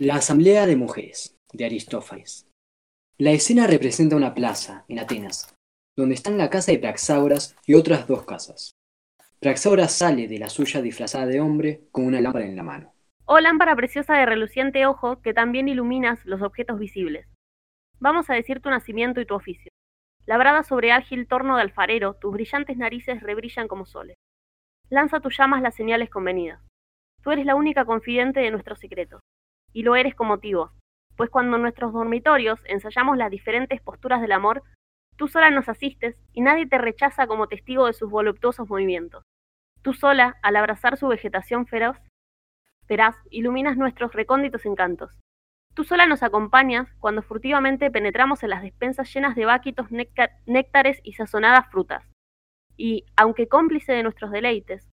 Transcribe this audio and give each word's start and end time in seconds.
La 0.00 0.16
Asamblea 0.16 0.66
de 0.66 0.74
Mujeres, 0.74 1.38
de 1.52 1.66
Aristófanes. 1.66 2.50
La 3.16 3.30
escena 3.30 3.68
representa 3.68 4.16
una 4.16 4.34
plaza, 4.34 4.84
en 4.88 4.98
Atenas, 4.98 5.54
donde 5.96 6.16
están 6.16 6.36
la 6.36 6.50
casa 6.50 6.72
de 6.72 6.80
Praxágoras 6.80 7.54
y 7.64 7.74
otras 7.74 8.08
dos 8.08 8.24
casas. 8.24 8.72
Praxágoras 9.38 9.92
sale 9.92 10.26
de 10.26 10.40
la 10.40 10.48
suya 10.48 10.82
disfrazada 10.82 11.26
de 11.26 11.40
hombre 11.40 11.82
con 11.92 12.06
una 12.06 12.20
lámpara 12.20 12.44
en 12.44 12.56
la 12.56 12.64
mano. 12.64 12.92
Oh 13.24 13.38
lámpara 13.38 13.76
preciosa 13.76 14.14
de 14.14 14.26
reluciente 14.26 14.84
ojo 14.84 15.22
que 15.22 15.32
también 15.32 15.68
iluminas 15.68 16.18
los 16.24 16.42
objetos 16.42 16.80
visibles. 16.80 17.28
Vamos 18.00 18.28
a 18.30 18.34
decir 18.34 18.60
tu 18.60 18.70
nacimiento 18.70 19.20
y 19.20 19.26
tu 19.26 19.36
oficio. 19.36 19.70
Labrada 20.26 20.64
sobre 20.64 20.90
ágil 20.90 21.28
torno 21.28 21.54
de 21.54 21.62
alfarero, 21.62 22.14
tus 22.14 22.32
brillantes 22.32 22.76
narices 22.76 23.22
rebrillan 23.22 23.68
como 23.68 23.86
soles. 23.86 24.16
Lanza 24.88 25.20
tus 25.20 25.38
llamas 25.38 25.62
las 25.62 25.76
señales 25.76 26.10
convenidas. 26.10 26.60
Tú 27.22 27.30
eres 27.30 27.46
la 27.46 27.54
única 27.54 27.84
confidente 27.84 28.40
de 28.40 28.50
nuestros 28.50 28.80
secretos 28.80 29.20
y 29.74 29.82
lo 29.82 29.96
eres 29.96 30.14
con 30.14 30.28
motivo, 30.28 30.72
pues 31.16 31.28
cuando 31.28 31.56
en 31.56 31.62
nuestros 31.62 31.92
dormitorios 31.92 32.60
ensayamos 32.64 33.18
las 33.18 33.30
diferentes 33.30 33.82
posturas 33.82 34.22
del 34.22 34.32
amor, 34.32 34.62
tú 35.16 35.28
sola 35.28 35.50
nos 35.50 35.68
asistes 35.68 36.16
y 36.32 36.40
nadie 36.40 36.66
te 36.66 36.78
rechaza 36.78 37.26
como 37.26 37.48
testigo 37.48 37.86
de 37.86 37.92
sus 37.92 38.08
voluptuosos 38.08 38.68
movimientos. 38.68 39.24
Tú 39.82 39.92
sola, 39.92 40.38
al 40.42 40.56
abrazar 40.56 40.96
su 40.96 41.08
vegetación 41.08 41.66
feroz, 41.66 41.98
feraz, 42.86 43.16
iluminas 43.30 43.76
nuestros 43.76 44.12
recónditos 44.14 44.64
encantos. 44.64 45.18
Tú 45.74 45.84
sola 45.84 46.06
nos 46.06 46.22
acompañas 46.22 46.88
cuando 47.00 47.22
furtivamente 47.22 47.90
penetramos 47.90 48.42
en 48.44 48.50
las 48.50 48.62
despensas 48.62 49.12
llenas 49.12 49.34
de 49.34 49.44
váquitos 49.44 49.88
néctares 49.90 51.00
y 51.02 51.14
sazonadas 51.14 51.68
frutas. 51.70 52.04
Y, 52.76 53.04
aunque 53.16 53.48
cómplice 53.48 53.92
de 53.92 54.04
nuestros 54.04 54.30
deleites, 54.30 54.88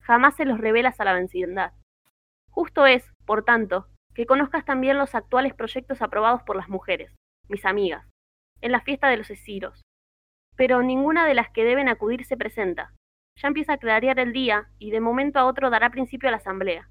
jamás 0.00 0.36
se 0.36 0.44
los 0.46 0.58
revelas 0.58 0.98
a 1.00 1.04
la 1.04 1.12
vecindad. 1.12 1.72
Justo 2.50 2.86
es, 2.86 3.12
por 3.26 3.44
tanto, 3.44 3.86
que 4.14 4.26
conozcas 4.26 4.64
también 4.64 4.98
los 4.98 5.14
actuales 5.14 5.54
proyectos 5.54 6.02
aprobados 6.02 6.42
por 6.42 6.56
las 6.56 6.68
mujeres, 6.68 7.14
mis 7.48 7.64
amigas, 7.64 8.06
en 8.60 8.72
la 8.72 8.80
fiesta 8.80 9.08
de 9.08 9.16
los 9.16 9.30
esciros. 9.30 9.82
Pero 10.56 10.82
ninguna 10.82 11.26
de 11.26 11.34
las 11.34 11.50
que 11.50 11.64
deben 11.64 11.88
acudir 11.88 12.24
se 12.24 12.36
presenta. 12.36 12.92
Ya 13.40 13.48
empieza 13.48 13.74
a 13.74 13.78
clarear 13.78 14.18
el 14.18 14.32
día 14.32 14.68
y 14.78 14.90
de 14.90 15.00
momento 15.00 15.38
a 15.38 15.46
otro 15.46 15.70
dará 15.70 15.90
principio 15.90 16.28
a 16.28 16.32
la 16.32 16.36
asamblea. 16.36 16.90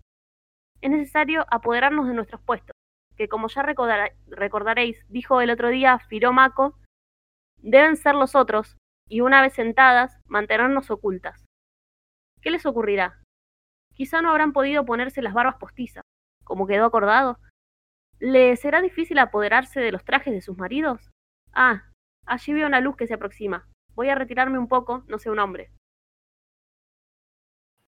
Es 0.81 0.89
necesario 0.89 1.45
apoderarnos 1.51 2.07
de 2.07 2.15
nuestros 2.15 2.41
puestos, 2.41 2.75
que 3.15 3.27
como 3.27 3.47
ya 3.47 3.61
recordaréis, 3.61 5.05
dijo 5.09 5.41
el 5.41 5.51
otro 5.51 5.69
día 5.69 5.99
Firomaco, 5.99 6.79
deben 7.57 7.95
ser 7.95 8.15
los 8.15 8.33
otros, 8.35 8.77
y 9.07 9.21
una 9.21 9.43
vez 9.43 9.53
sentadas, 9.53 10.19
mantenernos 10.25 10.89
ocultas. 10.89 11.45
¿Qué 12.41 12.49
les 12.49 12.65
ocurrirá? 12.65 13.21
Quizá 13.93 14.23
no 14.23 14.31
habrán 14.31 14.53
podido 14.53 14.83
ponerse 14.85 15.21
las 15.21 15.33
barbas 15.33 15.57
postizas, 15.57 16.03
como 16.51 16.67
quedó 16.67 16.83
acordado? 16.83 17.39
¿Le 18.19 18.57
será 18.57 18.81
difícil 18.81 19.19
apoderarse 19.19 19.79
de 19.79 19.93
los 19.93 20.03
trajes 20.03 20.33
de 20.33 20.41
sus 20.41 20.57
maridos? 20.57 21.09
Ah, 21.53 21.89
allí 22.25 22.51
veo 22.51 22.67
una 22.67 22.81
luz 22.81 22.97
que 22.97 23.07
se 23.07 23.13
aproxima. 23.13 23.69
Voy 23.95 24.09
a 24.09 24.15
retirarme 24.15 24.59
un 24.59 24.67
poco, 24.67 25.05
no 25.07 25.17
sé 25.17 25.29
un 25.29 25.39
hombre. 25.39 25.71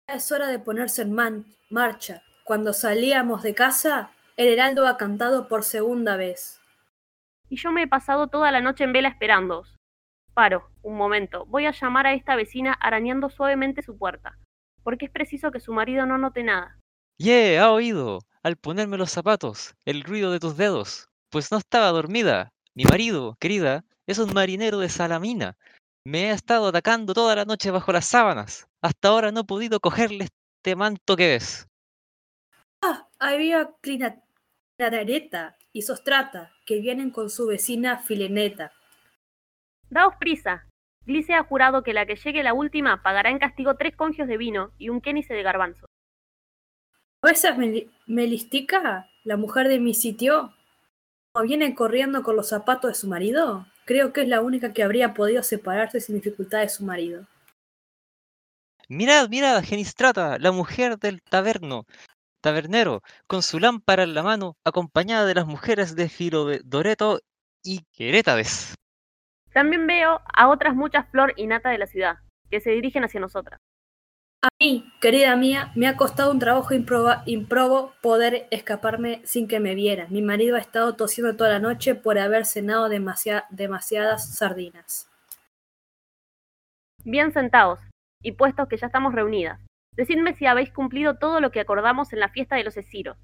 Es 0.07 0.31
hora 0.31 0.47
de 0.47 0.61
ponerse 0.61 1.03
en 1.03 1.45
marcha. 1.69 2.23
Cuando 2.45 2.73
salíamos 2.73 3.43
de 3.43 3.57
casa, 3.57 4.13
el 4.37 4.47
heraldo 4.47 4.87
ha 4.87 4.97
cantado 4.99 5.49
por 5.49 5.65
segunda 5.65 6.17
vez. 6.17 6.61
Y 7.49 7.57
yo 7.57 7.73
me 7.73 7.83
he 7.83 7.89
pasado 7.89 8.29
toda 8.29 8.53
la 8.53 8.61
noche 8.61 8.85
en 8.85 8.93
vela 8.93 9.09
esperándoos. 9.09 9.75
Paro, 10.33 10.71
un 10.85 10.97
momento. 10.97 11.45
Voy 11.47 11.67
a 11.67 11.73
llamar 11.73 12.07
a 12.07 12.15
esta 12.15 12.37
vecina 12.37 12.73
arañando 12.75 13.31
suavemente 13.31 13.83
su 13.83 13.99
puerta, 13.99 14.39
porque 14.85 15.07
es 15.07 15.11
preciso 15.11 15.51
que 15.51 15.59
su 15.59 15.73
marido 15.73 16.07
no 16.07 16.19
note 16.19 16.45
nada. 16.45 16.79
¡Yeah! 17.19 17.65
¡Ha 17.65 17.73
oído! 17.73 18.21
al 18.45 18.57
ponerme 18.57 18.99
los 18.99 19.11
zapatos, 19.11 19.75
el 19.87 20.03
ruido 20.03 20.31
de 20.31 20.39
tus 20.39 20.57
dedos, 20.57 21.09
pues 21.31 21.51
no 21.51 21.59
estaba 21.59 21.89
dormida. 21.89 22.53
Mi 22.75 22.85
marido, 22.85 23.37
querida, 23.41 23.85
es 24.07 24.19
un 24.19 24.35
marinero 24.35 24.79
de 24.79 24.91
Salamina. 24.91 25.57
Me 26.07 26.31
ha 26.31 26.35
estado 26.35 26.69
atacando 26.69 27.15
toda 27.15 27.35
la 27.35 27.47
noche 27.47 27.71
bajo 27.71 27.91
las 27.91 28.07
sábanas. 28.07 28.69
Hasta 28.83 29.09
ahora 29.09 29.33
no 29.33 29.41
he 29.41 29.45
podido 29.45 29.81
cogerle 29.81 30.29
este 30.59 30.77
manto 30.77 31.17
que 31.17 31.29
ves. 31.29 31.67
Ah, 32.83 33.09
había 33.19 33.71
Clinareta 33.81 35.57
y 35.73 35.83
Sostrata, 35.83 36.53
que 36.67 36.81
vienen 36.81 37.11
con 37.11 37.31
su 37.31 37.47
vecina 37.47 37.99
Fileneta. 37.99 38.73
Daos 39.89 40.17
prisa. 40.21 40.69
Glice 41.07 41.35
ha 41.35 41.45
jurado 41.45 41.83
que 41.83 41.95
la 41.95 42.05
que 42.05 42.17
llegue 42.17 42.43
la 42.43 42.53
última 42.53 43.03
pagará 43.03 43.31
en 43.31 43.39
castigo 43.39 43.77
tres 43.77 43.97
congios 43.97 44.29
de 44.29 44.37
vino 44.37 44.73
y 44.77 44.91
un 44.91 45.01
kénice 45.01 45.33
de 45.33 45.43
garbanzo. 47.25 47.49
esa 47.49 47.63
es 47.63 47.85
Melistica, 48.07 49.09
la 49.25 49.37
mujer 49.37 49.69
de 49.69 49.81
mi 49.81 49.95
sitio? 49.95 50.55
¿O 51.33 51.43
viene 51.43 51.75
corriendo 51.75 52.23
con 52.23 52.37
los 52.37 52.49
zapatos 52.49 52.91
de 52.91 52.95
su 52.95 53.09
marido? 53.09 53.67
Creo 53.87 54.13
que 54.13 54.23
es 54.23 54.29
la 54.29 54.41
única 54.41 54.73
que 54.73 54.83
habría 54.83 55.15
podido 55.15 55.43
separarse 55.43 56.01
sin 56.01 56.17
dificultad 56.17 56.61
de 56.61 56.69
su 56.69 56.85
marido. 56.85 57.27
Mirad, 58.89 59.29
mirad, 59.29 59.63
Genistrata, 59.63 60.39
la 60.39 60.53
mujer 60.53 60.99
del 60.99 61.23
taberno, 61.23 61.87
tabernero, 62.41 63.03
con 63.27 63.43
su 63.43 63.59
lámpara 63.59 64.03
en 64.03 64.15
la 64.15 64.23
mano, 64.23 64.57
acompañada 64.65 65.25
de 65.25 65.35
las 65.35 65.47
mujeres 65.47 65.97
de 65.97 66.09
Filodoreto 66.09 67.21
y 67.63 67.81
Querétades. 67.93 68.75
También 69.53 69.87
veo 69.87 70.21
a 70.33 70.49
otras 70.49 70.75
muchas 70.75 71.09
flor 71.11 71.33
y 71.37 71.47
nata 71.47 71.71
de 71.71 71.79
la 71.79 71.87
ciudad, 71.87 72.19
que 72.51 72.61
se 72.61 72.71
dirigen 72.71 73.05
hacia 73.05 73.21
nosotras. 73.21 73.61
A 74.45 74.49
mí, 74.61 74.93
querida 75.01 75.35
mía, 75.37 75.73
me 75.75 75.89
ha 75.89 75.97
costado 75.97 76.31
un 76.31 76.39
trabajo 76.39 76.75
improbo 76.75 77.95
poder 78.03 78.47
escaparme 78.51 79.23
sin 79.25 79.49
que 79.49 79.59
me 79.59 79.75
vieran. 79.75 80.13
Mi 80.13 80.21
marido 80.21 80.57
ha 80.57 80.59
estado 80.59 80.97
tosiendo 80.97 81.35
toda 81.35 81.49
la 81.49 81.61
noche 81.61 81.95
por 81.95 82.19
haber 82.19 82.45
cenado 82.45 82.91
demasiadas 82.91 84.37
sardinas. 84.37 85.11
Bien 87.05 87.33
sentados, 87.33 87.81
y 88.23 88.33
puestos 88.33 88.69
que 88.69 88.77
ya 88.77 88.89
estamos 88.89 89.15
reunidas, 89.15 89.59
decidme 89.93 90.35
si 90.35 90.45
habéis 90.45 90.71
cumplido 90.71 91.17
todo 91.17 91.41
lo 91.41 91.51
que 91.51 91.61
acordamos 91.61 92.13
en 92.13 92.21
la 92.21 92.29
fiesta 92.29 92.57
de 92.57 92.65
los 92.65 92.77
Esciros. 92.77 93.17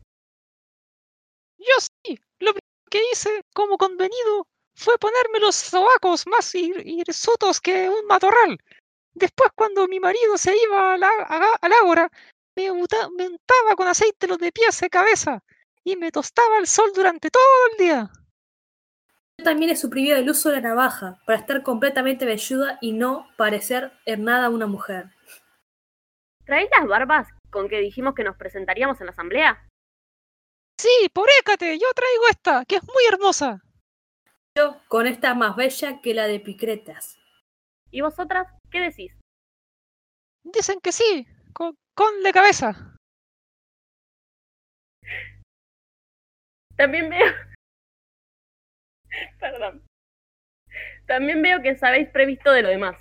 Yo 1.58 1.74
sí, 2.02 2.18
lo 2.38 2.52
que 2.90 3.00
hice, 3.12 3.42
como 3.54 3.76
convenido, 3.76 4.46
fue 4.74 4.96
ponerme 4.98 5.40
los 5.40 5.54
sobacos 5.54 6.26
más 6.26 6.54
hirsutos 6.54 7.60
que 7.60 7.90
un 7.90 8.06
matorral 8.06 8.58
Después, 9.20 9.50
cuando 9.54 9.86
mi 9.86 10.00
marido 10.00 10.38
se 10.38 10.56
iba 10.56 10.94
al, 10.94 11.02
ágora, 11.82 12.10
me, 12.56 12.70
untaba 12.70 13.76
con 13.76 13.86
aceite 13.86 14.26
los 14.26 14.38
de 14.38 14.50
pies 14.50 14.82
y 14.82 14.88
cabeza 14.88 15.44
y 15.84 15.96
me 15.96 16.10
tostaba 16.10 16.56
el 16.58 16.66
sol 16.66 16.90
durante 16.94 17.30
todo 17.30 17.42
el 17.70 17.76
día. 17.84 18.10
Yo 19.38 19.44
también 19.44 19.70
he 19.70 19.76
suprimido 19.76 20.16
el 20.16 20.28
uso 20.28 20.48
de 20.48 20.56
la 20.56 20.70
navaja 20.70 21.18
para 21.26 21.38
estar 21.38 21.62
completamente 21.62 22.24
velluda 22.24 22.78
y 22.80 22.92
no 22.92 23.28
parecer 23.36 23.92
en 24.06 24.24
nada 24.24 24.48
una 24.48 24.66
mujer. 24.66 25.10
¿Traéis 26.46 26.70
las 26.78 26.88
barbas 26.88 27.28
con 27.50 27.68
que 27.68 27.78
dijimos 27.78 28.14
que 28.14 28.24
nos 28.24 28.36
presentaríamos 28.36 29.00
en 29.00 29.06
la 29.06 29.12
asamblea? 29.12 29.68
Sí, 30.78 31.10
porécate, 31.12 31.78
yo 31.78 31.88
traigo 31.94 32.24
esta, 32.30 32.64
que 32.64 32.76
es 32.76 32.82
muy 32.84 33.04
hermosa. 33.12 33.62
Yo 34.56 34.80
con 34.88 35.06
esta 35.06 35.34
más 35.34 35.56
bella 35.56 36.00
que 36.00 36.14
la 36.14 36.26
de 36.26 36.40
Picretas. 36.40 37.19
¿Y 37.90 38.00
vosotras 38.02 38.46
qué 38.70 38.80
decís? 38.80 39.12
Dicen 40.44 40.80
que 40.80 40.92
sí, 40.92 41.26
con, 41.52 41.74
con 41.94 42.22
la 42.22 42.32
cabeza. 42.32 42.96
También 46.76 47.10
veo. 47.10 47.32
Perdón. 49.40 49.84
También 51.06 51.42
veo 51.42 51.60
que 51.60 51.76
sabéis 51.76 52.08
previsto 52.08 52.52
de 52.52 52.62
lo 52.62 52.68
demás. 52.68 52.96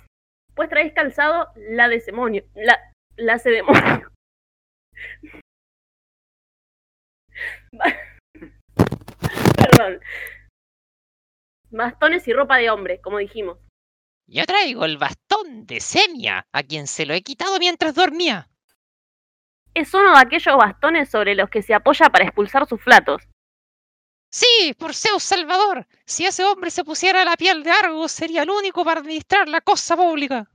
Pues 0.54 0.68
traéis 0.68 0.92
calzado 0.92 1.46
la 1.54 1.88
de 1.88 2.00
demonio. 2.00 2.44
La, 2.54 2.92
la 3.16 3.36
demonio. 3.38 4.10
Perdón. 9.56 10.00
Bastones 11.70 12.26
y 12.26 12.32
ropa 12.32 12.56
de 12.56 12.68
hombre, 12.68 13.00
como 13.00 13.18
dijimos. 13.18 13.58
Yo 14.32 14.46
traigo 14.46 14.84
el 14.84 14.96
bastón 14.96 15.66
de 15.66 15.80
Semia, 15.80 16.46
a 16.52 16.62
quien 16.62 16.86
se 16.86 17.04
lo 17.04 17.14
he 17.14 17.20
quitado 17.20 17.58
mientras 17.58 17.96
dormía. 17.96 18.48
Es 19.74 19.92
uno 19.92 20.12
de 20.12 20.20
aquellos 20.20 20.56
bastones 20.56 21.10
sobre 21.10 21.34
los 21.34 21.50
que 21.50 21.62
se 21.62 21.74
apoya 21.74 22.10
para 22.10 22.26
expulsar 22.26 22.64
sus 22.68 22.80
flatos. 22.80 23.28
Sí, 24.30 24.72
por 24.78 24.94
Zeus 24.94 25.24
Salvador. 25.24 25.88
Si 26.06 26.26
ese 26.26 26.44
hombre 26.44 26.70
se 26.70 26.84
pusiera 26.84 27.24
la 27.24 27.36
piel 27.36 27.64
de 27.64 27.72
Argos, 27.72 28.12
sería 28.12 28.44
el 28.44 28.50
único 28.50 28.84
para 28.84 29.00
administrar 29.00 29.48
la 29.48 29.62
cosa 29.62 29.96
pública. 29.96 30.48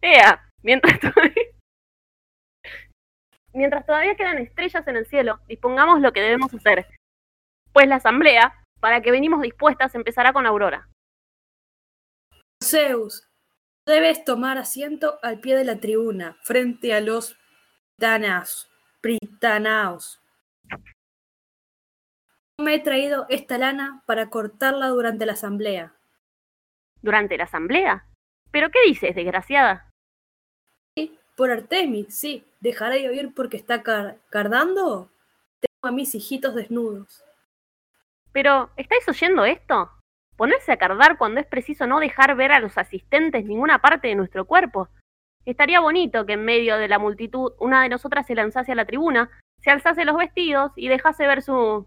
Ea, 0.00 0.52
mientras 0.62 0.98
todavía... 0.98 1.32
Mientras 3.52 3.86
todavía 3.86 4.16
quedan 4.16 4.38
estrellas 4.38 4.84
en 4.88 4.96
el 4.96 5.06
cielo, 5.06 5.38
dispongamos 5.46 6.00
lo 6.00 6.12
que 6.12 6.22
debemos 6.22 6.52
hacer. 6.52 6.88
Pues 7.72 7.86
la 7.86 7.96
asamblea, 7.96 8.64
para 8.80 9.00
que 9.00 9.12
venimos 9.12 9.42
dispuestas, 9.42 9.94
empezará 9.94 10.32
con 10.32 10.44
Aurora. 10.44 10.88
Zeus, 12.64 13.28
debes 13.86 14.24
tomar 14.24 14.58
asiento 14.58 15.18
al 15.22 15.40
pie 15.40 15.56
de 15.56 15.64
la 15.64 15.78
tribuna, 15.78 16.36
frente 16.42 16.94
a 16.94 17.00
los 17.00 17.36
Danas, 17.98 18.68
Pritanaos. 19.00 20.20
me 22.60 22.74
he 22.76 22.80
traído 22.80 23.26
esta 23.28 23.58
lana 23.58 24.02
para 24.06 24.30
cortarla 24.30 24.88
durante 24.88 25.26
la 25.26 25.32
asamblea. 25.32 25.94
¿Durante 27.02 27.36
la 27.36 27.44
asamblea? 27.44 28.06
¿Pero 28.50 28.70
qué 28.70 28.78
dices, 28.86 29.14
desgraciada? 29.14 29.90
Sí, 30.96 31.18
por 31.36 31.50
Artemis, 31.50 32.16
sí. 32.16 32.44
¿Dejaré 32.60 33.00
de 33.02 33.08
oír 33.10 33.34
porque 33.34 33.56
está 33.56 33.82
car- 33.82 34.18
cardando? 34.30 35.10
Tengo 35.60 35.88
a 35.88 35.92
mis 35.92 36.14
hijitos 36.14 36.54
desnudos. 36.54 37.22
Pero, 38.32 38.70
¿estáis 38.76 39.08
oyendo 39.08 39.44
esto? 39.44 39.90
Ponerse 40.36 40.72
a 40.72 40.76
cardar 40.76 41.16
cuando 41.16 41.40
es 41.40 41.46
preciso 41.46 41.86
no 41.86 42.00
dejar 42.00 42.34
ver 42.34 42.52
a 42.52 42.60
los 42.60 42.76
asistentes 42.76 43.44
ninguna 43.44 43.78
parte 43.78 44.08
de 44.08 44.16
nuestro 44.16 44.44
cuerpo. 44.44 44.88
Estaría 45.44 45.80
bonito 45.80 46.26
que 46.26 46.32
en 46.32 46.44
medio 46.44 46.76
de 46.76 46.88
la 46.88 46.98
multitud 46.98 47.52
una 47.60 47.82
de 47.82 47.88
nosotras 47.88 48.26
se 48.26 48.34
lanzase 48.34 48.72
a 48.72 48.74
la 48.74 48.86
tribuna, 48.86 49.30
se 49.60 49.70
alzase 49.70 50.04
los 50.04 50.16
vestidos 50.16 50.72
y 50.76 50.88
dejase 50.88 51.26
ver 51.26 51.42
su 51.42 51.86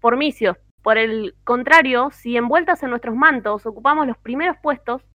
formicio. 0.00 0.56
Por 0.82 0.96
el 0.98 1.34
contrario, 1.44 2.10
si 2.10 2.36
envueltas 2.36 2.82
en 2.82 2.90
nuestros 2.90 3.14
mantos 3.14 3.66
ocupamos 3.66 4.06
los 4.06 4.18
primeros 4.18 4.56
puestos, 4.62 5.06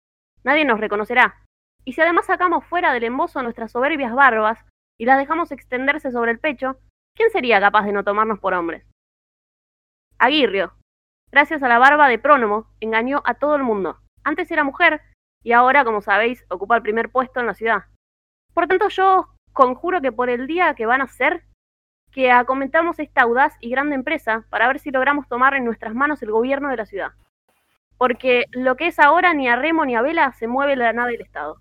nadie 0.44 0.66
nos 0.66 0.80
reconocerá. 0.80 1.44
Y 1.86 1.94
si 1.94 2.02
además 2.02 2.28
sacamos 2.28 2.66
fuera 2.66 2.94
del 2.94 3.04
embozo 3.04 3.42
nuestras 3.44 3.72
soberbias 3.72 4.14
barbas 4.14 4.64
y 4.98 5.06
las 5.06 5.18
dejamos 5.18 5.52
extenderse 5.52 6.12
sobre 6.12 6.32
el 6.32 6.40
pecho, 6.40 6.78
¿quién 7.16 7.30
sería 7.32 7.60
capaz 7.60 7.86
de 7.86 7.92
no 7.92 8.04
tomarnos 8.04 8.40
por 8.40 8.54
hombres? 8.54 8.86
Aguirrio, 10.20 10.74
gracias 11.34 11.64
a 11.64 11.68
la 11.68 11.80
barba 11.80 12.08
de 12.10 12.20
Prónomo, 12.20 12.68
engañó 12.80 13.24
a 13.26 13.34
todo 13.34 13.56
el 13.56 13.64
mundo. 13.64 13.98
Antes 14.24 14.52
era 14.52 14.64
mujer 14.64 15.02
y 15.42 15.52
ahora, 15.52 15.84
como 15.84 16.00
sabéis, 16.00 16.46
ocupa 16.48 16.76
el 16.76 16.84
primer 16.84 17.10
puesto 17.10 17.40
en 17.40 17.48
la 17.48 17.56
ciudad. 17.56 17.86
Por 18.54 18.68
tanto, 18.68 18.88
yo 18.90 19.20
os 19.22 19.26
conjuro 19.52 20.00
que 20.00 20.12
por 20.12 20.30
el 20.30 20.46
día 20.46 20.76
que 20.76 20.86
van 20.86 21.02
a 21.02 21.08
ser, 21.08 21.44
que 22.12 22.32
acometamos 22.32 23.00
esta 23.00 23.24
audaz 23.24 23.56
y 23.62 23.72
grande 23.72 23.96
empresa 23.96 24.46
para 24.52 24.68
ver 24.68 24.78
si 24.78 24.92
logramos 24.92 25.28
tomar 25.28 25.56
en 25.56 25.66
nuestras 25.66 25.96
manos 25.96 26.22
el 26.22 26.30
gobierno 26.30 26.70
de 26.70 26.78
la 26.78 26.86
ciudad. 26.86 27.14
Porque 27.98 28.46
lo 28.52 28.76
que 28.76 28.86
es 28.86 29.00
ahora 29.00 29.34
ni 29.34 29.48
a 29.48 29.56
remo 29.56 29.86
ni 29.86 29.96
a 29.96 30.04
vela 30.04 30.34
se 30.34 30.46
mueve 30.46 30.76
la 30.76 30.94
nave 30.94 31.14
del 31.14 31.22
Estado. 31.22 31.60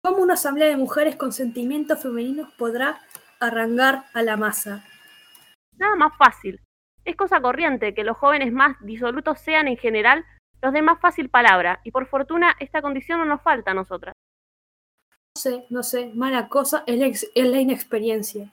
¿Cómo 0.00 0.18
una 0.18 0.34
asamblea 0.34 0.68
de 0.68 0.76
mujeres 0.76 1.16
con 1.16 1.32
sentimientos 1.32 2.00
femeninos 2.00 2.52
podrá 2.54 3.00
arrancar 3.40 4.04
a 4.14 4.22
la 4.22 4.36
masa? 4.36 4.84
Nada 5.76 5.96
más 5.96 6.16
fácil. 6.16 6.60
Es 7.04 7.16
cosa 7.16 7.40
corriente 7.40 7.94
que 7.94 8.04
los 8.04 8.16
jóvenes 8.16 8.52
más 8.52 8.76
disolutos 8.80 9.40
sean 9.40 9.68
en 9.68 9.76
general 9.76 10.24
los 10.62 10.72
de 10.72 10.82
más 10.82 11.00
fácil 11.00 11.30
palabra, 11.30 11.80
y 11.84 11.90
por 11.90 12.06
fortuna 12.06 12.54
esta 12.60 12.82
condición 12.82 13.18
no 13.20 13.24
nos 13.24 13.40
falta 13.42 13.70
a 13.70 13.74
nosotras. 13.74 14.14
No 15.36 15.40
sé, 15.40 15.66
no 15.70 15.82
sé, 15.82 16.10
mala 16.14 16.48
cosa 16.48 16.84
es 16.86 16.98
la, 16.98 17.06
ex- 17.06 17.30
es 17.34 17.46
la 17.46 17.60
inexperiencia. 17.60 18.52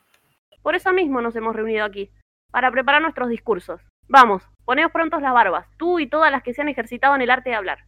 Por 0.62 0.76
eso 0.76 0.94
mismo 0.94 1.22
nos 1.22 1.36
hemos 1.36 1.56
reunido 1.56 1.84
aquí, 1.84 2.10
para 2.52 2.72
preparar 2.72 3.02
nuestros 3.02 3.28
discursos. 3.30 3.82
Vamos, 4.08 4.44
poneos 4.64 4.92
prontos 4.92 5.22
las 5.22 5.34
barbas, 5.34 5.68
tú 5.78 6.00
y 6.00 6.08
todas 6.08 6.32
las 6.32 6.44
que 6.44 6.54
se 6.54 6.62
han 6.62 6.70
ejercitado 6.70 7.16
en 7.16 7.22
el 7.22 7.30
arte 7.30 7.50
de 7.50 7.56
hablar. 7.58 7.86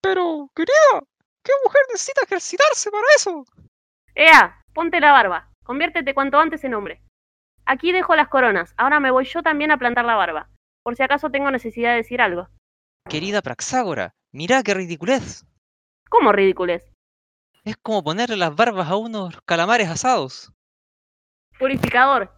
Pero, 0.00 0.48
querida, 0.54 1.02
¿qué 1.44 1.52
mujer 1.64 1.82
necesita 1.88 2.22
ejercitarse 2.24 2.90
para 2.90 3.04
eso? 3.16 3.44
¡Ea! 4.14 4.62
Ponte 4.72 5.00
la 5.00 5.12
barba, 5.12 5.50
conviértete 5.64 6.14
cuanto 6.14 6.38
antes 6.38 6.64
en 6.64 6.74
hombre. 6.74 7.02
Aquí 7.66 7.92
dejo 7.92 8.14
las 8.14 8.28
coronas, 8.28 8.74
ahora 8.76 9.00
me 9.00 9.10
voy 9.10 9.24
yo 9.24 9.42
también 9.42 9.70
a 9.72 9.76
plantar 9.78 10.04
la 10.04 10.14
barba, 10.14 10.48
por 10.82 10.94
si 10.96 11.02
acaso 11.02 11.30
tengo 11.30 11.50
necesidad 11.50 11.90
de 11.90 11.96
decir 11.96 12.20
algo. 12.20 12.48
Querida 13.08 13.42
Praxágora, 13.42 14.14
mirá 14.32 14.62
qué 14.62 14.74
ridiculez. 14.74 15.44
¿Cómo 16.08 16.32
ridícules? 16.32 16.82
Es 17.64 17.76
como 17.76 18.04
ponerle 18.04 18.36
las 18.36 18.54
barbas 18.54 18.88
a 18.88 18.96
unos 18.96 19.40
calamares 19.44 19.88
asados. 19.88 20.52
Purificador, 21.58 22.32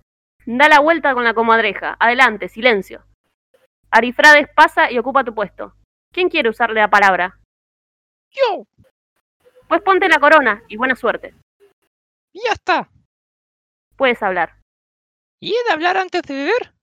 da 0.47 0.69
la 0.69 0.81
vuelta 0.81 1.13
con 1.13 1.25
la 1.25 1.35
comadreja. 1.35 1.97
Adelante, 2.01 2.49
silencio. 2.49 3.05
Arifrades 3.91 4.49
pasa 4.55 4.91
y 4.91 4.99
ocupa 4.99 5.25
tu 5.25 5.35
puesto. 5.35 5.75
¿Quién 6.13 6.29
quiere 6.31 6.49
usarle 6.49 6.81
la 6.81 6.89
palabra? 6.89 7.39
Yo, 8.31 8.65
Pues 9.69 9.83
ponte 9.83 10.09
la 10.09 10.19
corona 10.21 10.63
y 10.69 10.77
buena 10.79 10.95
suerte. 10.97 11.35
y 12.33 12.41
ya 12.47 12.53
está. 12.53 12.89
Puedes 13.97 14.23
hablar. 14.23 14.58
¿Y 15.40 15.55
he 15.55 15.64
de 15.64 15.73
hablar 15.73 15.96
antes 15.96 16.23
de 16.23 16.35
beber? 16.35 16.75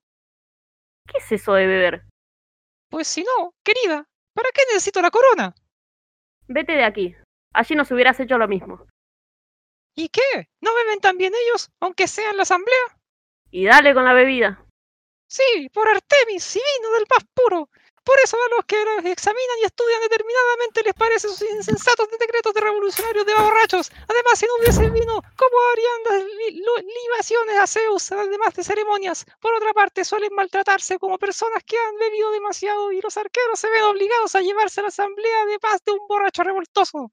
¿Qué 1.06 1.18
es 1.18 1.32
eso 1.32 1.54
de 1.54 1.66
beber? 1.66 2.02
Pues 2.90 3.06
si 3.06 3.22
no, 3.22 3.52
querida, 3.64 4.08
¿para 4.34 4.50
qué 4.54 4.62
necesito 4.68 5.02
la 5.02 5.10
corona? 5.10 5.54
Vete 6.48 6.72
de 6.72 6.84
aquí. 6.84 7.14
Allí 7.52 7.74
nos 7.74 7.90
hubieras 7.90 8.18
hecho 8.20 8.38
lo 8.38 8.48
mismo. 8.48 8.86
¿Y 9.94 10.08
qué? 10.08 10.48
¿No 10.60 10.74
beben 10.74 11.00
también 11.00 11.32
ellos, 11.34 11.70
aunque 11.80 12.06
sea 12.06 12.30
en 12.30 12.36
la 12.36 12.42
asamblea? 12.42 12.98
Y 13.50 13.64
dale 13.64 13.94
con 13.94 14.04
la 14.04 14.12
bebida. 14.12 14.64
Sí, 15.28 15.68
por 15.72 15.88
Artemis 15.88 16.56
y 16.56 16.60
vino 16.60 16.92
del 16.94 17.06
más 17.10 17.24
puro. 17.34 17.70
Por 18.06 18.14
eso 18.22 18.36
a 18.36 18.54
los 18.54 18.64
que 18.66 18.78
examinan 19.10 19.58
y 19.60 19.64
estudian 19.64 20.00
determinadamente 20.00 20.84
les 20.84 20.94
parecen 20.94 21.28
sus 21.28 21.50
insensatos 21.50 22.08
de 22.08 22.16
decretos 22.18 22.54
de 22.54 22.60
revolucionarios 22.60 23.26
de 23.26 23.34
borrachos. 23.34 23.90
Además, 24.06 24.38
si 24.38 24.46
no 24.46 24.52
hubiese 24.60 24.88
vino, 24.90 25.20
¿cómo 25.34 25.56
harían 25.72 26.00
las 26.06 26.24
libaciones 26.84 27.56
a 27.58 27.66
Zeus, 27.66 28.12
además 28.12 28.54
de 28.54 28.62
ceremonias? 28.62 29.26
Por 29.40 29.54
otra 29.54 29.74
parte, 29.74 30.04
suelen 30.04 30.32
maltratarse 30.34 31.00
como 31.00 31.18
personas 31.18 31.64
que 31.64 31.76
han 31.76 31.96
bebido 31.98 32.30
demasiado 32.30 32.92
y 32.92 33.00
los 33.00 33.16
arqueros 33.16 33.58
se 33.58 33.70
ven 33.70 33.82
obligados 33.82 34.36
a 34.36 34.40
llevarse 34.40 34.78
a 34.78 34.82
la 34.84 34.88
asamblea 34.90 35.46
de 35.46 35.58
paz 35.58 35.82
de 35.84 35.90
un 35.90 36.06
borracho 36.06 36.44
revoltoso. 36.44 37.10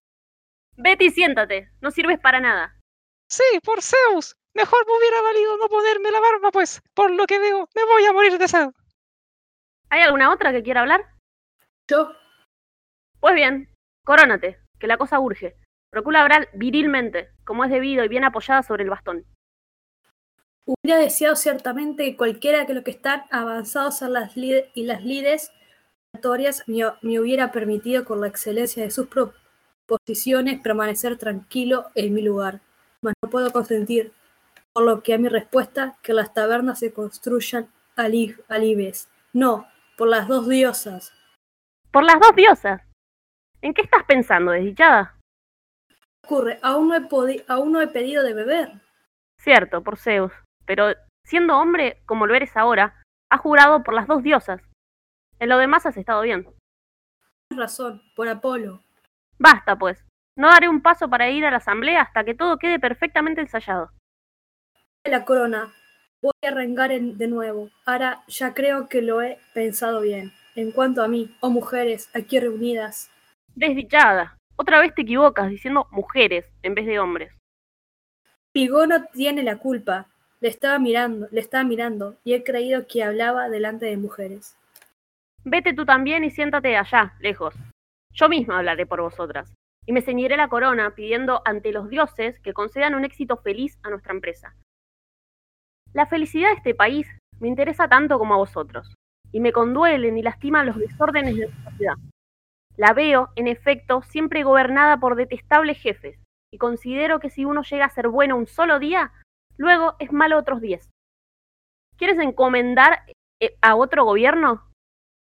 Vete 0.77 1.05
y 1.05 1.09
siéntate. 1.09 1.71
No 1.81 1.89
sirves 1.89 2.19
para 2.19 2.39
nada. 2.39 2.79
Sí, 3.27 3.43
por 3.63 3.81
Zeus. 3.81 4.35
Mejor 4.53 4.85
me 4.85 4.95
hubiera 4.95 5.21
valido 5.23 5.57
no 5.57 5.69
ponerme 5.69 6.11
la 6.11 6.19
barba, 6.19 6.51
pues, 6.51 6.83
por 6.93 7.09
lo 7.09 7.25
que 7.25 7.39
veo, 7.39 7.67
me 7.73 7.83
voy 7.85 8.05
a 8.05 8.13
morir 8.13 8.37
de 8.37 8.47
sed. 8.47 8.67
¿Hay 9.93 10.01
alguna 10.01 10.33
otra 10.33 10.51
que 10.51 10.63
quiera 10.63 10.81
hablar? 10.81 11.05
Yo, 11.87 12.13
Pues 13.19 13.35
bien, 13.35 13.69
corónate, 14.03 14.57
que 14.79 14.87
la 14.87 14.97
cosa 14.97 15.19
urge. 15.19 15.55
Procura 15.91 16.23
hablar 16.23 16.49
virilmente, 16.53 17.29
como 17.45 17.63
es 17.63 17.69
debido 17.69 18.03
y 18.03 18.07
bien 18.07 18.23
apoyada 18.23 18.63
sobre 18.63 18.85
el 18.85 18.89
bastón. 18.89 19.23
hubiera 20.65 20.97
deseado 20.99 21.35
ciertamente 21.35 22.05
que 22.05 22.17
cualquiera 22.17 22.65
que 22.65 22.73
los 22.73 22.83
que 22.83 22.89
están 22.89 23.25
avanzados 23.29 24.01
en 24.01 24.13
las 24.13 24.35
lid- 24.35 24.65
y 24.73 24.85
las 24.85 25.03
lides 25.03 25.51
me, 26.65 26.83
me 27.03 27.19
hubiera 27.19 27.51
permitido 27.51 28.03
con 28.03 28.19
la 28.19 28.27
excelencia 28.29 28.81
de 28.81 28.89
sus 28.89 29.07
proposiciones 29.07 30.59
permanecer 30.59 31.19
tranquilo 31.19 31.85
en 31.93 32.15
mi 32.15 32.23
lugar. 32.23 32.61
Mas 33.01 33.13
no 33.21 33.29
puedo 33.29 33.51
consentir, 33.51 34.11
por 34.73 34.85
lo 34.85 35.03
que 35.03 35.13
a 35.13 35.19
mi 35.19 35.27
respuesta, 35.29 35.97
que 36.01 36.13
las 36.13 36.33
tabernas 36.33 36.79
se 36.79 36.91
construyan 36.93 37.67
ali- 37.95 38.35
alibes. 38.47 39.07
No, 39.33 39.67
por 40.03 40.09
las 40.09 40.27
dos 40.27 40.49
diosas. 40.49 41.13
Por 41.89 42.03
las 42.03 42.19
dos 42.19 42.35
diosas. 42.35 42.81
¿En 43.61 43.73
qué 43.73 43.83
estás 43.83 44.03
pensando, 44.03 44.51
desdichada? 44.51 45.17
Ocurre, 46.25 46.59
aún 46.61 46.89
no 46.89 46.95
he, 46.97 47.45
aún 47.47 47.71
no 47.71 47.79
he 47.79 47.87
pedido 47.87 48.21
de 48.21 48.33
beber. 48.33 48.81
Cierto, 49.39 49.81
por 49.81 49.97
Zeus. 49.97 50.33
Pero 50.65 50.93
siendo 51.25 51.57
hombre, 51.57 52.01
como 52.05 52.27
lo 52.27 52.35
eres 52.35 52.57
ahora, 52.57 53.01
has 53.31 53.39
jurado 53.39 53.81
por 53.81 53.93
las 53.93 54.05
dos 54.05 54.21
diosas. 54.23 54.61
En 55.39 55.47
lo 55.47 55.57
demás 55.57 55.85
has 55.85 55.95
estado 55.95 56.21
bien. 56.23 56.43
Tienes 57.47 57.63
razón, 57.63 58.01
por 58.13 58.27
Apolo. 58.27 58.83
Basta, 59.39 59.77
pues. 59.77 60.03
No 60.37 60.49
daré 60.49 60.67
un 60.67 60.81
paso 60.81 61.09
para 61.09 61.29
ir 61.29 61.45
a 61.45 61.51
la 61.51 61.57
asamblea 61.57 62.01
hasta 62.01 62.25
que 62.25 62.35
todo 62.35 62.57
quede 62.57 62.77
perfectamente 62.77 63.39
ensayado. 63.39 63.89
la 65.05 65.23
corona. 65.23 65.73
Voy 66.23 66.31
a 66.41 66.47
arrancar 66.47 66.93
en- 66.93 67.17
de 67.17 67.27
nuevo. 67.27 67.69
Ahora 67.85 68.23
ya 68.27 68.53
creo 68.53 68.87
que 68.87 69.01
lo 69.01 69.21
he 69.21 69.39
pensado 69.53 69.99
bien. 69.99 70.31
En 70.55 70.71
cuanto 70.71 71.03
a 71.03 71.07
mí, 71.09 71.29
oh 71.41 71.49
mujeres, 71.49 72.09
aquí 72.15 72.39
reunidas, 72.39 73.11
Desdichada. 73.55 74.37
Otra 74.55 74.79
vez 74.79 74.95
te 74.95 75.01
equivocas 75.01 75.49
diciendo 75.49 75.85
mujeres 75.91 76.45
en 76.63 76.75
vez 76.75 76.85
de 76.85 76.97
hombres. 76.97 77.31
Pigo 78.53 78.87
no 78.87 79.03
tiene 79.07 79.43
la 79.43 79.57
culpa. 79.57 80.07
Le 80.39 80.47
estaba 80.47 80.79
mirando, 80.79 81.27
le 81.31 81.41
estaba 81.41 81.63
mirando, 81.63 82.15
y 82.23 82.33
he 82.33 82.43
creído 82.43 82.87
que 82.87 83.03
hablaba 83.03 83.49
delante 83.49 83.85
de 83.85 83.97
mujeres. 83.97 84.55
Vete 85.43 85.73
tú 85.73 85.85
también 85.85 86.23
y 86.23 86.31
siéntate 86.31 86.77
allá, 86.77 87.13
lejos. 87.19 87.53
Yo 88.13 88.29
misma 88.29 88.59
hablaré 88.59 88.85
por 88.85 89.01
vosotras. 89.01 89.53
Y 89.85 89.91
me 89.91 90.01
ceñiré 90.01 90.37
la 90.37 90.47
corona 90.47 90.95
pidiendo 90.95 91.41
ante 91.43 91.73
los 91.73 91.89
dioses 91.89 92.39
que 92.39 92.53
concedan 92.53 92.95
un 92.95 93.03
éxito 93.03 93.37
feliz 93.37 93.77
a 93.83 93.89
nuestra 93.89 94.13
empresa. 94.13 94.55
La 95.93 96.07
felicidad 96.07 96.49
de 96.49 96.55
este 96.55 96.73
país 96.73 97.07
me 97.39 97.47
interesa 97.47 97.87
tanto 97.87 98.17
como 98.17 98.33
a 98.33 98.37
vosotros, 98.37 98.95
y 99.31 99.39
me 99.39 99.51
conduelen 99.51 100.17
y 100.17 100.23
lastiman 100.23 100.65
los 100.65 100.77
desórdenes 100.77 101.35
de 101.35 101.47
nuestra 101.47 101.71
ciudad. 101.77 101.95
La 102.77 102.93
veo, 102.93 103.29
en 103.35 103.47
efecto, 103.47 104.01
siempre 104.01 104.43
gobernada 104.43 104.97
por 104.97 105.15
detestables 105.15 105.79
jefes, 105.79 106.17
y 106.51 106.57
considero 106.57 107.19
que 107.19 107.29
si 107.29 107.45
uno 107.45 107.61
llega 107.61 107.85
a 107.85 107.89
ser 107.89 108.07
bueno 108.07 108.35
un 108.37 108.47
solo 108.47 108.79
día, 108.79 109.11
luego 109.57 109.95
es 109.99 110.11
malo 110.11 110.39
otros 110.39 110.61
diez. 110.61 110.89
¿Quieres 111.95 112.17
encomendar 112.17 113.03
eh, 113.39 113.55
a 113.61 113.75
otro 113.75 114.03
gobierno? 114.03 114.67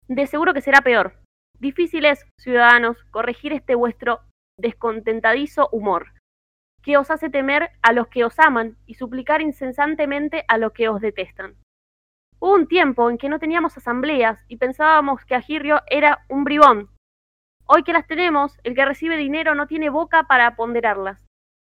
De 0.07 0.25
seguro 0.25 0.53
que 0.53 0.61
será 0.61 0.81
peor. 0.81 1.19
Difícil 1.59 2.05
es, 2.05 2.25
ciudadanos, 2.39 3.03
corregir 3.11 3.51
este 3.51 3.75
vuestro 3.75 4.21
descontentadizo 4.57 5.67
humor, 5.73 6.13
que 6.85 6.97
os 6.97 7.09
hace 7.09 7.31
temer 7.31 7.71
a 7.81 7.93
los 7.93 8.07
que 8.09 8.23
os 8.23 8.39
aman 8.39 8.77
y 8.85 8.93
suplicar 8.93 9.41
incesantemente 9.41 10.45
a 10.47 10.59
los 10.59 10.71
que 10.71 10.87
os 10.87 11.01
detestan. 11.01 11.55
un 12.39 12.67
tiempo 12.67 13.09
en 13.09 13.17
que 13.17 13.27
no 13.27 13.39
teníamos 13.39 13.75
asambleas 13.75 14.45
y 14.47 14.57
pensábamos 14.57 15.25
que 15.25 15.33
Agirrio 15.33 15.81
era 15.87 16.23
un 16.29 16.43
bribón. 16.43 16.89
Hoy 17.65 17.81
que 17.81 17.91
las 17.91 18.05
tenemos, 18.05 18.59
el 18.63 18.75
que 18.75 18.85
recibe 18.85 19.17
dinero 19.17 19.55
no 19.55 19.65
tiene 19.65 19.89
boca 19.89 20.27
para 20.27 20.55
ponderarlas. 20.55 21.25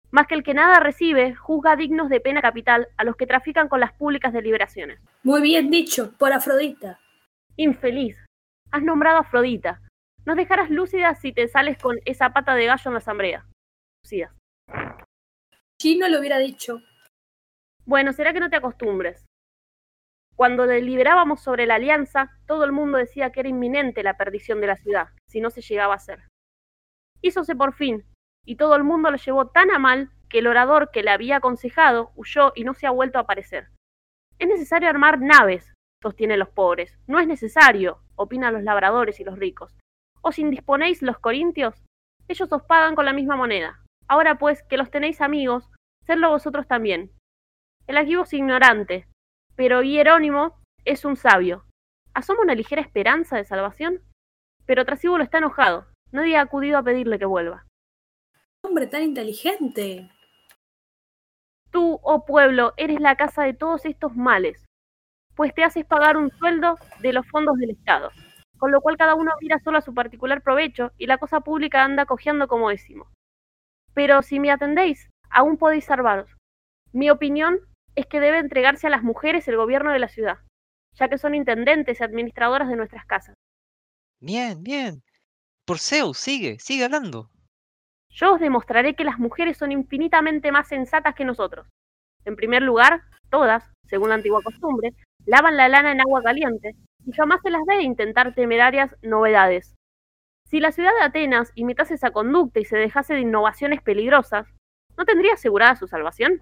Más 0.10 0.26
que 0.26 0.34
el 0.34 0.42
que 0.42 0.56
nada 0.56 0.80
recibe, 0.80 1.36
juzga 1.36 1.76
dignos 1.76 2.10
de 2.10 2.20
pena 2.20 2.42
capital 2.42 2.88
a 2.98 3.04
los 3.04 3.16
que 3.16 3.28
trafican 3.28 3.68
con 3.68 3.80
las 3.82 3.94
públicas 3.94 4.34
deliberaciones. 4.34 5.00
Muy 5.22 5.44
bien 5.44 5.70
dicho, 5.70 6.14
por 6.18 6.34
Afrodita. 6.34 7.00
Infeliz. 7.56 8.18
Has 8.72 8.82
nombrado 8.82 9.18
a 9.18 9.22
Afrodita. 9.22 9.80
Nos 10.26 10.38
dejarás 10.38 10.72
lúcidas 10.72 11.20
si 11.22 11.34
te 11.34 11.48
sales 11.48 11.78
con 11.78 12.00
esa 12.06 12.32
pata 12.34 12.56
de 12.56 12.66
gallo 12.66 12.88
en 12.88 12.94
la 12.94 13.00
asamblea. 13.00 13.46
Lúcidas. 14.04 14.43
Yo 15.84 16.00
no 16.00 16.08
lo 16.08 16.20
hubiera 16.20 16.38
dicho. 16.38 16.82
Bueno, 17.86 18.14
será 18.14 18.32
que 18.32 18.40
no 18.40 18.50
te 18.50 18.56
acostumbres. 18.56 19.26
Cuando 20.34 20.66
deliberábamos 20.66 21.42
sobre 21.42 21.66
la 21.66 21.76
alianza, 21.76 22.32
todo 22.48 22.64
el 22.64 22.72
mundo 22.72 22.98
decía 22.98 23.32
que 23.32 23.42
era 23.42 23.50
inminente 23.50 24.02
la 24.02 24.16
perdición 24.16 24.62
de 24.62 24.68
la 24.68 24.78
ciudad, 24.78 25.10
si 25.28 25.42
no 25.42 25.50
se 25.50 25.62
llegaba 25.62 25.94
a 25.94 25.98
hacer. 25.98 26.24
Hízose 27.22 27.56
por 27.58 27.74
fin, 27.74 28.06
y 28.46 28.56
todo 28.56 28.78
el 28.78 28.86
mundo 28.86 29.12
lo 29.12 29.18
llevó 29.18 29.50
tan 29.50 29.72
a 29.72 29.80
mal 29.80 30.10
que 30.30 30.40
el 30.40 30.48
orador 30.48 30.90
que 30.92 31.04
le 31.04 31.12
había 31.12 31.38
aconsejado 31.38 32.14
huyó 32.16 32.54
y 32.56 32.64
no 32.64 32.74
se 32.74 32.88
ha 32.88 32.92
vuelto 32.92 33.18
a 33.18 33.24
aparecer. 33.24 33.68
Es 34.40 34.48
necesario 34.48 34.90
armar 34.90 35.20
naves, 35.20 35.74
sostienen 36.02 36.40
los 36.40 36.50
pobres. 36.50 36.98
No 37.08 37.20
es 37.20 37.28
necesario, 37.28 38.02
opinan 38.16 38.54
los 38.54 38.64
labradores 38.64 39.20
y 39.20 39.26
los 39.26 39.38
ricos. 39.38 39.78
¿Os 40.22 40.40
indisponéis 40.40 41.02
los 41.02 41.20
corintios? 41.20 41.84
Ellos 42.30 42.52
os 42.54 42.64
pagan 42.64 42.96
con 42.96 43.04
la 43.04 43.14
misma 43.14 43.36
moneda. 43.36 43.84
Ahora 44.08 44.38
pues, 44.38 44.64
que 44.64 44.78
los 44.78 44.92
tenéis 44.92 45.22
amigos, 45.22 45.70
sedlo 46.06 46.30
vosotros 46.30 46.68
también. 46.68 47.12
El 47.88 47.98
arquivo 47.98 48.24
es 48.24 48.34
ignorante, 48.34 49.08
pero 49.56 49.82
Hierónimo 49.82 50.60
es 50.86 51.06
un 51.06 51.16
sabio. 51.16 51.66
¿Asoma 52.14 52.42
una 52.42 52.56
ligera 52.56 52.82
esperanza 52.82 53.38
de 53.38 53.46
salvación? 53.46 54.02
Pero 54.66 54.86
Trasíbulo 54.86 55.24
está 55.24 55.40
enojado. 55.40 55.88
Nadie 56.12 56.38
ha 56.38 56.42
acudido 56.42 56.78
a 56.78 56.84
pedirle 56.84 57.20
que 57.20 57.26
vuelva. 57.26 57.66
Hombre 58.64 58.88
tan 58.88 59.04
inteligente. 59.04 60.10
Tú, 61.72 62.00
oh 62.04 62.26
pueblo, 62.26 62.74
eres 62.78 63.00
la 63.00 63.16
casa 63.16 63.44
de 63.44 63.54
todos 63.54 63.86
estos 63.86 64.16
males, 64.16 64.64
pues 65.36 65.54
te 65.54 65.64
haces 65.64 65.86
pagar 65.86 66.18
un 66.18 66.30
sueldo 66.30 66.78
de 67.02 67.14
los 67.14 67.28
fondos 67.28 67.58
del 67.58 67.72
Estado, 67.72 68.12
con 68.60 68.72
lo 68.72 68.80
cual 68.82 68.96
cada 68.96 69.16
uno 69.16 69.32
mira 69.42 69.60
solo 69.60 69.80
a 69.80 69.82
su 69.82 69.94
particular 69.94 70.44
provecho 70.44 70.92
y 70.98 71.08
la 71.08 71.18
cosa 71.18 71.42
pública 71.42 71.84
anda 71.84 72.06
cojeando 72.06 72.48
como 72.48 72.70
décimo. 72.70 73.12
Pero 73.94 74.22
si 74.22 74.40
me 74.40 74.52
atendéis, 74.52 75.10
aún 75.34 75.58
podéis 75.58 75.86
salvaros. 75.86 76.30
Mi 76.92 77.10
opinión 77.10 77.60
es 77.96 78.06
que 78.06 78.20
debe 78.20 78.40
entregarse 78.40 78.88
a 78.88 78.90
las 78.90 79.04
mujeres 79.04 79.48
el 79.48 79.58
gobierno 79.58 79.92
de 79.92 80.00
la 80.00 80.08
ciudad, 80.08 80.38
ya 80.94 81.10
que 81.10 81.18
son 81.18 81.36
intendentes 81.36 82.00
y 82.00 82.04
administradoras 82.04 82.70
de 82.70 82.76
nuestras 82.76 83.06
casas. 83.06 83.36
Bien, 84.22 84.64
bien. 84.64 85.04
Por 85.66 85.80
Zeus, 85.80 86.18
sigue, 86.18 86.60
sigue 86.60 86.86
hablando. 86.86 87.30
Yo 88.10 88.36
os 88.36 88.40
demostraré 88.40 88.96
que 88.96 89.04
las 89.04 89.18
mujeres 89.18 89.58
son 89.58 89.72
infinitamente 89.72 90.52
más 90.52 90.68
sensatas 90.68 91.16
que 91.16 91.26
nosotros. 91.26 91.68
En 92.26 92.36
primer 92.36 92.62
lugar, 92.62 93.02
todas, 93.30 93.72
según 93.88 94.10
la 94.10 94.16
antigua 94.16 94.42
costumbre, 94.44 94.92
lavan 95.26 95.58
la 95.58 95.68
lana 95.68 95.92
en 95.92 96.02
agua 96.02 96.22
caliente 96.22 96.76
y 97.06 97.12
jamás 97.14 97.42
se 97.42 97.50
las 97.50 97.62
ve 97.66 97.82
intentar 97.82 98.34
temerarias 98.36 98.96
novedades. 99.02 99.74
Si 100.46 100.60
la 100.60 100.72
ciudad 100.72 100.92
de 101.00 101.06
Atenas 101.06 101.52
imitase 101.56 101.96
esa 101.96 102.12
conducta 102.12 102.60
y 102.60 102.66
se 102.66 102.78
dejase 102.78 103.16
de 103.16 103.22
innovaciones 103.22 103.82
peligrosas, 103.82 104.48
¿no 104.98 105.06
tendría 105.06 105.34
asegurada 105.34 105.76
su 105.76 105.88
salvación? 105.88 106.42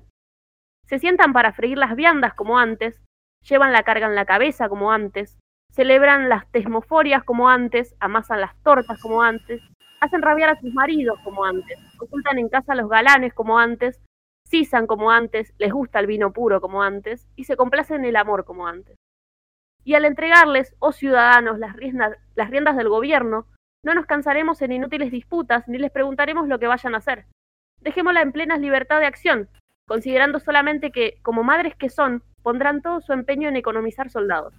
Se 0.85 0.99
sientan 0.99 1.33
para 1.33 1.53
freír 1.53 1.77
las 1.77 1.95
viandas 1.95 2.33
como 2.33 2.59
antes, 2.59 3.01
llevan 3.47 3.71
la 3.71 3.83
carga 3.83 4.07
en 4.07 4.15
la 4.15 4.25
cabeza 4.25 4.69
como 4.69 4.91
antes, 4.91 5.39
celebran 5.71 6.29
las 6.29 6.49
tesmoforias 6.51 7.23
como 7.23 7.49
antes, 7.49 7.95
amasan 7.99 8.41
las 8.41 8.55
tortas 8.61 9.01
como 9.01 9.23
antes, 9.23 9.61
hacen 10.01 10.21
rabiar 10.21 10.49
a 10.49 10.59
sus 10.59 10.73
maridos 10.73 11.17
como 11.23 11.45
antes, 11.45 11.79
ocultan 11.99 12.39
en 12.39 12.49
casa 12.49 12.73
a 12.73 12.75
los 12.75 12.89
galanes 12.89 13.33
como 13.33 13.57
antes, 13.57 14.01
sisan 14.45 14.85
como 14.85 15.11
antes, 15.11 15.53
les 15.57 15.71
gusta 15.71 15.99
el 15.99 16.07
vino 16.07 16.33
puro 16.33 16.59
como 16.59 16.83
antes, 16.83 17.27
y 17.35 17.45
se 17.45 17.55
complacen 17.55 18.01
en 18.01 18.05
el 18.05 18.15
amor 18.17 18.43
como 18.43 18.67
antes. 18.67 18.97
Y 19.83 19.93
al 19.95 20.05
entregarles, 20.05 20.75
oh 20.79 20.91
ciudadanos, 20.91 21.57
las 21.57 21.75
riendas, 21.75 22.17
las 22.35 22.49
riendas 22.49 22.75
del 22.75 22.89
gobierno, 22.89 23.47
no 23.83 23.93
nos 23.93 24.05
cansaremos 24.05 24.61
en 24.61 24.73
inútiles 24.73 25.11
disputas 25.11 25.67
ni 25.67 25.77
les 25.77 25.91
preguntaremos 25.91 26.47
lo 26.47 26.59
que 26.59 26.67
vayan 26.67 26.93
a 26.93 26.99
hacer. 26.99 27.25
Dejémosla 27.81 28.21
en 28.21 28.31
plena 28.31 28.57
libertad 28.57 28.99
de 28.99 29.07
acción, 29.07 29.49
considerando 29.87 30.39
solamente 30.39 30.91
que, 30.91 31.19
como 31.21 31.43
madres 31.43 31.75
que 31.75 31.89
son, 31.89 32.23
pondrán 32.43 32.81
todo 32.81 33.01
su 33.01 33.13
empeño 33.13 33.49
en 33.49 33.55
economizar 33.55 34.09
soldados. 34.09 34.53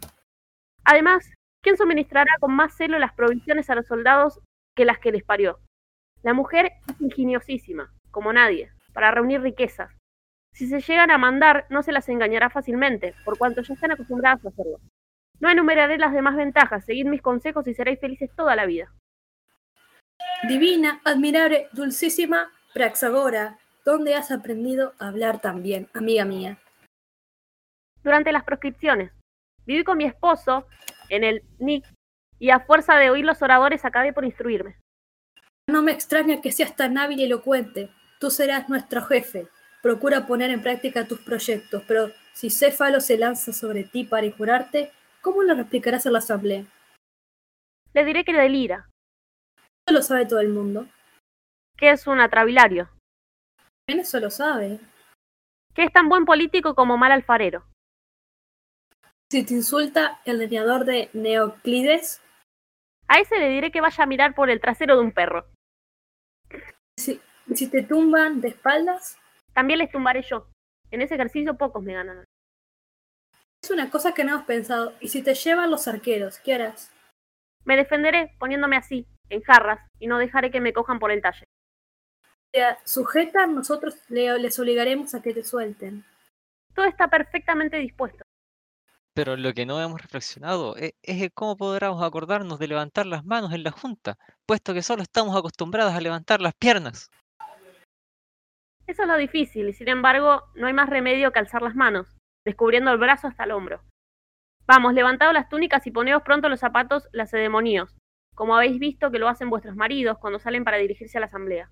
Además, 0.84 1.30
¿quién 1.62 1.76
suministrará 1.76 2.32
con 2.40 2.54
más 2.54 2.76
celo 2.76 2.98
las 2.98 3.14
provisiones 3.14 3.70
a 3.70 3.76
los 3.76 3.86
soldados 3.86 4.40
que 4.74 4.84
las 4.84 4.98
que 4.98 5.12
les 5.12 5.22
parió? 5.22 5.60
La 6.22 6.34
mujer 6.34 6.72
es 6.88 7.00
ingeniosísima, 7.00 7.92
como 8.10 8.32
nadie, 8.32 8.70
para 8.92 9.10
reunir 9.10 9.40
riquezas. 9.40 9.90
Si 10.52 10.66
se 10.66 10.80
llegan 10.80 11.10
a 11.10 11.18
mandar, 11.18 11.66
no 11.70 11.82
se 11.82 11.92
las 11.92 12.08
engañará 12.08 12.50
fácilmente, 12.50 13.14
por 13.24 13.38
cuanto 13.38 13.62
ya 13.62 13.74
están 13.74 13.92
acostumbradas 13.92 14.44
a 14.44 14.48
hacerlo. 14.48 14.80
No 15.40 15.48
enumeraré 15.48 15.96
las 15.98 16.12
demás 16.12 16.36
ventajas, 16.36 16.84
seguid 16.84 17.06
mis 17.06 17.22
consejos 17.22 17.66
y 17.66 17.74
seréis 17.74 18.00
felices 18.00 18.30
toda 18.36 18.54
la 18.54 18.66
vida. 18.66 18.92
Divina, 20.46 21.00
admirable, 21.04 21.68
dulcísima 21.72 22.52
Praxagora, 22.72 23.58
¿dónde 23.84 24.14
has 24.14 24.30
aprendido 24.30 24.94
a 24.98 25.08
hablar 25.08 25.42
tan 25.42 25.62
bien, 25.62 25.90
amiga 25.92 26.24
mía? 26.24 26.58
Durante 28.02 28.32
las 28.32 28.44
proscripciones. 28.44 29.12
Viví 29.66 29.84
con 29.84 29.98
mi 29.98 30.06
esposo 30.06 30.66
en 31.10 31.22
el 31.22 31.42
NIC 31.58 31.84
y 32.38 32.48
a 32.48 32.60
fuerza 32.60 32.96
de 32.96 33.10
oír 33.10 33.26
los 33.26 33.42
oradores 33.42 33.84
acabé 33.84 34.14
por 34.14 34.24
instruirme. 34.24 34.78
No 35.68 35.82
me 35.82 35.92
extraña 35.92 36.40
que 36.40 36.50
seas 36.50 36.74
tan 36.74 36.96
hábil 36.96 37.20
y 37.20 37.24
elocuente. 37.24 37.90
Tú 38.18 38.30
serás 38.30 38.70
nuestro 38.70 39.02
jefe. 39.02 39.48
Procura 39.82 40.26
poner 40.26 40.50
en 40.50 40.62
práctica 40.62 41.06
tus 41.06 41.20
proyectos, 41.20 41.82
pero 41.86 42.10
si 42.32 42.48
Céfalo 42.48 43.00
se 43.00 43.18
lanza 43.18 43.52
sobre 43.52 43.84
ti 43.84 44.04
para 44.04 44.26
injurarte, 44.26 44.92
¿cómo 45.20 45.42
lo 45.42 45.54
replicarás 45.54 46.06
en 46.06 46.14
la 46.14 46.20
asamblea? 46.20 46.64
Le 47.92 48.04
diré 48.04 48.24
que 48.24 48.32
delira, 48.32 48.88
Eso 49.86 49.94
lo 49.94 50.02
sabe 50.02 50.24
todo 50.24 50.40
el 50.40 50.48
mundo. 50.48 50.86
Que 51.82 51.90
es 51.90 52.06
un 52.06 52.20
atravilario, 52.20 52.88
Él 53.88 53.98
eso 53.98 54.20
lo 54.20 54.30
sabe. 54.30 54.78
que 55.74 55.82
es 55.82 55.92
tan 55.92 56.08
buen 56.08 56.24
político 56.24 56.76
como 56.76 56.96
mal 56.96 57.10
alfarero. 57.10 57.64
Si 59.32 59.44
te 59.44 59.54
insulta 59.54 60.20
el 60.24 60.38
leñador 60.38 60.84
de 60.84 61.10
Neoclides, 61.12 62.22
A 63.08 63.18
ese 63.18 63.36
le 63.40 63.48
diré 63.48 63.72
que 63.72 63.80
vaya 63.80 64.04
a 64.04 64.06
mirar 64.06 64.36
por 64.36 64.48
el 64.48 64.60
trasero 64.60 64.94
de 64.94 65.02
un 65.02 65.10
perro. 65.10 65.46
si, 66.96 67.20
si 67.52 67.68
te 67.68 67.82
tumban 67.82 68.40
de 68.40 68.48
espaldas, 68.50 69.18
También 69.52 69.80
les 69.80 69.90
tumbaré 69.90 70.22
yo. 70.22 70.46
En 70.92 71.02
ese 71.02 71.14
ejercicio 71.16 71.56
pocos 71.58 71.82
me 71.82 71.94
ganan. 71.94 72.24
es 73.60 73.70
una 73.72 73.90
cosa 73.90 74.14
que 74.14 74.22
no 74.22 74.34
hemos 74.34 74.46
pensado. 74.46 74.94
Y 75.00 75.08
si 75.08 75.22
te 75.24 75.34
llevan 75.34 75.68
los 75.70 75.88
arqueros, 75.88 76.38
¿qué 76.38 76.54
harás? 76.54 76.92
Me 77.64 77.76
defenderé 77.76 78.36
poniéndome 78.38 78.76
así, 78.76 79.08
en 79.30 79.42
jarras, 79.42 79.80
y 79.98 80.06
no 80.06 80.18
dejaré 80.18 80.52
que 80.52 80.60
me 80.60 80.72
cojan 80.72 81.00
por 81.00 81.10
el 81.10 81.20
talle. 81.22 81.44
Te 82.52 82.62
sujetan, 82.84 83.54
nosotros 83.54 83.96
le- 84.08 84.38
les 84.38 84.58
obligaremos 84.58 85.14
a 85.14 85.22
que 85.22 85.32
te 85.32 85.42
suelten. 85.42 86.04
Todo 86.74 86.84
está 86.86 87.08
perfectamente 87.08 87.78
dispuesto. 87.78 88.22
Pero 89.14 89.36
lo 89.36 89.52
que 89.52 89.66
no 89.66 89.80
hemos 89.80 90.00
reflexionado 90.00 90.76
e- 90.76 90.94
es, 91.02 91.30
cómo 91.34 91.56
podremos 91.56 92.02
acordarnos 92.02 92.58
de 92.58 92.68
levantar 92.68 93.06
las 93.06 93.24
manos 93.24 93.52
en 93.52 93.62
la 93.62 93.70
junta, 93.70 94.16
puesto 94.46 94.72
que 94.72 94.82
solo 94.82 95.02
estamos 95.02 95.36
acostumbrados 95.36 95.94
a 95.94 96.00
levantar 96.00 96.40
las 96.40 96.54
piernas. 96.54 97.10
Eso 98.86 99.02
es 99.02 99.08
lo 99.08 99.16
difícil, 99.16 99.68
y 99.68 99.72
sin 99.72 99.88
embargo, 99.88 100.42
no 100.54 100.66
hay 100.66 100.72
más 100.72 100.88
remedio 100.88 101.30
que 101.32 101.38
alzar 101.38 101.62
las 101.62 101.74
manos, 101.74 102.16
descubriendo 102.44 102.90
el 102.90 102.98
brazo 102.98 103.28
hasta 103.28 103.44
el 103.44 103.52
hombro. 103.52 103.82
Vamos, 104.66 104.94
levantad 104.94 105.32
las 105.32 105.48
túnicas 105.48 105.86
y 105.86 105.90
poneos 105.90 106.22
pronto 106.22 106.48
los 106.48 106.60
zapatos 106.60 107.08
lacedemonios, 107.12 107.94
como 108.34 108.56
habéis 108.56 108.78
visto 108.78 109.10
que 109.10 109.18
lo 109.18 109.28
hacen 109.28 109.50
vuestros 109.50 109.76
maridos 109.76 110.18
cuando 110.18 110.38
salen 110.38 110.64
para 110.64 110.78
dirigirse 110.78 111.18
a 111.18 111.20
la 111.20 111.26
asamblea. 111.26 111.70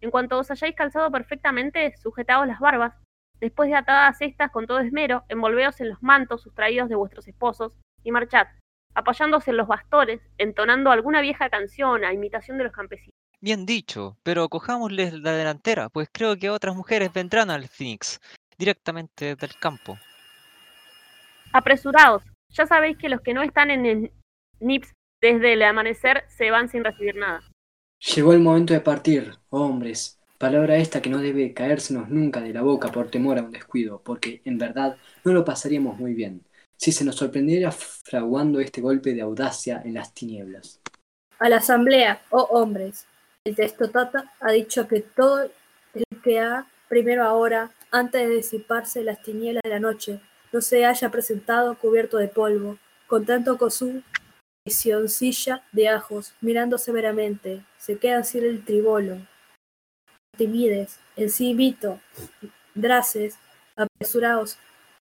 En 0.00 0.10
cuanto 0.10 0.38
os 0.38 0.50
hayáis 0.50 0.74
calzado 0.74 1.10
perfectamente, 1.10 1.96
sujetaos 1.96 2.46
las 2.46 2.60
barbas, 2.60 2.94
después 3.40 3.68
de 3.68 3.76
atadas 3.76 4.20
estas 4.20 4.50
con 4.50 4.66
todo 4.66 4.80
esmero, 4.80 5.24
envolveos 5.28 5.80
en 5.80 5.90
los 5.90 6.02
mantos 6.02 6.42
sustraídos 6.42 6.88
de 6.88 6.94
vuestros 6.94 7.28
esposos, 7.28 7.72
y 8.02 8.12
marchad, 8.12 8.46
apoyándose 8.94 9.50
en 9.50 9.58
los 9.58 9.68
bastores, 9.68 10.20
entonando 10.38 10.90
alguna 10.90 11.20
vieja 11.20 11.50
canción 11.50 12.04
a 12.04 12.12
imitación 12.12 12.58
de 12.58 12.64
los 12.64 12.72
campesinos. 12.72 13.14
Bien 13.40 13.64
dicho, 13.64 14.18
pero 14.22 14.48
cojámosles 14.48 15.14
la 15.14 15.32
delantera, 15.32 15.88
pues 15.88 16.08
creo 16.12 16.36
que 16.36 16.50
otras 16.50 16.76
mujeres 16.76 17.12
vendrán 17.12 17.50
al 17.50 17.68
Phoenix, 17.68 18.20
directamente 18.58 19.34
del 19.36 19.54
campo. 19.58 19.98
Apresuraos, 21.52 22.22
ya 22.50 22.66
sabéis 22.66 22.98
que 22.98 23.08
los 23.08 23.22
que 23.22 23.34
no 23.34 23.42
están 23.42 23.70
en 23.70 23.86
el 23.86 24.12
NIPS 24.60 24.92
desde 25.20 25.54
el 25.54 25.62
amanecer 25.62 26.24
se 26.28 26.50
van 26.50 26.68
sin 26.68 26.84
recibir 26.84 27.16
nada. 27.16 27.40
Llegó 28.00 28.32
el 28.32 28.40
momento 28.40 28.72
de 28.72 28.80
partir, 28.80 29.34
hombres. 29.50 30.18
Palabra 30.38 30.76
esta 30.76 31.02
que 31.02 31.10
no 31.10 31.18
debe 31.18 31.52
caérsenos 31.52 32.08
nunca 32.08 32.40
de 32.40 32.54
la 32.54 32.62
boca 32.62 32.90
por 32.90 33.10
temor 33.10 33.38
a 33.38 33.42
un 33.42 33.50
descuido, 33.50 34.00
porque, 34.02 34.40
en 34.46 34.56
verdad, 34.56 34.96
no 35.22 35.34
lo 35.34 35.44
pasaríamos 35.44 35.98
muy 35.98 36.14
bien. 36.14 36.42
si 36.78 36.92
se 36.92 37.04
nos 37.04 37.16
sorprendiera 37.16 37.70
fraguando 37.70 38.58
este 38.58 38.80
golpe 38.80 39.12
de 39.12 39.20
audacia 39.20 39.82
en 39.84 39.92
las 39.92 40.14
tinieblas. 40.14 40.80
A 41.38 41.50
la 41.50 41.58
asamblea, 41.58 42.22
oh 42.30 42.48
hombres, 42.52 43.06
el 43.44 43.54
testotata 43.54 44.32
ha 44.40 44.50
dicho 44.52 44.88
que 44.88 45.00
todo 45.00 45.42
el 45.42 46.04
que 46.24 46.40
ha, 46.40 46.66
primero 46.88 47.24
ahora, 47.24 47.70
antes 47.90 48.26
de 48.26 48.36
disiparse 48.36 49.04
las 49.04 49.20
tinieblas 49.22 49.60
de 49.62 49.68
la 49.68 49.78
noche, 49.78 50.22
no 50.54 50.62
se 50.62 50.86
haya 50.86 51.10
presentado 51.10 51.76
cubierto 51.76 52.16
de 52.16 52.28
polvo, 52.28 52.78
con 53.06 53.26
tanto 53.26 53.58
su 53.68 54.02
de 55.72 55.88
ajos, 55.88 56.34
mirando 56.40 56.76
severamente, 56.76 57.64
se 57.78 57.98
queda 57.98 58.22
sin 58.24 58.44
el 58.44 58.64
tribolo. 58.64 59.16
Timides, 60.36 61.00
en 61.16 61.30
sí 61.30 61.54
mito, 61.54 61.98
draces, 62.74 63.38
apresuraos, 63.74 64.58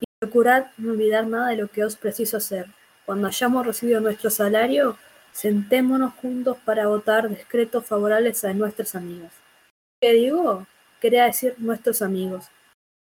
y 0.00 0.04
procurad 0.20 0.66
no 0.78 0.92
olvidar 0.92 1.26
nada 1.26 1.50
de 1.50 1.56
lo 1.56 1.68
que 1.68 1.84
os 1.84 1.96
preciso 1.96 2.38
hacer. 2.38 2.66
Cuando 3.04 3.28
hayamos 3.28 3.66
recibido 3.66 4.00
nuestro 4.00 4.30
salario, 4.30 4.96
sentémonos 5.32 6.14
juntos 6.14 6.56
para 6.64 6.86
votar 6.86 7.28
decretos 7.28 7.84
favorables 7.84 8.44
a 8.44 8.54
nuestros 8.54 8.94
amigos. 8.94 9.32
¿Qué 10.00 10.12
digo? 10.14 10.66
Quería 11.00 11.24
decir 11.24 11.54
nuestros 11.58 12.00
amigos. 12.00 12.46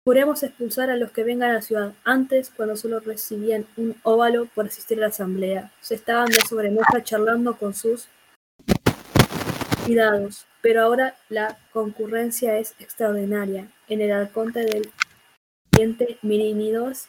Juremos 0.06 0.42
expulsar 0.42 0.88
a 0.88 0.96
los 0.96 1.10
que 1.10 1.24
vengan 1.24 1.50
a 1.50 1.54
la 1.54 1.62
ciudad. 1.62 1.92
Antes, 2.04 2.50
cuando 2.50 2.74
solo 2.74 3.00
recibían 3.00 3.66
un 3.76 3.94
óvalo 4.02 4.46
por 4.46 4.66
asistir 4.66 4.96
a 4.96 5.02
la 5.02 5.06
asamblea, 5.08 5.72
se 5.80 5.94
estaban 5.94 6.26
de 6.26 6.40
sobremesa 6.40 7.02
charlando 7.02 7.58
con 7.58 7.74
sus 7.74 8.08
cuidados, 9.84 10.46
pero 10.62 10.82
ahora 10.82 11.16
la 11.28 11.58
concurrencia 11.72 12.56
es 12.58 12.74
extraordinaria. 12.78 13.68
En 13.88 14.00
el 14.00 14.12
arconte 14.12 14.60
del 14.60 14.90
siguiente 15.70 16.18
Mirinidos, 16.22 17.08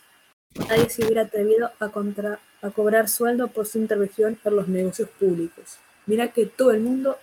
nadie 0.68 0.90
se 0.90 1.06
hubiera 1.06 1.22
atrevido 1.22 1.72
a, 1.80 1.90
contra, 1.90 2.40
a 2.62 2.72
cobrar 2.72 3.08
sueldo 3.08 3.48
por 3.48 3.68
su 3.68 3.78
intervención 3.78 4.38
en 4.44 4.56
los 4.58 4.68
negocios 4.68 5.08
públicos. 5.08 5.78
Mira 6.08 6.34
que 6.34 6.46
todo 6.46 6.72
el 6.72 6.82
mundo 6.82 7.18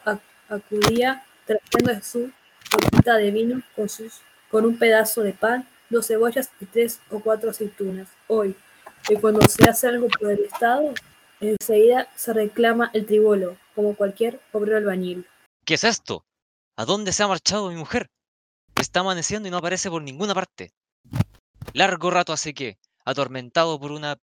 acudía 0.49 1.25
trayendo 1.45 2.03
su 2.03 2.33
botita 2.73 3.17
de 3.19 3.31
vino 3.31 3.63
con 3.77 3.91
sus 3.91 4.23
con 4.51 4.65
un 4.65 4.79
pedazo 4.79 5.23
de 5.23 5.33
pan, 5.33 5.69
dos 5.91 6.07
cebollas 6.07 6.51
y 6.61 6.67
tres 6.67 7.01
o 7.11 7.21
cuatro 7.21 7.51
aceitunas. 7.51 8.09
Hoy, 8.27 8.57
que 9.07 9.17
cuando 9.21 9.47
se 9.47 9.69
hace 9.69 9.89
algo 9.89 10.09
por 10.09 10.31
el 10.31 10.41
Estado, 10.41 10.93
enseguida 11.41 12.09
se 12.17 12.33
reclama 12.33 12.91
el 12.95 13.07
tribolo, 13.07 13.57
como 13.75 13.95
cualquier 13.95 14.41
obrero 14.53 14.79
albañil. 14.79 15.27
¿Qué 15.65 15.75
es 15.75 15.85
esto? 15.85 16.25
¿A 16.77 16.85
dónde 16.85 17.13
se 17.13 17.23
ha 17.23 17.29
marchado 17.29 17.69
mi 17.71 17.77
mujer? 17.77 18.11
Está 18.81 19.01
amaneciendo 19.01 19.49
y 19.49 19.51
no 19.51 19.59
aparece 19.59 19.91
por 19.91 20.03
ninguna 20.03 20.35
parte. 20.35 20.73
Largo 21.73 22.11
rato 22.11 22.33
hace 22.33 22.55
que, 22.55 22.79
atormentado 23.05 23.79
por 23.79 23.93
una 23.93 24.17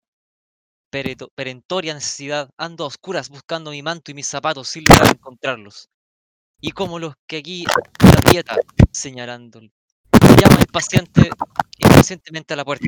perentoria 0.90 1.94
necesidad, 1.94 2.50
ando 2.58 2.84
a 2.84 2.88
oscuras 2.88 3.30
buscando 3.30 3.70
mi 3.70 3.82
manto 3.82 4.10
y 4.10 4.14
mis 4.14 4.26
zapatos 4.26 4.68
sin 4.68 4.84
lograr 4.84 5.14
encontrarlos. 5.14 5.88
Y 6.60 6.72
como 6.72 6.98
los 6.98 7.14
que 7.26 7.38
aquí 7.38 7.64
aprieta, 8.18 8.56
señalando 8.92 9.60
Llamo 10.42 10.58
impaciente, 10.58 11.30
impacientemente 11.78 12.52
a 12.52 12.56
la 12.56 12.64
puerta. 12.64 12.84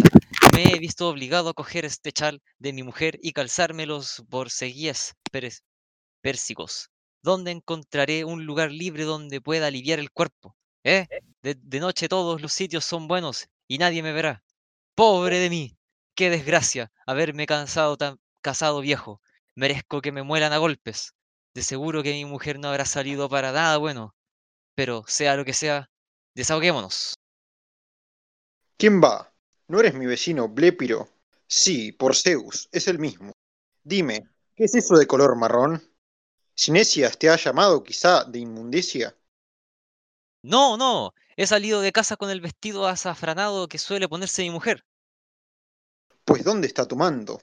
Me 0.53 0.75
he 0.75 0.79
visto 0.81 1.09
obligado 1.09 1.51
a 1.51 1.55
coger 1.55 1.85
este 1.85 2.11
chal 2.11 2.43
de 2.59 2.73
mi 2.73 2.83
mujer 2.83 3.17
y 3.23 3.33
calzarme 3.33 3.87
los 3.87 4.25
borceguíes 4.27 5.15
pérsicos. 6.21 6.91
¿Dónde 7.23 7.53
encontraré 7.53 8.25
un 8.25 8.45
lugar 8.45 8.73
libre 8.73 9.05
donde 9.05 9.41
pueda 9.41 9.69
aliviar 9.69 10.01
el 10.01 10.11
cuerpo? 10.11 10.57
¿Eh? 10.83 11.07
De, 11.43 11.55
de 11.55 11.79
noche 11.79 12.09
todos 12.09 12.43
los 12.43 12.53
sitios 12.53 12.85
son 12.85 13.07
buenos 13.07 13.47
y 13.69 13.79
nadie 13.79 14.03
me 14.03 14.13
verá. 14.13 14.43
¡Pobre 14.97 15.39
de 15.39 15.49
mí! 15.49 15.79
¡Qué 16.17 16.31
desgracia 16.31 16.91
haberme 17.07 17.47
cansado 17.47 17.97
tan 17.97 18.19
casado 18.43 18.81
viejo! 18.81 19.21
Merezco 19.55 20.01
que 20.01 20.11
me 20.11 20.25
mueran 20.25 20.53
a 20.53 20.59
golpes. 20.59 21.15
De 21.55 21.63
seguro 21.63 22.03
que 22.03 22.15
mi 22.15 22.25
mujer 22.25 22.59
no 22.59 22.67
habrá 22.71 22.85
salido 22.85 23.29
para 23.29 23.53
nada 23.53 23.77
bueno. 23.77 24.17
Pero 24.75 25.05
sea 25.07 25.37
lo 25.37 25.45
que 25.45 25.53
sea, 25.53 25.89
desahoguémonos. 26.35 27.15
¿Quién 28.77 29.01
va? 29.01 29.33
¿No 29.69 29.81
eres 29.81 29.95
mi 29.95 30.07
vecino 30.07 30.49
Blépiro? 30.49 31.09
Sí, 31.47 31.93
por 31.93 32.17
Zeus, 32.17 32.69
es 32.73 32.89
el 32.89 32.99
mismo. 32.99 33.33
Dime, 33.83 34.29
¿qué 34.57 34.65
es 34.65 34.75
eso 34.75 34.97
de 34.97 35.07
color 35.07 35.37
marrón? 35.37 35.83
¿Sinesias 36.55 37.19
te 37.19 37.31
ha 37.31 37.37
llamado 37.37 37.83
quizá 37.83 38.25
de 38.25 38.41
inmundicia? 38.41 39.17
No, 40.43 40.77
no, 40.77 41.15
he 41.37 41.47
salido 41.47 41.81
de 41.81 41.93
casa 41.93 42.17
con 42.17 42.31
el 42.31 42.41
vestido 42.41 42.87
azafranado 42.87 43.69
que 43.69 43.79
suele 43.79 44.09
ponerse 44.09 44.43
mi 44.43 44.51
mujer. 44.51 44.85
Pues 46.25 46.45
¿dónde 46.45 46.67
está 46.67 46.87
tu 46.87 46.97
mando? 46.97 47.41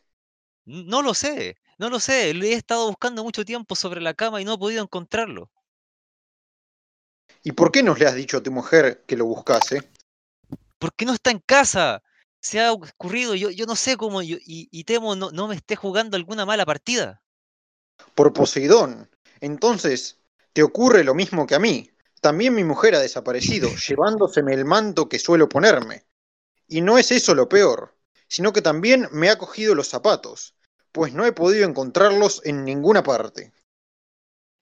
No 0.66 1.02
lo 1.02 1.14
sé, 1.14 1.58
no 1.78 1.90
lo 1.90 2.00
sé, 2.00 2.34
lo 2.34 2.46
he 2.46 2.54
estado 2.54 2.88
buscando 2.88 3.24
mucho 3.24 3.46
tiempo 3.46 3.76
sobre 3.76 4.02
la 4.02 4.14
cama 4.14 4.42
y 4.42 4.46
no 4.46 4.54
he 4.54 4.58
podido 4.58 4.84
encontrarlo. 4.84 5.50
¿Y 7.44 7.54
por 7.54 7.72
qué 7.72 7.82
no 7.82 7.96
le 7.96 8.06
has 8.06 8.16
dicho 8.16 8.38
a 8.38 8.44
tu 8.44 8.52
mujer 8.52 9.04
que 9.08 9.18
lo 9.18 9.26
buscase? 9.26 9.90
¿Por 10.82 10.96
qué 10.96 11.06
no 11.06 11.14
está 11.14 11.30
en 11.30 11.38
casa? 11.38 12.02
Se 12.40 12.60
ha 12.60 12.74
ocurrido, 12.74 13.36
yo, 13.36 13.52
yo 13.52 13.68
no 13.68 13.76
sé 13.76 13.98
cómo, 13.98 14.24
y, 14.24 14.42
y, 14.48 14.84
temo 14.84 15.16
no, 15.16 15.30
no 15.30 15.48
me 15.48 15.54
esté 15.54 15.76
jugando 15.76 16.18
alguna 16.18 16.44
mala 16.44 16.66
partida. 16.66 17.22
Por 18.16 18.34
Poseidón. 18.34 19.08
Entonces, 19.42 20.18
¿te 20.54 20.64
ocurre 20.64 21.04
lo 21.04 21.14
mismo 21.14 21.46
que 21.46 21.54
a 21.54 21.60
mí? 21.60 21.92
También 22.20 22.56
mi 22.56 22.64
mujer 22.64 22.96
ha 22.96 23.00
desaparecido, 23.00 23.70
llevándoseme 23.88 24.56
el 24.56 24.66
manto 24.66 25.08
que 25.08 25.20
suelo 25.20 25.48
ponerme. 25.48 26.08
Y 26.68 26.82
no 26.82 26.98
es 26.98 27.12
eso 27.12 27.36
lo 27.36 27.48
peor, 27.48 27.96
sino 28.28 28.52
que 28.52 28.64
también 28.64 29.08
me 29.12 29.30
ha 29.30 29.38
cogido 29.38 29.76
los 29.76 29.88
zapatos, 29.88 30.56
pues 30.92 31.14
no 31.14 31.26
he 31.26 31.32
podido 31.32 31.70
encontrarlos 31.70 32.42
en 32.44 32.66
ninguna 32.66 33.04
parte. 33.04 33.54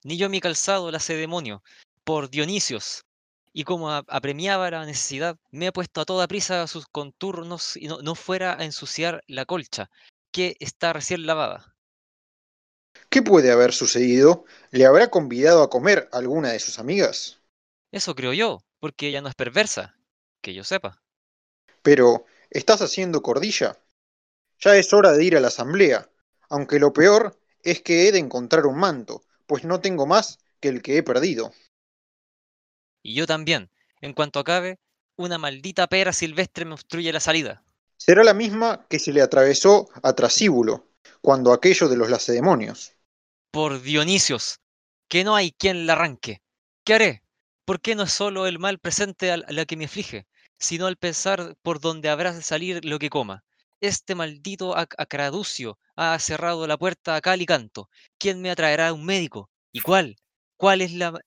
Ni 0.04 0.18
yo 0.18 0.28
mi 0.28 0.42
calzado 0.42 0.92
la 0.92 1.00
sé 1.00 1.16
demonio, 1.16 1.64
por 2.04 2.30
Dionisios, 2.30 3.06
y 3.54 3.64
como 3.64 3.92
apremiaba 3.92 4.70
la 4.72 4.86
necesidad, 4.86 5.38
me 5.52 5.68
he 5.68 5.72
puesto 5.72 6.02
a 6.02 6.06
toda 6.06 6.28
prisa 6.28 6.64
a 6.64 6.68
sus 6.68 6.88
contornos 6.88 7.78
y 7.78 7.88
no, 7.88 8.16
fuera 8.16 8.60
a 8.60 8.66
ensuciar 8.66 9.24
la 9.28 9.46
colcha, 9.46 9.90
que 10.32 10.56
está 10.60 10.94
recién 10.94 11.26
lavada. 11.26 11.76
¿Qué 13.10 13.22
puede 13.22 13.52
haber 13.52 13.74
sucedido? 13.74 14.46
¿Le 14.72 14.86
habrá 14.86 15.10
convidado 15.10 15.64
a 15.64 15.70
comer 15.70 16.10
a 16.12 16.18
alguna 16.18 16.52
de 16.52 16.60
sus 16.60 16.80
amigas? 16.80 17.42
Eso 17.92 18.14
creo 18.16 18.34
yo, 18.34 18.60
porque 18.80 19.08
ella 19.08 19.22
no 19.22 19.30
es 19.30 19.36
perversa, 19.36 19.98
que 20.42 20.54
yo 20.54 20.64
sepa. 20.64 21.02
Pero, 21.82 22.26
¿estás 22.50 22.82
haciendo 22.82 23.22
cordilla? 23.22 23.78
Ya 24.60 24.76
es 24.76 24.94
hora 24.94 25.14
de 25.14 25.24
ir 25.24 25.38
a 25.38 25.40
la 25.40 25.48
asamblea, 25.48 26.10
aunque 26.50 26.80
lo 26.80 26.94
peor 26.94 27.40
es 27.64 27.82
que 27.82 28.08
he 28.08 28.12
de 28.12 28.20
encontrar 28.20 28.66
un 28.66 28.78
manto, 28.78 29.24
pues 29.48 29.64
no 29.64 29.80
tengo 29.80 30.06
más 30.06 30.40
que 30.60 30.70
el 30.70 30.82
que 30.82 30.98
he 30.98 31.04
perdido. 31.04 31.52
Y 33.02 33.14
yo 33.14 33.26
también. 33.26 33.70
En 34.02 34.14
cuanto 34.14 34.40
acabe, 34.40 34.80
una 35.16 35.38
maldita 35.38 35.88
pera 35.88 36.14
silvestre 36.14 36.66
me 36.66 36.74
obstruye 36.74 37.12
la 37.12 37.20
salida. 37.20 37.64
Será 37.98 38.24
la 38.24 38.34
misma 38.34 38.86
que 38.90 39.00
se 39.00 39.12
le 39.12 39.22
atravesó 39.22 39.90
a 40.02 40.14
Trasíbulo, 40.14 40.88
cuando 41.22 41.52
aquello 41.52 41.90
de 41.90 41.98
los 41.98 42.10
lacedemonios. 42.10 42.94
Por 43.52 43.82
Dionisios, 43.82 44.60
que 45.10 45.24
no 45.24 45.36
hay 45.36 45.52
quien 45.52 45.86
la 45.86 45.94
arranque. 45.94 46.42
¿Qué 46.86 46.94
haré? 46.94 47.24
¿Por 47.66 47.82
qué 47.82 47.96
no 47.96 48.04
es 48.04 48.14
solo 48.14 48.48
el 48.48 48.58
mal 48.58 48.80
presente 48.80 49.32
a 49.32 49.38
la 49.38 49.66
que 49.66 49.76
me 49.76 49.86
aflige, 49.86 50.26
sino 50.58 50.88
al 50.88 50.96
pensar 50.96 51.58
por 51.62 51.82
dónde 51.82 52.10
habrá 52.10 52.34
de 52.34 52.42
salir 52.42 52.86
lo 52.86 53.00
que 53.00 53.10
coma? 53.10 53.44
Este 53.82 54.16
maldito 54.16 54.78
acraducio 54.78 55.78
ha 55.96 56.18
cerrado 56.20 56.66
la 56.68 56.78
puerta 56.78 57.16
a 57.16 57.22
cal 57.22 57.42
y 57.42 57.46
canto. 57.46 57.90
¿Quién 58.18 58.42
me 58.42 58.52
atraerá 58.52 58.94
un 58.94 59.06
médico? 59.06 59.50
¿Y 59.72 59.82
cuál? 59.82 60.18
¿Cuál 60.58 60.82
es 60.82 60.94
la, 60.94 61.20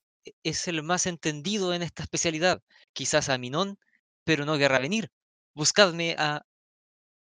es 0.42 0.68
el 0.68 0.82
más 0.82 1.06
entendido 1.06 1.74
en 1.74 1.82
esta 1.82 2.02
especialidad. 2.02 2.62
Quizás 2.92 3.28
a 3.28 3.38
Minón, 3.38 3.78
pero 4.24 4.44
no 4.44 4.58
querrá 4.58 4.78
venir. 4.78 5.10
Buscadme 5.54 6.14
a 6.18 6.42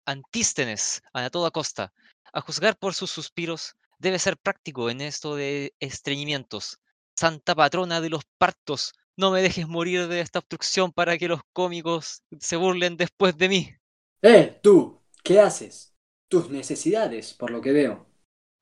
Antístenes 0.07 1.03
a 1.13 1.31
toda 1.31 1.51
costa. 1.51 1.93
A 2.33 2.41
juzgar 2.41 2.77
por 2.77 2.95
sus 2.95 3.11
suspiros, 3.11 3.75
debe 3.99 4.19
ser 4.19 4.37
práctico 4.39 4.91
en 4.91 5.01
esto 5.01 5.37
de 5.37 5.75
estreñimientos. 5.81 6.79
Santa 7.17 7.55
patrona 7.55 8.01
de 8.01 8.11
los 8.11 8.23
partos, 8.39 8.93
no 9.17 9.31
me 9.31 9.43
dejes 9.43 9.69
morir 9.69 10.09
de 10.09 10.21
esta 10.21 10.39
obstrucción 10.39 10.93
para 10.93 11.19
que 11.19 11.29
los 11.29 11.41
cómicos 11.53 12.23
se 12.41 12.57
burlen 12.57 12.97
después 12.97 13.37
de 13.37 13.49
mí. 13.49 13.75
¡Eh, 14.23 14.59
tú! 14.63 15.03
¿Qué 15.23 15.41
haces? 15.41 15.95
Tus 16.29 16.49
necesidades, 16.49 17.35
por 17.35 17.51
lo 17.51 17.61
que 17.61 17.73
veo. 17.73 18.07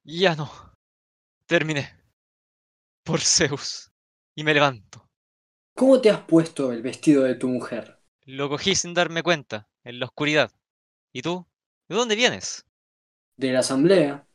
Ya 0.02 0.34
no. 0.34 0.50
Terminé. 1.46 1.88
Por 3.04 3.20
Zeus 3.20 3.88
y 4.38 4.44
me 4.44 4.54
levanto. 4.54 5.04
¿Cómo 5.74 6.00
te 6.00 6.10
has 6.10 6.20
puesto 6.20 6.70
el 6.70 6.80
vestido 6.80 7.24
de 7.24 7.34
tu 7.34 7.48
mujer? 7.48 7.98
Lo 8.24 8.48
cogí 8.48 8.76
sin 8.76 8.94
darme 8.94 9.24
cuenta, 9.24 9.68
en 9.82 9.98
la 9.98 10.06
oscuridad. 10.06 10.52
¿Y 11.12 11.22
tú? 11.22 11.44
¿De 11.88 11.96
dónde 11.96 12.14
vienes? 12.14 12.64
De 13.36 13.50
la 13.50 13.58
asamblea. 13.58 14.28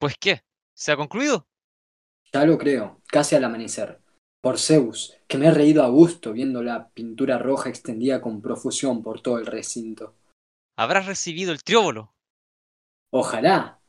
¿Pues 0.00 0.16
qué? 0.18 0.42
¿Se 0.74 0.90
ha 0.90 0.96
concluido? 0.96 1.46
Ya 2.32 2.44
lo 2.44 2.58
creo, 2.58 3.00
casi 3.06 3.36
al 3.36 3.44
amanecer. 3.44 4.00
Por 4.40 4.58
Zeus, 4.58 5.16
que 5.28 5.38
me 5.38 5.46
he 5.46 5.50
reído 5.52 5.84
a 5.84 5.88
gusto 5.88 6.32
viendo 6.32 6.60
la 6.60 6.88
pintura 6.88 7.38
roja 7.38 7.68
extendida 7.68 8.20
con 8.20 8.42
profusión 8.42 9.04
por 9.04 9.20
todo 9.20 9.38
el 9.38 9.46
recinto. 9.46 10.16
Habrás 10.76 11.06
recibido 11.06 11.52
el 11.52 11.62
trióbolo. 11.62 12.12
Ojalá. 13.12 13.80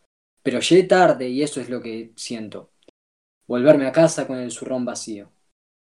Pero 0.43 0.59
llegué 0.59 0.83
tarde 0.83 1.27
y 1.27 1.41
eso 1.41 1.59
es 1.59 1.71
lo 1.71 1.81
que 1.81 2.13
siento. 2.15 2.71
Volverme 3.47 3.87
a 3.87 3.91
casa 3.91 4.27
con 4.27 4.37
el 4.37 4.51
zurrón 4.51 4.85
vacío. 4.85 5.31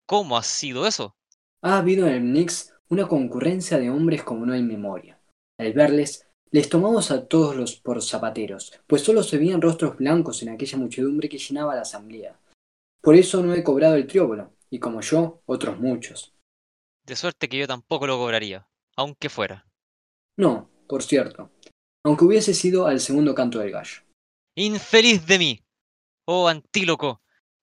¿Cómo 0.05 0.37
ha 0.37 0.43
sido 0.43 0.87
eso? 0.87 1.15
Ha 1.63 1.77
habido 1.77 2.07
en 2.07 2.13
el 2.13 2.21
Knicks 2.21 2.73
una 2.89 3.07
concurrencia 3.07 3.77
de 3.77 3.89
hombres 3.89 4.23
como 4.23 4.45
no 4.45 4.53
hay 4.53 4.63
memoria. 4.63 5.19
Al 5.57 5.73
verles, 5.73 6.27
les 6.51 6.67
tomamos 6.67 7.11
a 7.11 7.27
todos 7.27 7.55
los 7.55 7.77
por 7.77 8.01
zapateros, 8.01 8.73
pues 8.87 9.03
solo 9.03 9.23
se 9.23 9.37
veían 9.37 9.61
rostros 9.61 9.95
blancos 9.97 10.41
en 10.43 10.49
aquella 10.49 10.77
muchedumbre 10.77 11.29
que 11.29 11.37
llenaba 11.37 11.75
la 11.75 11.81
asamblea. 11.81 12.37
Por 13.01 13.15
eso 13.15 13.41
no 13.41 13.53
he 13.53 13.63
cobrado 13.63 13.95
el 13.95 14.07
trióbolo, 14.07 14.51
y 14.69 14.79
como 14.79 15.01
yo, 15.01 15.41
otros 15.45 15.79
muchos. 15.79 16.33
De 17.05 17.15
suerte 17.15 17.47
que 17.47 17.57
yo 17.57 17.67
tampoco 17.67 18.05
lo 18.05 18.17
cobraría, 18.17 18.67
aunque 18.97 19.29
fuera. 19.29 19.65
No, 20.37 20.69
por 20.87 21.03
cierto, 21.03 21.51
aunque 22.03 22.25
hubiese 22.25 22.53
sido 22.53 22.85
al 22.85 22.99
segundo 22.99 23.33
canto 23.33 23.59
del 23.59 23.71
gallo. 23.71 24.01
¡Infeliz 24.55 25.25
de 25.25 25.39
mí! 25.39 25.59
Oh 26.27 26.47
antíloco, 26.47 27.20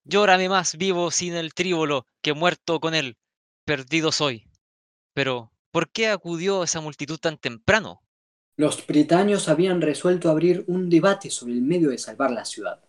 llórame 0.09 0.49
más 0.49 0.75
vivo 0.77 1.11
sin 1.11 1.35
el 1.35 1.53
tríbolo 1.53 2.05
que 2.21 2.33
muerto 2.33 2.79
con 2.79 2.95
él. 2.95 3.17
Perdido 3.63 4.11
soy. 4.11 4.47
Pero, 5.13 5.51
¿por 5.71 5.89
qué 5.89 6.07
acudió 6.07 6.63
esa 6.63 6.81
multitud 6.81 7.19
tan 7.19 7.37
temprano? 7.37 8.01
Los 8.57 8.85
britaños 8.85 9.47
habían 9.47 9.81
resuelto 9.81 10.29
abrir 10.29 10.65
un 10.67 10.89
debate 10.89 11.29
sobre 11.29 11.53
el 11.53 11.61
medio 11.61 11.91
de 11.91 11.97
salvar 11.97 12.31
la 12.31 12.43
ciudad. 12.43 12.81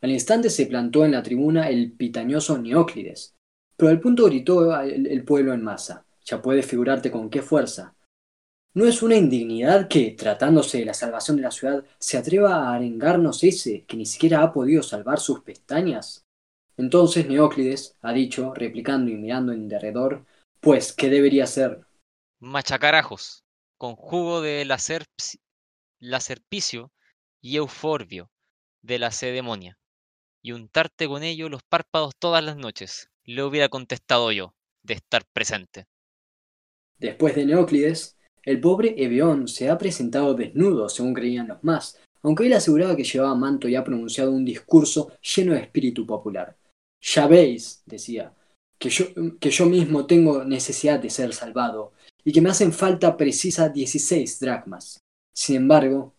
Al 0.00 0.10
instante 0.10 0.48
se 0.48 0.66
plantó 0.66 1.04
en 1.04 1.12
la 1.12 1.22
tribuna 1.22 1.68
el 1.68 1.92
pitañoso 1.92 2.56
Neóclides. 2.56 3.34
Pero 3.76 3.90
al 3.90 4.00
punto 4.00 4.26
gritó 4.26 4.80
el, 4.80 5.06
el 5.06 5.24
pueblo 5.24 5.52
en 5.52 5.62
masa. 5.62 6.04
Ya 6.24 6.40
puedes 6.40 6.66
figurarte 6.66 7.10
con 7.10 7.28
qué 7.28 7.42
fuerza. 7.42 7.94
¿No 8.74 8.86
es 8.86 9.02
una 9.02 9.16
indignidad 9.16 9.88
que, 9.88 10.12
tratándose 10.12 10.78
de 10.78 10.84
la 10.84 10.94
salvación 10.94 11.36
de 11.36 11.42
la 11.42 11.50
ciudad, 11.50 11.84
se 11.98 12.16
atreva 12.16 12.54
a 12.54 12.74
arengarnos 12.74 13.42
ese 13.42 13.84
que 13.84 13.96
ni 13.96 14.06
siquiera 14.06 14.42
ha 14.42 14.52
podido 14.52 14.82
salvar 14.82 15.18
sus 15.18 15.40
pestañas? 15.40 16.27
Entonces 16.78 17.26
Neóclides 17.26 17.96
ha 18.02 18.12
dicho, 18.12 18.54
replicando 18.54 19.10
y 19.10 19.16
mirando 19.16 19.52
en 19.52 19.68
derredor, 19.68 20.24
pues, 20.60 20.92
¿qué 20.92 21.10
debería 21.10 21.44
ser? 21.46 21.80
Machacarajos, 22.38 23.44
con 23.76 23.96
jugo 23.96 24.40
de 24.40 24.64
lacerpicio 25.98 26.92
y 27.40 27.56
euforbio 27.56 28.30
de 28.80 29.00
la 29.00 29.10
cedemonia, 29.10 29.76
y 30.40 30.52
untarte 30.52 31.08
con 31.08 31.24
ello 31.24 31.48
los 31.48 31.62
párpados 31.68 32.14
todas 32.16 32.44
las 32.44 32.56
noches, 32.56 33.10
le 33.24 33.42
hubiera 33.42 33.68
contestado 33.68 34.30
yo, 34.30 34.54
de 34.84 34.94
estar 34.94 35.24
presente. 35.32 35.86
Después 37.00 37.34
de 37.34 37.44
Neóclides, 37.44 38.16
el 38.44 38.60
pobre 38.60 38.94
Ebeón 38.96 39.48
se 39.48 39.68
ha 39.68 39.76
presentado 39.78 40.34
desnudo, 40.34 40.88
según 40.88 41.12
creían 41.12 41.48
los 41.48 41.62
más, 41.64 41.98
aunque 42.22 42.46
él 42.46 42.52
aseguraba 42.52 42.94
que 42.94 43.02
llevaba 43.02 43.34
manto 43.34 43.68
y 43.68 43.74
ha 43.74 43.82
pronunciado 43.82 44.30
un 44.30 44.44
discurso 44.44 45.12
lleno 45.20 45.54
de 45.54 45.60
espíritu 45.60 46.06
popular. 46.06 46.56
Ya 47.00 47.26
veis, 47.26 47.82
decía, 47.86 48.32
que 48.78 48.90
yo, 48.90 49.06
que 49.40 49.50
yo 49.50 49.66
mismo 49.66 50.06
tengo 50.06 50.44
necesidad 50.44 51.00
de 51.00 51.10
ser 51.10 51.32
salvado, 51.34 51.92
y 52.24 52.32
que 52.32 52.40
me 52.40 52.50
hacen 52.50 52.72
falta 52.72 53.16
precisa 53.16 53.68
dieciséis 53.68 54.38
dracmas. 54.40 55.00
Sin 55.34 55.56
embargo, 55.56 56.14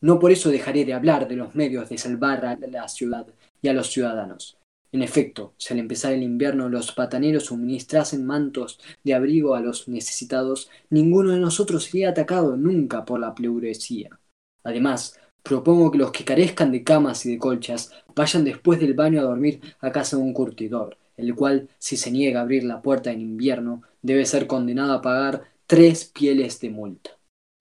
no 0.00 0.18
por 0.18 0.32
eso 0.32 0.50
dejaré 0.50 0.84
de 0.84 0.94
hablar 0.94 1.28
de 1.28 1.36
los 1.36 1.54
medios 1.54 1.88
de 1.88 1.98
salvar 1.98 2.44
a 2.44 2.56
la 2.56 2.88
ciudad 2.88 3.26
y 3.60 3.68
a 3.68 3.72
los 3.72 3.90
ciudadanos. 3.90 4.58
En 4.92 5.02
efecto, 5.02 5.54
si 5.58 5.74
al 5.74 5.80
empezar 5.80 6.12
el 6.12 6.22
invierno 6.22 6.68
los 6.68 6.92
pataneros 6.92 7.46
suministrasen 7.46 8.24
mantos 8.24 8.78
de 9.02 9.14
abrigo 9.14 9.54
a 9.54 9.60
los 9.60 9.88
necesitados, 9.88 10.70
ninguno 10.88 11.32
de 11.32 11.40
nosotros 11.40 11.84
sería 11.84 12.10
atacado 12.10 12.56
nunca 12.56 13.04
por 13.04 13.18
la 13.18 13.34
pleuresía. 13.34 14.20
Además, 14.62 15.18
propongo 15.44 15.92
que 15.92 15.98
los 15.98 16.10
que 16.10 16.24
carezcan 16.24 16.72
de 16.72 16.82
camas 16.82 17.24
y 17.26 17.30
de 17.30 17.38
colchas 17.38 17.92
vayan 18.16 18.44
después 18.44 18.80
del 18.80 18.94
baño 18.94 19.20
a 19.20 19.24
dormir 19.24 19.60
a 19.80 19.92
casa 19.92 20.16
de 20.16 20.22
un 20.22 20.32
curtidor, 20.32 20.96
el 21.16 21.34
cual, 21.36 21.68
si 21.78 21.96
se 21.96 22.10
niega 22.10 22.40
a 22.40 22.42
abrir 22.42 22.64
la 22.64 22.82
puerta 22.82 23.12
en 23.12 23.20
invierno, 23.20 23.82
debe 24.02 24.26
ser 24.26 24.46
condenado 24.48 24.94
a 24.94 25.02
pagar 25.02 25.44
tres 25.66 26.06
pieles 26.06 26.58
de 26.60 26.70
multa. 26.70 27.10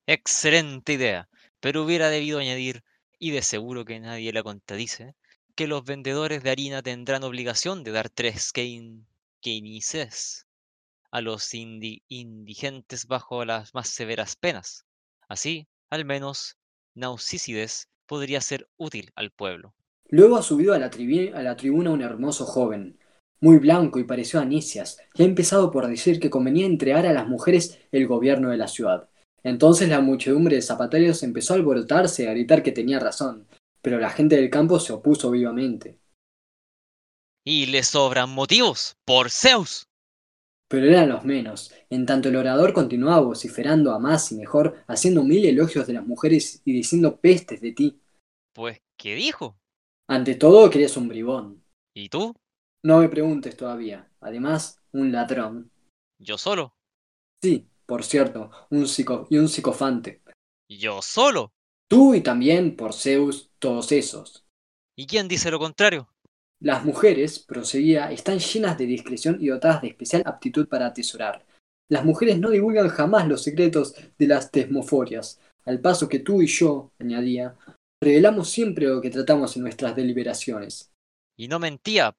Excelente 0.08 0.94
idea, 0.94 1.30
pero 1.60 1.84
hubiera 1.84 2.10
debido 2.10 2.40
añadir, 2.40 2.84
y 3.20 3.32
de 3.32 3.42
seguro 3.42 3.86
que 3.86 4.00
nadie 4.00 4.34
la 4.34 4.44
contradice, 4.44 5.14
que 5.56 5.68
los 5.68 5.84
vendedores 5.84 6.42
de 6.42 6.50
harina 6.50 6.82
tendrán 6.82 7.24
obligación 7.24 7.84
de 7.84 7.92
dar 7.92 8.10
tres 8.10 8.52
keinices 9.42 10.48
a 11.12 11.22
los 11.22 11.54
indigentes 11.54 13.08
bajo 13.08 13.46
las 13.46 13.74
más 13.74 13.90
severas 13.90 14.36
penas. 14.36 14.86
Así, 15.28 15.68
al 15.90 16.06
menos, 16.06 16.58
Nausícides 16.96 17.90
podría 18.06 18.42
ser 18.42 18.68
útil 18.78 19.12
al 19.16 19.32
pueblo. 19.32 19.74
Luego 20.10 20.38
ha 20.38 20.44
subido 20.44 20.74
a 20.74 20.80
la, 20.80 20.88
a 20.88 21.42
la 21.42 21.56
tribuna 21.56 21.92
un 21.92 22.02
hermoso 22.02 22.46
joven, 22.46 23.00
muy 23.40 23.58
blanco 23.58 24.00
y 24.00 24.04
pareció 24.04 24.40
a 24.40 24.46
Nicias, 24.46 25.00
y 25.16 25.24
ha 25.24 25.26
empezado 25.26 25.72
por 25.72 25.88
decir 25.88 26.20
que 26.20 26.30
convenía 26.30 26.66
entregar 26.66 27.06
a 27.06 27.14
las 27.14 27.28
mujeres 27.28 27.80
el 27.92 28.08
gobierno 28.08 28.50
de 28.50 28.58
la 28.58 28.68
ciudad. 28.68 29.10
Entonces 29.44 29.90
la 29.90 30.02
muchedumbre 30.02 30.56
de 30.56 30.62
zapateros 30.62 31.24
empezó 31.24 31.54
a 31.54 31.58
alborotarse 31.58 32.24
y 32.24 32.28
a 32.28 32.32
gritar 32.32 32.64
que 32.64 32.72
tenía 32.72 33.00
razón, 33.00 33.48
pero 33.82 34.00
la 34.00 34.10
gente 34.10 34.38
del 34.38 34.50
campo 34.50 34.80
se 34.80 34.94
opuso 34.94 35.32
vivamente. 35.32 36.00
Y 37.44 37.66
le 37.66 37.84
sobran 37.84 38.30
motivos, 38.30 38.96
por 39.04 39.30
Zeus. 39.30 39.88
Pero 40.74 40.88
eran 40.88 41.10
los 41.10 41.24
menos, 41.24 41.72
en 41.92 42.08
tanto 42.08 42.30
el 42.30 42.36
orador 42.36 42.74
continuaba 42.74 43.20
vociferando 43.20 43.92
a 43.92 44.00
más 44.00 44.32
y 44.32 44.36
mejor, 44.38 44.84
haciendo 44.88 45.24
mil 45.24 45.46
elogios 45.46 45.86
de 45.86 45.94
las 45.94 46.04
mujeres 46.04 46.64
y 46.66 46.74
diciendo 46.74 47.18
pestes 47.18 47.62
de 47.62 47.74
ti. 47.74 48.02
Pues, 48.54 48.82
¿qué 48.98 49.14
dijo? 49.14 49.56
Ante 50.10 50.34
todo 50.34 50.72
que 50.72 50.80
eres 50.80 50.98
un 50.98 51.10
bribón. 51.10 51.64
¿Y 51.96 52.10
tú? 52.10 52.34
No 52.84 53.02
me 53.02 53.10
preguntes 53.10 53.56
todavía. 53.56 54.12
Además, 54.20 54.82
un 54.94 55.12
ladrón. 55.12 55.70
¿Yo 56.18 56.40
solo? 56.40 56.76
Sí, 57.44 57.68
por 57.86 58.04
cierto, 58.04 58.50
un 58.72 58.88
psico 58.88 59.28
y 59.30 59.38
un 59.38 59.50
psicofante. 59.50 60.24
¿Yo 60.68 61.04
solo? 61.04 61.54
Tú 61.88 62.16
y 62.16 62.22
también, 62.22 62.76
por 62.76 62.94
Zeus, 62.96 63.52
todos 63.60 63.92
esos. 63.92 64.44
¿Y 64.98 65.06
quién 65.06 65.28
dice 65.28 65.52
lo 65.52 65.60
contrario? 65.60 66.10
Las 66.64 66.86
mujeres, 66.86 67.40
proseguía, 67.40 68.10
están 68.10 68.40
llenas 68.40 68.78
de 68.78 68.86
discreción 68.86 69.36
y 69.42 69.48
dotadas 69.48 69.82
de 69.82 69.90
especial 69.90 70.24
aptitud 70.26 70.66
para 70.70 70.86
atesorar. 70.86 71.46
Las 71.90 72.06
mujeres 72.06 72.40
no 72.40 72.52
divulgan 72.52 72.88
jamás 72.88 73.28
los 73.28 73.44
secretos 73.44 73.94
de 74.18 74.28
las 74.28 74.50
tesmoforias, 74.50 75.42
al 75.66 75.82
paso 75.82 76.08
que 76.08 76.20
tú 76.20 76.42
y 76.42 76.48
yo, 76.48 76.94
añadía, 77.00 77.58
revelamos 78.02 78.50
siempre 78.50 78.86
lo 78.86 79.02
que 79.02 79.10
tratamos 79.10 79.58
en 79.58 79.64
nuestras 79.64 79.94
deliberaciones. 79.94 80.90
Y 81.38 81.50
no 81.50 81.60
mentía, 81.60 82.16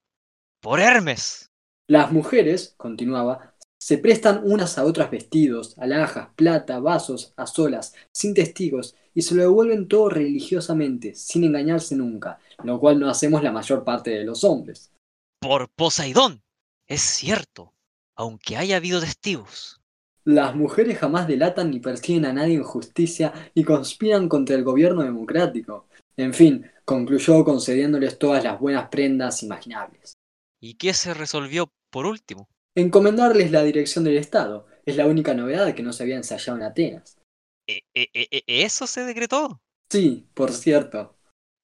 por 0.61 0.79
Hermes. 0.79 1.51
Las 1.89 2.13
mujeres, 2.13 2.75
continuaba, 2.77 3.55
se 3.81 3.97
prestan 3.97 4.43
unas 4.45 4.77
a 4.77 4.85
otras 4.85 5.11
vestidos, 5.11 5.75
alhajas, 5.79 6.29
plata, 6.37 6.81
vasos, 6.81 7.33
a 7.37 7.47
solas, 7.47 7.95
sin 8.13 8.35
testigos, 8.35 8.95
y 9.15 9.23
se 9.23 9.35
lo 9.35 9.43
devuelven 9.43 9.89
todo 9.89 10.11
religiosamente, 10.11 11.15
sin 11.15 11.45
engañarse 11.45 11.97
nunca, 11.97 12.39
lo 12.63 12.79
cual 12.79 12.99
no 13.01 13.09
hacemos 13.09 13.43
la 13.43 13.53
mayor 13.53 13.85
parte 13.85 14.11
de 14.11 14.25
los 14.25 14.45
hombres. 14.45 14.93
Por 15.41 15.69
Poseidón. 15.71 16.43
Es 16.87 17.01
cierto, 17.01 17.75
aunque 18.17 18.57
haya 18.57 18.77
habido 18.77 19.01
testigos. 19.01 19.81
Las 20.25 20.55
mujeres 20.55 20.99
jamás 20.99 21.27
delatan 21.27 21.71
ni 21.71 21.81
persiguen 21.81 22.25
a 22.25 22.33
nadie 22.33 22.55
en 22.55 22.63
justicia 22.63 23.33
y 23.55 23.65
conspiran 23.65 24.29
contra 24.29 24.57
el 24.57 24.65
gobierno 24.65 25.03
democrático. 25.03 25.87
En 26.17 26.33
fin, 26.33 26.71
concluyó 26.85 27.45
concediéndoles 27.45 28.19
todas 28.19 28.43
las 28.43 28.59
buenas 28.59 28.89
prendas 28.89 29.43
imaginables. 29.43 30.15
¿Y 30.61 30.75
qué 30.75 30.95
se 30.95 31.13
resolvió 31.13 31.71
por 31.91 32.07
último? 32.07 32.49
Encomendarles 32.75 33.51
la 33.51 33.63
dirección 33.63 34.05
del 34.05 34.17
Estado. 34.17 34.67
Es 34.87 34.97
la 34.97 35.07
única 35.07 35.35
novedad 35.35 35.75
que 35.75 35.83
no 35.83 35.93
se 35.93 36.03
había 36.03 36.17
ensayado 36.17 36.59
en 36.59 36.65
Atenas. 36.65 37.19
¿E 37.67 37.83
-e 37.95 38.11
-e 38.13 38.45
¿Eso 38.47 38.87
se 38.87 39.05
decretó? 39.05 39.61
Sí, 39.91 40.27
por 40.35 40.53
cierto. 40.53 41.14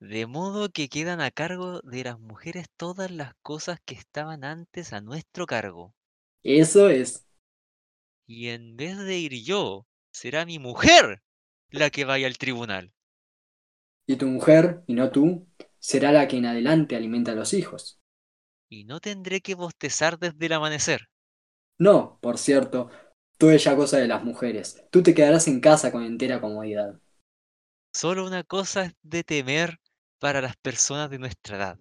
De 0.00 0.26
modo 0.26 0.68
que 0.68 0.90
quedan 0.90 1.22
a 1.22 1.30
cargo 1.30 1.80
de 1.82 2.04
las 2.04 2.18
mujeres 2.18 2.66
todas 2.76 3.10
las 3.10 3.32
cosas 3.40 3.78
que 3.86 3.94
estaban 3.94 4.44
antes 4.44 4.92
a 4.92 5.00
nuestro 5.00 5.46
cargo. 5.46 5.94
Eso 6.42 6.88
es. 6.90 7.24
Y 8.26 8.48
en 8.48 8.78
vez 8.78 8.96
de 8.96 9.18
ir 9.18 9.44
yo, 9.44 9.86
será 10.10 10.46
mi 10.46 10.58
mujer 10.58 11.22
la 11.68 11.90
que 11.90 12.06
vaya 12.06 12.28
al 12.28 12.38
tribunal. 12.38 12.94
Y 14.06 14.16
tu 14.16 14.26
mujer, 14.26 14.82
y 14.86 14.92
no 14.92 15.10
tú, 15.10 15.46
será 15.78 16.12
la 16.12 16.28
que 16.28 16.36
en 16.36 16.44
adelante 16.44 16.96
alimenta 16.96 17.32
a 17.32 17.34
los 17.34 17.54
hijos. 17.54 17.98
Y 18.70 18.84
no 18.84 19.00
tendré 19.00 19.42
que 19.42 19.54
bostezar 19.54 20.18
desde 20.18 20.46
el 20.46 20.54
amanecer. 20.54 21.08
No, 21.78 22.18
por 22.20 22.38
cierto, 22.38 22.90
todo 23.38 23.50
es 23.50 23.64
ya 23.64 23.74
cosa 23.76 23.98
de 23.98 24.06
las 24.08 24.22
mujeres. 24.24 24.84
Tú 24.90 25.02
te 25.02 25.14
quedarás 25.14 25.48
en 25.48 25.60
casa 25.60 25.90
con 25.92 26.04
entera 26.04 26.40
comodidad. 26.40 27.00
Solo 27.94 28.26
una 28.26 28.42
cosa 28.42 28.86
es 28.86 28.94
de 29.02 29.22
temer 29.22 29.78
para 30.20 30.40
las 30.40 30.56
personas 30.56 31.11
de 31.11 31.18
nuestra 31.18 31.56
edad, 31.56 31.78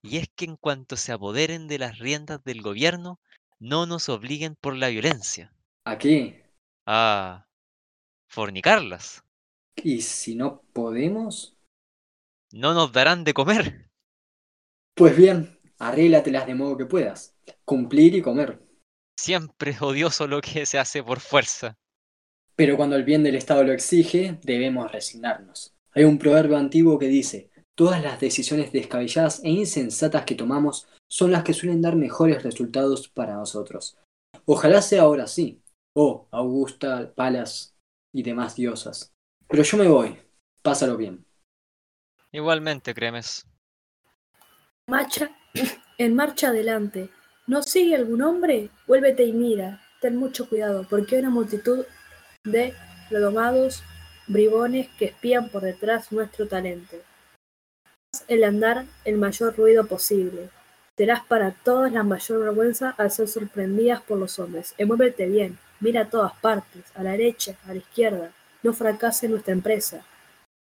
y 0.00 0.16
es 0.18 0.28
que 0.34 0.46
en 0.46 0.56
cuanto 0.56 0.96
se 0.96 1.12
apoderen 1.12 1.68
de 1.68 1.78
las 1.78 1.98
riendas 1.98 2.42
del 2.44 2.62
gobierno, 2.62 3.20
no 3.58 3.84
nos 3.86 4.08
obliguen 4.08 4.56
por 4.56 4.76
la 4.76 4.88
violencia. 4.88 5.52
¿A 5.84 5.98
qué? 5.98 6.44
A 6.86 7.46
fornicarlas. 8.28 9.22
¿Y 9.76 10.00
si 10.00 10.34
no 10.34 10.62
podemos? 10.72 11.56
No 12.52 12.74
nos 12.74 12.92
darán 12.92 13.24
de 13.24 13.34
comer. 13.34 13.90
Pues 14.94 15.16
bien, 15.16 15.58
arréglatelas 15.78 16.46
de 16.46 16.54
modo 16.54 16.76
que 16.76 16.86
puedas. 16.86 17.34
Cumplir 17.64 18.14
y 18.14 18.22
comer. 18.22 18.60
Siempre 19.18 19.72
es 19.72 19.82
odioso 19.82 20.26
lo 20.26 20.40
que 20.40 20.66
se 20.66 20.78
hace 20.78 21.02
por 21.02 21.20
fuerza. 21.20 21.76
Pero 22.56 22.76
cuando 22.76 22.94
el 22.96 23.04
bien 23.04 23.24
del 23.24 23.34
Estado 23.34 23.64
lo 23.64 23.72
exige, 23.72 24.38
debemos 24.42 24.90
resignarnos. 24.92 25.74
Hay 25.92 26.04
un 26.04 26.18
proverbio 26.18 26.56
antiguo 26.56 26.98
que 26.98 27.08
dice, 27.08 27.50
todas 27.74 28.02
las 28.02 28.20
decisiones 28.20 28.72
descabelladas 28.72 29.42
e 29.44 29.50
insensatas 29.50 30.24
que 30.24 30.34
tomamos 30.34 30.86
son 31.10 31.32
las 31.32 31.44
que 31.44 31.54
suelen 31.54 31.82
dar 31.82 31.96
mejores 31.96 32.42
resultados 32.42 33.08
para 33.08 33.34
nosotros. 33.34 33.96
Ojalá 34.46 34.82
sea 34.82 35.02
ahora 35.02 35.26
sí. 35.26 35.62
Oh, 35.96 36.26
Augusta, 36.30 37.12
Palas 37.14 37.74
y 38.12 38.22
demás 38.22 38.56
diosas. 38.56 39.12
Pero 39.48 39.62
yo 39.62 39.78
me 39.78 39.88
voy. 39.88 40.18
Pásalo 40.62 40.96
bien. 40.96 41.24
Igualmente, 42.32 42.94
Cremes. 42.94 43.46
Marcha, 44.88 45.30
en 45.98 46.14
marcha 46.14 46.48
adelante. 46.48 47.10
¿No 47.46 47.62
sigue 47.62 47.94
algún 47.94 48.22
hombre? 48.22 48.70
Vuélvete 48.86 49.24
y 49.24 49.32
mira. 49.32 49.80
Ten 50.00 50.16
mucho 50.16 50.48
cuidado, 50.48 50.86
porque 50.88 51.16
hay 51.16 51.22
una 51.22 51.30
multitud 51.30 51.84
de 52.44 52.74
redomados 53.10 53.82
bribones 54.26 54.88
que 54.98 55.06
espían 55.06 55.48
por 55.48 55.62
detrás 55.62 56.12
nuestro 56.12 56.48
talento. 56.48 56.96
El 58.28 58.44
andar 58.44 58.84
el 59.04 59.16
mayor 59.16 59.56
ruido 59.56 59.86
posible. 59.86 60.50
Serás 60.96 61.24
para 61.24 61.50
todas 61.50 61.90
la 61.92 62.04
mayor 62.04 62.40
vergüenza 62.40 62.94
al 62.98 63.10
ser 63.10 63.26
sorprendidas 63.26 64.00
por 64.02 64.18
los 64.18 64.38
hombres. 64.38 64.74
Y 64.78 64.84
muévete 64.84 65.26
bien, 65.26 65.58
mira 65.80 66.02
a 66.02 66.10
todas 66.10 66.34
partes, 66.34 66.84
a 66.94 67.02
la 67.02 67.12
derecha, 67.12 67.56
a 67.66 67.72
la 67.72 67.78
izquierda. 67.78 68.30
No 68.62 68.72
fracase 68.72 69.28
nuestra 69.28 69.52
empresa. 69.52 70.04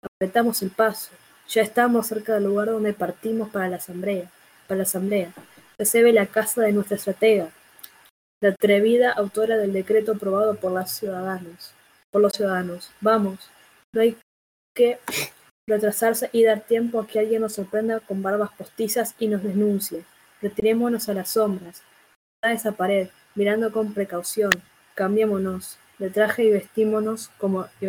Apretamos 0.03 0.63
el 0.63 0.71
paso. 0.71 1.11
Ya 1.49 1.63
estamos 1.63 2.07
cerca 2.07 2.35
del 2.35 2.45
lugar 2.45 2.69
donde 2.69 2.93
partimos 2.93 3.51
para 3.51 3.69
la 3.69 3.77
asamblea. 3.77 4.31
Para 4.69 4.79
la 4.79 4.85
asamblea. 4.85 5.33
Recibe 5.79 6.13
la 6.13 6.27
casa 6.27 6.63
de 6.63 6.73
nuestra 6.73 6.97
estratega, 6.97 7.51
la 8.41 8.51
atrevida 8.51 9.13
autora 9.13 9.57
del 9.57 9.73
decreto 9.73 10.13
aprobado 10.13 10.55
por 10.55 10.73
los 10.73 10.91
ciudadanos. 10.91 11.73
Por 12.11 12.23
los 12.23 12.33
ciudadanos. 12.33 12.91
Vamos, 13.01 13.51
no 13.93 14.03
hay 14.03 14.17
que 14.75 14.99
retrasarse 15.67 16.31
y 16.33 16.45
dar 16.45 16.61
tiempo 16.61 17.01
a 17.01 17.07
que 17.07 17.21
alguien 17.21 17.43
nos 17.43 17.55
sorprenda 17.55 18.01
con 18.01 18.23
barbas 18.23 18.51
postizas 18.57 19.15
y 19.19 19.29
nos 19.29 19.43
denuncie. 19.43 20.05
Retirémonos 20.43 21.09
a 21.09 21.15
las 21.15 21.31
sombras, 21.31 21.83
a 22.43 22.53
esa 22.53 22.73
pared, 22.73 23.09
mirando 23.35 23.73
con 23.73 23.95
precaución. 23.95 24.51
Cambiémonos 24.95 25.79
de 25.99 26.11
traje 26.11 26.45
y 26.45 26.51
vestímonos 26.51 27.29
como, 27.39 27.67
y 27.81 27.87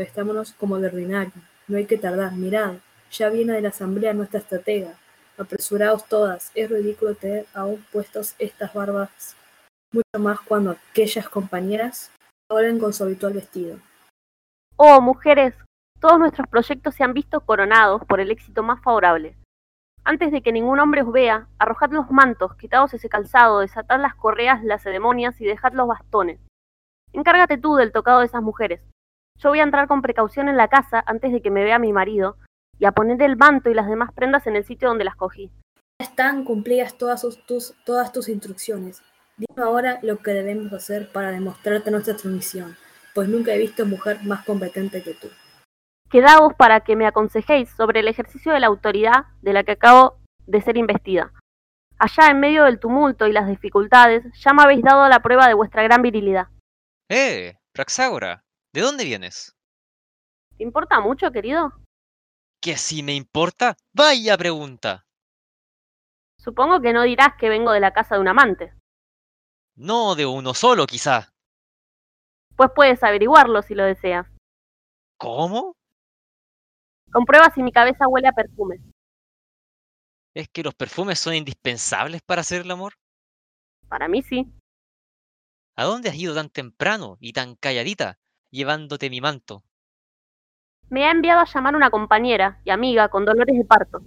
como 0.57 0.79
de 0.79 0.87
ordinario. 0.87 1.33
No 1.67 1.77
hay 1.77 1.85
que 1.85 1.97
tardar, 1.97 2.33
mirad, 2.33 2.75
ya 3.11 3.29
viene 3.29 3.53
de 3.53 3.61
la 3.61 3.69
asamblea 3.69 4.13
nuestra 4.13 4.39
estratega. 4.39 4.93
Apresuraos 5.37 6.05
todas, 6.05 6.51
es 6.53 6.69
ridículo 6.69 7.15
tener 7.15 7.45
aún 7.53 7.83
puestos 7.91 8.35
estas 8.37 8.73
barbas, 8.73 9.35
mucho 9.91 10.19
más 10.19 10.39
cuando 10.41 10.71
aquellas 10.71 11.27
compañeras 11.29 12.11
vuelven 12.49 12.79
con 12.79 12.93
su 12.93 13.03
habitual 13.03 13.33
vestido. 13.33 13.79
Oh, 14.75 14.99
mujeres, 15.01 15.53
todos 16.01 16.19
nuestros 16.19 16.47
proyectos 16.47 16.95
se 16.95 17.03
han 17.03 17.13
visto 17.13 17.41
coronados 17.41 18.03
por 18.05 18.19
el 18.19 18.31
éxito 18.31 18.63
más 18.63 18.81
favorable. 18.81 19.37
Antes 20.03 20.31
de 20.31 20.41
que 20.41 20.51
ningún 20.51 20.79
hombre 20.79 21.03
os 21.03 21.11
vea, 21.11 21.47
arrojad 21.59 21.91
los 21.91 22.09
mantos, 22.09 22.55
quitaos 22.55 22.91
ese 22.95 23.07
calzado, 23.07 23.59
desatad 23.59 24.01
las 24.01 24.15
correas 24.15 24.63
lacedemonias 24.63 25.39
y 25.39 25.45
dejad 25.45 25.73
los 25.73 25.87
bastones. 25.87 26.39
Encárgate 27.13 27.59
tú 27.59 27.75
del 27.75 27.91
tocado 27.91 28.21
de 28.21 28.25
esas 28.25 28.41
mujeres. 28.41 28.81
Yo 29.37 29.49
voy 29.49 29.59
a 29.59 29.63
entrar 29.63 29.87
con 29.87 30.01
precaución 30.01 30.49
en 30.49 30.57
la 30.57 30.69
casa 30.69 31.03
antes 31.05 31.31
de 31.31 31.41
que 31.41 31.51
me 31.51 31.63
vea 31.63 31.77
mi 31.77 31.93
marido, 31.93 32.37
y 32.79 32.85
a 32.85 32.93
poner 32.93 33.21
el 33.21 33.37
manto 33.37 33.69
y 33.69 33.75
las 33.75 33.87
demás 33.87 34.11
prendas 34.11 34.47
en 34.47 34.55
el 34.55 34.65
sitio 34.65 34.87
donde 34.87 35.03
las 35.03 35.15
cogí. 35.15 35.51
Están 35.99 36.45
cumplidas 36.45 36.97
todas 36.97 37.21
tus, 37.45 37.75
todas 37.85 38.11
tus 38.11 38.27
instrucciones. 38.27 39.03
Dime 39.37 39.61
ahora 39.61 39.99
lo 40.01 40.17
que 40.17 40.31
debemos 40.31 40.73
hacer 40.73 41.11
para 41.11 41.29
demostrarte 41.29 41.91
nuestra 41.91 42.15
transmisión, 42.15 42.75
pues 43.13 43.29
nunca 43.29 43.53
he 43.53 43.59
visto 43.59 43.85
mujer 43.85 44.23
más 44.23 44.43
competente 44.45 45.03
que 45.03 45.13
tú. 45.13 45.27
Quedaos 46.11 46.53
para 46.55 46.81
que 46.81 46.97
me 46.97 47.07
aconsejéis 47.07 47.69
sobre 47.69 48.01
el 48.01 48.09
ejercicio 48.09 48.51
de 48.51 48.59
la 48.59 48.67
autoridad 48.67 49.27
de 49.41 49.53
la 49.53 49.63
que 49.63 49.71
acabo 49.71 50.19
de 50.45 50.59
ser 50.59 50.75
investida. 50.75 51.31
Allá 51.97 52.27
en 52.27 52.41
medio 52.41 52.65
del 52.65 52.81
tumulto 52.81 53.27
y 53.27 53.31
las 53.31 53.47
dificultades, 53.47 54.25
ya 54.37 54.51
me 54.51 54.63
habéis 54.63 54.83
dado 54.83 55.07
la 55.07 55.21
prueba 55.21 55.47
de 55.47 55.53
vuestra 55.53 55.83
gran 55.83 56.01
virilidad. 56.01 56.47
¡Eh! 57.09 57.57
Praxágora, 57.71 58.43
¿de 58.73 58.81
dónde 58.81 59.05
vienes? 59.05 59.55
¿Te 60.57 60.63
importa 60.63 60.99
mucho, 60.99 61.31
querido? 61.31 61.71
¿Que 62.61 62.75
si 62.75 63.03
me 63.03 63.15
importa? 63.15 63.77
¡Vaya 63.93 64.37
pregunta! 64.37 65.05
Supongo 66.37 66.81
que 66.81 66.91
no 66.91 67.03
dirás 67.03 67.35
que 67.39 67.47
vengo 67.47 67.71
de 67.71 67.79
la 67.79 67.93
casa 67.93 68.15
de 68.15 68.21
un 68.21 68.27
amante. 68.27 68.73
No 69.75 70.15
de 70.15 70.25
uno 70.25 70.53
solo, 70.53 70.85
quizá. 70.87 71.31
Pues 72.57 72.69
puedes 72.75 73.01
averiguarlo 73.01 73.61
si 73.61 73.75
lo 73.75 73.85
deseas. 73.85 74.27
¿Cómo? 75.17 75.75
Comprueba 77.11 77.51
si 77.53 77.61
mi 77.61 77.71
cabeza 77.71 78.07
huele 78.07 78.27
a 78.27 78.33
perfume. 78.33 78.79
¿Es 80.33 80.47
que 80.47 80.63
los 80.63 80.73
perfumes 80.73 81.19
son 81.19 81.33
indispensables 81.33 82.21
para 82.21 82.41
hacer 82.41 82.61
el 82.61 82.71
amor? 82.71 82.93
Para 83.89 84.07
mí 84.07 84.21
sí. 84.21 84.49
¿A 85.75 85.83
dónde 85.83 86.09
has 86.09 86.15
ido 86.15 86.33
tan 86.33 86.49
temprano 86.49 87.17
y 87.19 87.33
tan 87.33 87.55
calladita, 87.55 88.17
llevándote 88.49 89.09
mi 89.09 89.19
manto? 89.19 89.63
Me 90.89 91.05
ha 91.05 91.11
enviado 91.11 91.41
a 91.41 91.45
llamar 91.45 91.75
una 91.75 91.89
compañera 91.89 92.61
y 92.63 92.69
amiga 92.69 93.09
con 93.09 93.25
dolores 93.25 93.57
de 93.57 93.65
parto. 93.65 94.01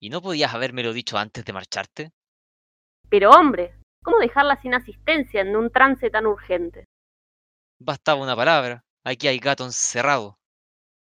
¿Y 0.00 0.10
no 0.10 0.22
podías 0.22 0.54
habérmelo 0.54 0.92
dicho 0.92 1.18
antes 1.18 1.44
de 1.44 1.52
marcharte? 1.52 2.12
Pero 3.08 3.30
hombre, 3.30 3.78
¿cómo 4.02 4.18
dejarla 4.18 4.60
sin 4.62 4.74
asistencia 4.74 5.42
en 5.42 5.54
un 5.54 5.70
trance 5.70 6.10
tan 6.10 6.26
urgente? 6.26 6.86
Bastaba 7.78 8.22
una 8.22 8.34
palabra. 8.34 8.84
Aquí 9.04 9.28
hay 9.28 9.38
gato 9.38 9.64
encerrado. 9.64 10.39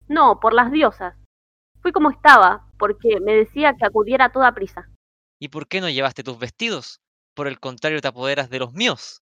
No, 0.07 0.39
por 0.39 0.53
las 0.53 0.71
diosas. 0.71 1.15
Fui 1.81 1.91
como 1.91 2.09
estaba, 2.09 2.67
porque 2.77 3.19
me 3.19 3.33
decía 3.33 3.75
que 3.77 3.85
acudiera 3.85 4.25
a 4.25 4.31
toda 4.31 4.53
prisa. 4.53 4.89
¿Y 5.39 5.49
por 5.49 5.67
qué 5.67 5.81
no 5.81 5.89
llevaste 5.89 6.23
tus 6.23 6.39
vestidos? 6.39 7.01
Por 7.35 7.47
el 7.47 7.59
contrario, 7.59 8.01
te 8.01 8.07
apoderas 8.07 8.49
de 8.49 8.59
los 8.59 8.73
míos. 8.73 9.21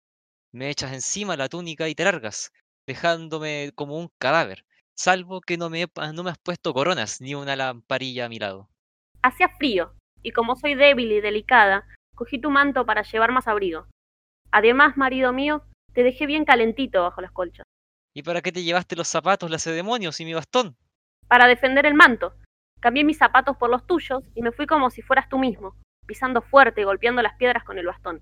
Me 0.53 0.69
echas 0.69 0.93
encima 0.93 1.35
la 1.35 1.49
túnica 1.49 1.89
y 1.89 1.95
te 1.95 2.05
largas, 2.05 2.53
dejándome 2.87 3.71
como 3.75 3.97
un 3.97 4.09
cadáver, 4.17 4.65
salvo 4.95 5.41
que 5.41 5.57
no 5.57 5.69
me, 5.69 5.87
no 6.13 6.23
me 6.23 6.31
has 6.31 6.37
puesto 6.37 6.73
coronas 6.73 7.19
ni 7.19 7.35
una 7.35 7.55
lamparilla 7.55 8.25
a 8.25 8.29
mi 8.29 8.39
lado. 8.39 8.69
Hacía 9.21 9.49
frío, 9.57 9.93
y 10.23 10.31
como 10.31 10.55
soy 10.55 10.75
débil 10.75 11.11
y 11.11 11.19
delicada, 11.19 11.85
cogí 12.15 12.39
tu 12.39 12.51
manto 12.51 12.85
para 12.85 13.03
llevar 13.03 13.31
más 13.31 13.47
abrigo. 13.47 13.87
Además, 14.51 14.95
marido 14.95 15.33
mío, 15.33 15.63
te 15.93 16.03
dejé 16.03 16.25
bien 16.25 16.45
calentito 16.45 17.01
bajo 17.01 17.21
las 17.21 17.31
colchas. 17.31 17.65
¿Y 18.17 18.23
para 18.23 18.41
qué 18.41 18.53
te 18.53 18.63
llevaste 18.63 18.95
los 18.95 19.09
zapatos, 19.09 19.51
las 19.51 19.65
demonios 19.65 20.21
y 20.21 20.25
mi 20.25 20.33
bastón? 20.33 20.77
Para 21.27 21.47
defender 21.47 21.85
el 21.85 21.95
manto, 21.95 22.33
cambié 22.79 23.03
mis 23.03 23.17
zapatos 23.17 23.57
por 23.57 23.69
los 23.69 23.85
tuyos 23.85 24.23
y 24.33 24.41
me 24.41 24.53
fui 24.53 24.67
como 24.67 24.89
si 24.89 25.01
fueras 25.01 25.27
tú 25.27 25.37
mismo, 25.37 25.75
pisando 26.07 26.41
fuerte 26.41 26.79
y 26.79 26.85
golpeando 26.85 27.21
las 27.21 27.35
piedras 27.35 27.65
con 27.65 27.77
el 27.77 27.85
bastón. 27.85 28.21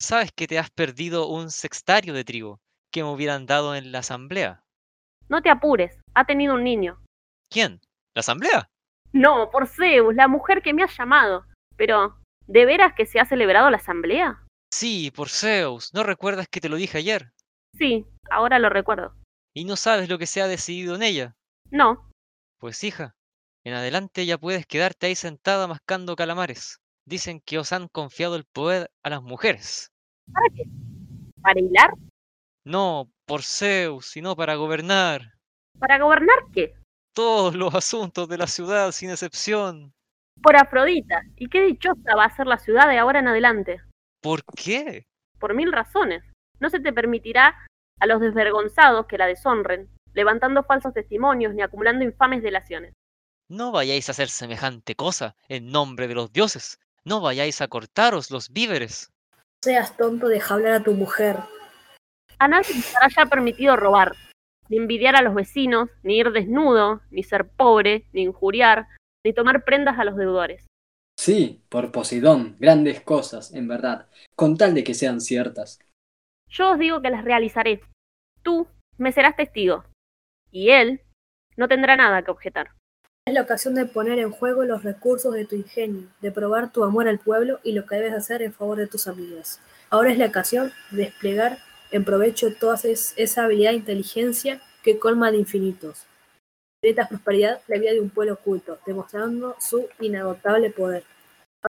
Sabes 0.00 0.32
que 0.32 0.46
te 0.46 0.58
has 0.58 0.70
perdido 0.70 1.28
un 1.28 1.50
sextario 1.50 2.14
de 2.14 2.24
trigo 2.24 2.60
que 2.90 3.02
me 3.02 3.10
hubieran 3.10 3.44
dado 3.44 3.74
en 3.74 3.92
la 3.92 3.98
asamblea. 3.98 4.62
No 5.28 5.42
te 5.42 5.50
apures, 5.50 6.00
ha 6.14 6.24
tenido 6.24 6.54
un 6.54 6.64
niño. 6.64 6.98
¿Quién? 7.50 7.80
¿La 8.14 8.20
asamblea? 8.20 8.70
No, 9.12 9.50
por 9.50 9.66
Zeus, 9.66 10.14
la 10.14 10.26
mujer 10.26 10.62
que 10.62 10.72
me 10.72 10.84
ha 10.84 10.86
llamado. 10.86 11.44
Pero, 11.76 12.16
¿de 12.46 12.64
veras 12.64 12.94
que 12.94 13.04
se 13.04 13.20
ha 13.20 13.26
celebrado 13.26 13.68
la 13.68 13.76
asamblea? 13.76 14.42
Sí, 14.72 15.10
por 15.10 15.28
Zeus. 15.28 15.92
¿No 15.92 16.02
recuerdas 16.02 16.48
que 16.48 16.60
te 16.60 16.70
lo 16.70 16.76
dije 16.76 16.96
ayer? 16.96 17.32
Sí, 17.76 18.06
ahora 18.30 18.58
lo 18.58 18.70
recuerdo. 18.70 19.17
¿Y 19.58 19.64
no 19.64 19.74
sabes 19.74 20.08
lo 20.08 20.18
que 20.18 20.26
se 20.26 20.40
ha 20.40 20.46
decidido 20.46 20.94
en 20.94 21.02
ella? 21.02 21.36
No, 21.72 22.08
Pues 22.60 22.84
hija, 22.84 23.16
en 23.64 23.74
adelante 23.74 24.24
ya 24.24 24.38
puedes 24.38 24.64
quedarte 24.66 25.06
ahí 25.08 25.16
sentada 25.16 25.66
mascando 25.66 26.14
calamares. 26.14 26.78
Dicen 27.04 27.40
que 27.44 27.58
os 27.58 27.72
han 27.72 27.88
confiado 27.88 28.36
el 28.36 28.44
poder 28.44 28.88
a 29.02 29.10
las 29.10 29.20
mujeres. 29.20 29.90
¿para 30.32 30.46
qué? 30.54 30.62
¿Para 31.42 31.58
hilar? 31.60 31.90
No 32.64 33.10
por 33.26 33.42
Zeus, 33.42 34.06
sino 34.06 34.36
para 34.36 34.54
gobernar 34.54 35.22
¿Para 35.80 35.98
gobernar 35.98 36.38
qué? 36.52 36.74
todos 37.12 37.56
los 37.56 37.74
asuntos 37.74 38.28
de 38.28 38.38
la 38.38 38.46
ciudad 38.46 38.92
sin 38.92 39.10
excepción. 39.10 39.92
Por 40.40 40.54
Afrodita. 40.54 41.20
¿Y 41.34 41.48
qué 41.48 41.62
dichosa 41.62 42.14
va 42.16 42.26
a 42.26 42.36
ser 42.36 42.46
la 42.46 42.58
ciudad 42.58 42.88
de 42.88 42.98
ahora 42.98 43.18
en 43.18 43.26
adelante? 43.26 43.80
¿Por 44.22 44.44
qué? 44.44 45.08
Por 45.40 45.52
mil 45.54 45.72
razones. 45.72 46.22
No 46.60 46.70
se 46.70 46.78
te 46.78 46.92
permitirá 46.92 47.56
a 48.00 48.06
los 48.06 48.20
desvergonzados 48.20 49.06
que 49.06 49.18
la 49.18 49.26
deshonren, 49.26 49.88
levantando 50.14 50.62
falsos 50.62 50.94
testimonios 50.94 51.54
ni 51.54 51.62
acumulando 51.62 52.04
infames 52.04 52.42
delaciones. 52.42 52.94
No 53.48 53.72
vayáis 53.72 54.08
a 54.08 54.12
hacer 54.12 54.28
semejante 54.28 54.94
cosa 54.94 55.36
en 55.48 55.70
nombre 55.70 56.08
de 56.08 56.14
los 56.14 56.32
dioses. 56.32 56.78
No 57.04 57.20
vayáis 57.20 57.60
a 57.60 57.68
cortaros 57.68 58.30
los 58.30 58.50
víveres. 58.50 59.10
Seas 59.64 59.96
tonto, 59.96 60.28
deja 60.28 60.54
hablar 60.54 60.72
a 60.72 60.82
tu 60.82 60.92
mujer. 60.92 61.36
A 62.38 62.46
nadie 62.46 62.74
le 62.74 62.80
estará 62.80 63.08
ya 63.08 63.26
permitido 63.26 63.76
robar, 63.76 64.14
ni 64.68 64.76
envidiar 64.76 65.16
a 65.16 65.22
los 65.22 65.34
vecinos, 65.34 65.88
ni 66.02 66.18
ir 66.18 66.30
desnudo, 66.30 67.00
ni 67.10 67.22
ser 67.22 67.48
pobre, 67.48 68.04
ni 68.12 68.22
injuriar, 68.22 68.86
ni 69.24 69.32
tomar 69.32 69.64
prendas 69.64 69.98
a 69.98 70.04
los 70.04 70.16
deudores. 70.16 70.66
Sí, 71.18 71.62
por 71.68 71.90
Poseidón, 71.90 72.56
grandes 72.60 73.00
cosas, 73.00 73.52
en 73.52 73.66
verdad, 73.66 74.06
con 74.36 74.56
tal 74.56 74.74
de 74.74 74.84
que 74.84 74.94
sean 74.94 75.20
ciertas. 75.20 75.80
Yo 76.48 76.72
os 76.72 76.78
digo 76.78 77.02
que 77.02 77.10
las 77.10 77.24
realizaré. 77.24 77.80
Tú 78.42 78.66
me 78.96 79.12
serás 79.12 79.36
testigo. 79.36 79.84
Y 80.50 80.70
él 80.70 81.02
no 81.56 81.68
tendrá 81.68 81.96
nada 81.96 82.22
que 82.22 82.30
objetar. 82.30 82.70
Es 83.26 83.34
la 83.34 83.42
ocasión 83.42 83.74
de 83.74 83.84
poner 83.84 84.18
en 84.18 84.30
juego 84.30 84.64
los 84.64 84.82
recursos 84.82 85.34
de 85.34 85.44
tu 85.44 85.54
ingenio, 85.54 86.08
de 86.22 86.32
probar 86.32 86.72
tu 86.72 86.82
amor 86.82 87.08
al 87.08 87.18
pueblo 87.18 87.60
y 87.62 87.72
lo 87.72 87.84
que 87.84 87.96
debes 87.96 88.14
hacer 88.14 88.40
en 88.40 88.54
favor 88.54 88.78
de 88.78 88.86
tus 88.86 89.06
amigos. 89.06 89.60
Ahora 89.90 90.10
es 90.10 90.18
la 90.18 90.26
ocasión 90.26 90.72
de 90.90 91.04
desplegar 91.04 91.58
en 91.90 92.04
provecho 92.04 92.54
toda 92.54 92.78
esa 93.16 93.44
habilidad 93.44 93.72
e 93.72 93.76
inteligencia 93.76 94.62
que 94.82 94.98
colma 94.98 95.30
de 95.30 95.38
infinitos. 95.38 96.06
Grita 96.82 97.08
prosperidad 97.08 97.60
la 97.66 97.78
vida 97.78 97.92
de 97.92 98.00
un 98.00 98.08
pueblo 98.08 98.34
oculto, 98.34 98.78
demostrando 98.86 99.56
su 99.60 99.88
inagotable 100.00 100.70
poder. 100.70 101.04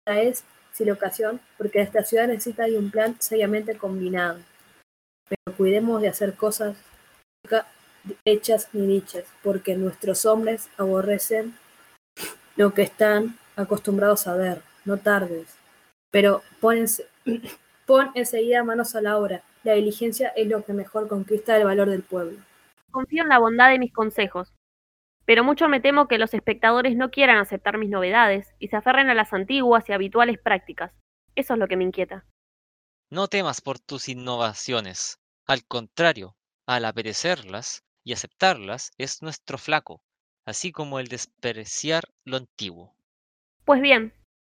Ahora 0.06 0.22
es, 0.22 0.44
si 0.72 0.84
la 0.84 0.94
ocasión, 0.94 1.40
porque 1.56 1.80
esta 1.80 2.02
ciudad 2.02 2.26
necesita 2.26 2.64
de 2.64 2.78
un 2.78 2.90
plan 2.90 3.14
seriamente 3.20 3.76
combinado. 3.76 4.40
Pero 5.28 5.56
cuidemos 5.56 6.00
de 6.02 6.08
hacer 6.08 6.34
cosas 6.34 6.76
hechas 8.24 8.68
ni 8.72 8.86
dichas, 8.86 9.24
porque 9.42 9.76
nuestros 9.76 10.26
hombres 10.26 10.68
aborrecen 10.76 11.54
lo 12.56 12.74
que 12.74 12.82
están 12.82 13.38
acostumbrados 13.56 14.26
a 14.26 14.34
ver. 14.34 14.62
No 14.84 14.98
tardes. 14.98 15.56
Pero 16.10 16.42
pon, 16.60 16.84
pon 17.86 18.10
enseguida 18.14 18.64
manos 18.64 18.94
a 18.94 19.00
la 19.00 19.18
obra. 19.18 19.42
La 19.62 19.72
diligencia 19.72 20.28
es 20.36 20.46
lo 20.46 20.64
que 20.64 20.74
mejor 20.74 21.08
conquista 21.08 21.56
el 21.56 21.64
valor 21.64 21.88
del 21.88 22.02
pueblo. 22.02 22.38
Confío 22.90 23.22
en 23.22 23.30
la 23.30 23.38
bondad 23.38 23.70
de 23.70 23.78
mis 23.78 23.92
consejos, 23.92 24.52
pero 25.24 25.42
mucho 25.42 25.68
me 25.68 25.80
temo 25.80 26.06
que 26.06 26.18
los 26.18 26.34
espectadores 26.34 26.96
no 26.96 27.10
quieran 27.10 27.38
aceptar 27.38 27.78
mis 27.78 27.88
novedades 27.88 28.54
y 28.58 28.68
se 28.68 28.76
aferren 28.76 29.08
a 29.08 29.14
las 29.14 29.32
antiguas 29.32 29.88
y 29.88 29.92
habituales 29.92 30.38
prácticas. 30.38 30.92
Eso 31.34 31.54
es 31.54 31.58
lo 31.58 31.66
que 31.66 31.76
me 31.76 31.84
inquieta. 31.84 32.24
No 33.14 33.28
temas 33.28 33.60
por 33.60 33.78
tus 33.78 34.08
innovaciones. 34.08 35.20
Al 35.46 35.64
contrario, 35.64 36.34
al 36.66 36.84
aperecerlas 36.84 37.84
y 38.02 38.12
aceptarlas 38.12 38.90
es 38.98 39.22
nuestro 39.22 39.56
flaco, 39.56 40.02
así 40.44 40.72
como 40.72 40.98
el 40.98 41.06
despreciar 41.06 42.02
lo 42.24 42.38
antiguo. 42.38 42.96
Pues 43.64 43.80
bien, 43.80 44.14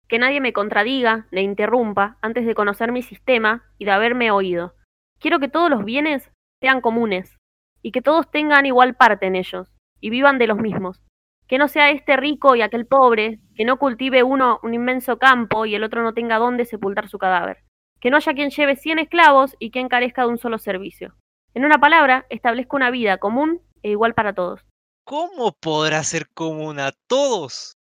que 0.09 0.19
nadie 0.19 0.41
me 0.41 0.55
contradiga, 0.55 1.27
le 1.31 1.43
interrumpa, 1.43 2.17
antes 2.23 2.47
de 2.47 2.55
conocer 2.55 2.93
mi 2.93 3.03
sistema 3.03 3.63
y 3.77 3.85
de 3.85 3.91
haberme 3.91 4.31
oído. 4.31 4.75
Quiero 5.21 5.39
que 5.39 5.49
todos 5.49 5.69
los 5.69 5.85
bienes 5.85 6.31
sean 6.63 6.81
comunes, 6.81 7.37
y 7.83 7.93
que 7.93 8.01
todos 8.01 8.31
tengan 8.31 8.65
igual 8.65 8.97
parte 8.97 9.27
en 9.27 9.37
ellos, 9.37 9.71
y 10.01 10.09
vivan 10.09 10.39
de 10.39 10.47
los 10.47 10.57
mismos. 10.57 11.03
Que 11.47 11.59
no 11.59 11.69
sea 11.69 11.91
este 11.91 12.17
rico 12.17 12.57
y 12.57 12.63
aquel 12.63 12.87
pobre, 12.87 13.39
que 13.55 13.67
no 13.67 13.79
cultive 13.79 14.23
uno 14.23 14.61
un 14.63 14.73
inmenso 14.73 15.19
campo 15.19 15.67
y 15.67 15.75
el 15.75 15.85
otro 15.85 16.03
no 16.03 16.15
tenga 16.15 16.39
dónde 16.39 16.65
sepultar 16.65 17.11
su 17.11 17.19
cadáver. 17.19 17.66
Que 18.01 18.11
no 18.11 18.17
haya 18.17 18.35
quien 18.35 18.51
lleve 18.51 18.77
cien 18.77 18.99
esclavos 18.99 19.57
y 19.59 19.71
quien 19.71 19.89
carezca 19.89 20.23
de 20.23 20.29
un 20.29 20.39
solo 20.39 20.59
servicio. 20.59 21.15
En 21.55 21.65
una 21.65 21.79
palabra, 21.79 22.27
establezca 22.29 22.77
una 22.77 22.91
vida 22.91 23.19
común 23.19 23.63
e 23.83 23.91
igual 23.91 24.15
para 24.15 24.35
todos. 24.35 24.61
¿Cómo 25.05 25.53
podrá 25.53 26.03
ser 26.03 26.29
común 26.35 26.81
a 26.81 26.93
todos? 27.07 27.79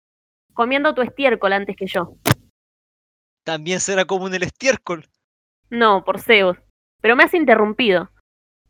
Comiendo 0.55 0.95
tu 0.95 1.03
estiércol 1.03 1.53
antes 1.53 1.77
que 1.77 1.87
yo. 1.87 2.17
¿También 3.45 3.81
será 3.81 4.05
común 4.05 4.35
el 4.35 4.43
estiércol? 4.43 5.07
No, 5.69 6.05
por 6.05 6.21
Zeus. 6.21 6.59
Pero 7.01 7.17
me 7.17 7.25
has 7.25 7.35
interrumpido. 7.35 8.11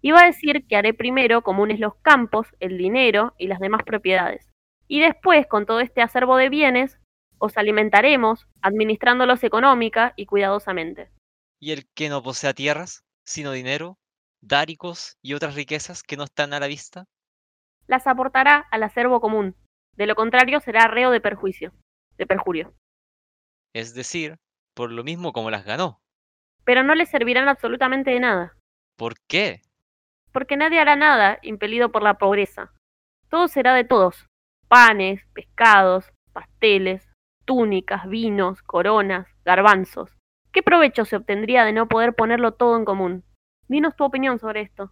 Iba 0.03 0.22
a 0.22 0.26
decir 0.26 0.66
que 0.66 0.76
haré 0.76 0.94
primero 0.94 1.42
comunes 1.42 1.79
los 1.79 1.94
campos, 1.96 2.46
el 2.61 2.79
dinero 2.79 3.35
y 3.38 3.48
las 3.48 3.61
demás 3.61 3.83
propiedades. 3.85 4.48
Y 4.88 5.00
después, 5.00 5.46
con 5.46 5.66
todo 5.66 5.81
este 5.81 6.03
acervo 6.03 6.37
de 6.37 6.48
bienes, 6.48 6.98
os 7.38 7.57
alimentaremos, 7.57 8.46
administrándolos 8.62 9.44
económica 9.44 10.12
y 10.16 10.26
cuidadosamente. 10.26 11.11
¿Y 11.61 11.73
el 11.73 11.88
que 11.94 12.09
no 12.09 12.23
posea 12.23 12.55
tierras, 12.55 13.05
sino 13.25 13.53
dinero, 13.53 13.99
dáricos 14.40 15.16
y 15.23 15.35
otras 15.35 15.55
riquezas 15.55 16.03
que 16.03 16.16
no 16.16 16.25
están 16.25 16.53
a 16.53 16.61
la 16.61 16.66
vista? 16.66 17.07
Las 17.87 18.07
aportará 18.07 18.66
al 18.70 18.83
acervo 18.83 19.20
común. 19.20 19.55
De 19.96 20.07
lo 20.07 20.14
contrario, 20.14 20.61
será 20.61 20.88
reo 20.88 21.11
de 21.11 21.20
perjuicio, 21.20 21.73
de 22.16 22.27
perjurio. 22.27 22.75
Es 23.75 23.94
decir, 23.94 24.38
por 24.75 24.90
lo 24.90 25.05
mismo 25.05 25.33
como 25.33 25.51
las 25.51 25.64
ganó. 25.64 26.01
Pero 26.64 26.83
no 26.83 26.94
le 26.94 27.07
servirán 27.07 27.49
absolutamente 27.49 28.11
de 28.11 28.20
nada. 28.20 28.57
¿Por 28.96 29.20
qué? 29.29 29.62
porque 30.33 30.57
nadie 30.57 30.81
hará 30.81 30.96
nada 30.96 31.38
impelido 31.42 31.90
por 31.90 32.03
la 32.03 32.14
pobreza. 32.14 32.73
Todo 33.29 33.49
será 33.49 33.75
de 33.75 33.85
todos. 33.85 34.29
Panes, 34.68 35.23
pescados, 35.33 36.12
pasteles, 36.33 37.09
túnicas, 37.44 38.09
vinos, 38.09 38.62
coronas, 38.62 39.27
garbanzos. 39.44 40.11
¿Qué 40.52 40.62
provecho 40.62 41.04
se 41.04 41.16
obtendría 41.16 41.64
de 41.64 41.72
no 41.72 41.86
poder 41.86 42.14
ponerlo 42.14 42.52
todo 42.52 42.76
en 42.76 42.84
común? 42.84 43.24
Dinos 43.68 43.94
tu 43.94 44.04
opinión 44.04 44.38
sobre 44.40 44.62
esto. 44.62 44.90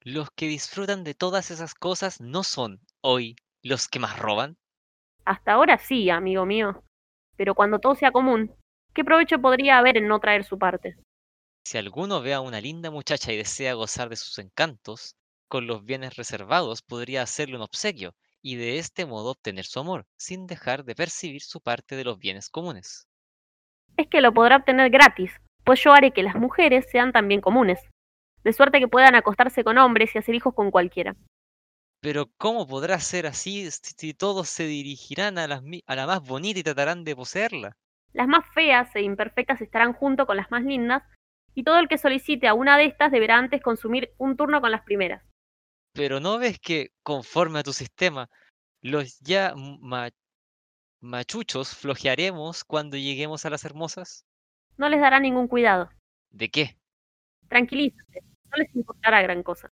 Los 0.00 0.30
que 0.30 0.46
disfrutan 0.46 1.02
de 1.02 1.14
todas 1.14 1.50
esas 1.50 1.74
cosas 1.74 2.20
no 2.20 2.42
son, 2.44 2.80
hoy, 3.00 3.36
los 3.62 3.88
que 3.88 3.98
más 3.98 4.18
roban. 4.18 4.58
Hasta 5.24 5.52
ahora 5.52 5.78
sí, 5.78 6.10
amigo 6.10 6.44
mío. 6.44 6.84
Pero 7.36 7.54
cuando 7.54 7.78
todo 7.78 7.94
sea 7.94 8.12
común, 8.12 8.54
¿qué 8.92 9.02
provecho 9.02 9.40
podría 9.40 9.78
haber 9.78 9.96
en 9.96 10.08
no 10.08 10.20
traer 10.20 10.44
su 10.44 10.58
parte? 10.58 10.96
Si 11.64 11.78
alguno 11.78 12.20
ve 12.20 12.34
a 12.34 12.40
una 12.40 12.60
linda 12.60 12.90
muchacha 12.90 13.32
y 13.32 13.36
desea 13.36 13.74
gozar 13.74 14.10
de 14.10 14.16
sus 14.16 14.38
encantos, 14.38 15.16
con 15.48 15.66
los 15.66 15.84
bienes 15.84 16.16
reservados 16.16 16.82
podría 16.82 17.22
hacerle 17.22 17.56
un 17.56 17.62
obsequio 17.62 18.14
y 18.42 18.56
de 18.56 18.78
este 18.78 19.06
modo 19.06 19.30
obtener 19.30 19.64
su 19.64 19.80
amor, 19.80 20.06
sin 20.18 20.46
dejar 20.46 20.84
de 20.84 20.94
percibir 20.94 21.42
su 21.42 21.60
parte 21.62 21.96
de 21.96 22.04
los 22.04 22.18
bienes 22.18 22.50
comunes. 22.50 23.07
Es 23.98 24.06
que 24.06 24.20
lo 24.20 24.32
podrá 24.32 24.56
obtener 24.56 24.90
gratis, 24.90 25.32
pues 25.64 25.82
yo 25.82 25.92
haré 25.92 26.12
que 26.12 26.22
las 26.22 26.36
mujeres 26.36 26.86
sean 26.88 27.10
también 27.12 27.40
comunes, 27.40 27.80
de 28.44 28.52
suerte 28.52 28.78
que 28.78 28.86
puedan 28.86 29.16
acostarse 29.16 29.64
con 29.64 29.76
hombres 29.76 30.14
y 30.14 30.18
hacer 30.18 30.36
hijos 30.36 30.54
con 30.54 30.70
cualquiera. 30.70 31.16
Pero 32.00 32.30
¿cómo 32.38 32.68
podrá 32.68 33.00
ser 33.00 33.26
así 33.26 33.68
si 33.72 34.14
todos 34.14 34.48
se 34.48 34.66
dirigirán 34.66 35.36
a, 35.36 35.44
a 35.44 35.96
la 35.96 36.06
más 36.06 36.22
bonita 36.22 36.60
y 36.60 36.62
tratarán 36.62 37.02
de 37.02 37.16
poseerla? 37.16 37.76
Las 38.12 38.28
más 38.28 38.46
feas 38.54 38.94
e 38.94 39.02
imperfectas 39.02 39.60
estarán 39.60 39.94
junto 39.94 40.26
con 40.26 40.36
las 40.36 40.48
más 40.52 40.62
lindas 40.62 41.02
y 41.56 41.64
todo 41.64 41.80
el 41.80 41.88
que 41.88 41.98
solicite 41.98 42.46
a 42.46 42.54
una 42.54 42.78
de 42.78 42.84
estas 42.84 43.10
deberá 43.10 43.36
antes 43.36 43.60
consumir 43.60 44.12
un 44.16 44.36
turno 44.36 44.60
con 44.60 44.70
las 44.70 44.82
primeras. 44.82 45.24
Pero 45.92 46.20
¿no 46.20 46.38
ves 46.38 46.60
que, 46.60 46.90
conforme 47.02 47.58
a 47.58 47.64
tu 47.64 47.72
sistema, 47.72 48.30
los 48.80 49.18
ya 49.18 49.54
machuchos 51.00 51.74
flojearemos 51.74 52.64
cuando 52.64 52.96
lleguemos 52.96 53.44
a 53.44 53.50
las 53.50 53.64
hermosas? 53.64 54.24
No 54.76 54.88
les 54.88 55.00
dará 55.00 55.20
ningún 55.20 55.48
cuidado. 55.48 55.90
¿De 56.30 56.48
qué? 56.48 56.78
Tranquilízate, 57.48 58.22
no 58.22 58.56
les 58.56 58.74
importará 58.74 59.22
gran 59.22 59.42
cosa. 59.42 59.70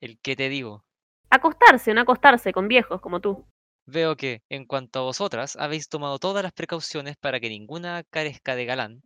¿El 0.00 0.18
qué 0.20 0.36
te 0.36 0.48
digo? 0.48 0.84
Acostarse 1.30 1.90
o 1.90 1.94
no 1.94 2.02
acostarse 2.02 2.52
con 2.52 2.68
viejos 2.68 3.00
como 3.00 3.20
tú. 3.20 3.46
Veo 3.86 4.16
que, 4.16 4.42
en 4.48 4.66
cuanto 4.66 4.98
a 4.98 5.02
vosotras, 5.02 5.56
habéis 5.56 5.88
tomado 5.88 6.18
todas 6.18 6.42
las 6.42 6.52
precauciones 6.52 7.16
para 7.16 7.40
que 7.40 7.48
ninguna 7.48 8.02
carezca 8.10 8.56
de 8.56 8.64
galán, 8.64 9.02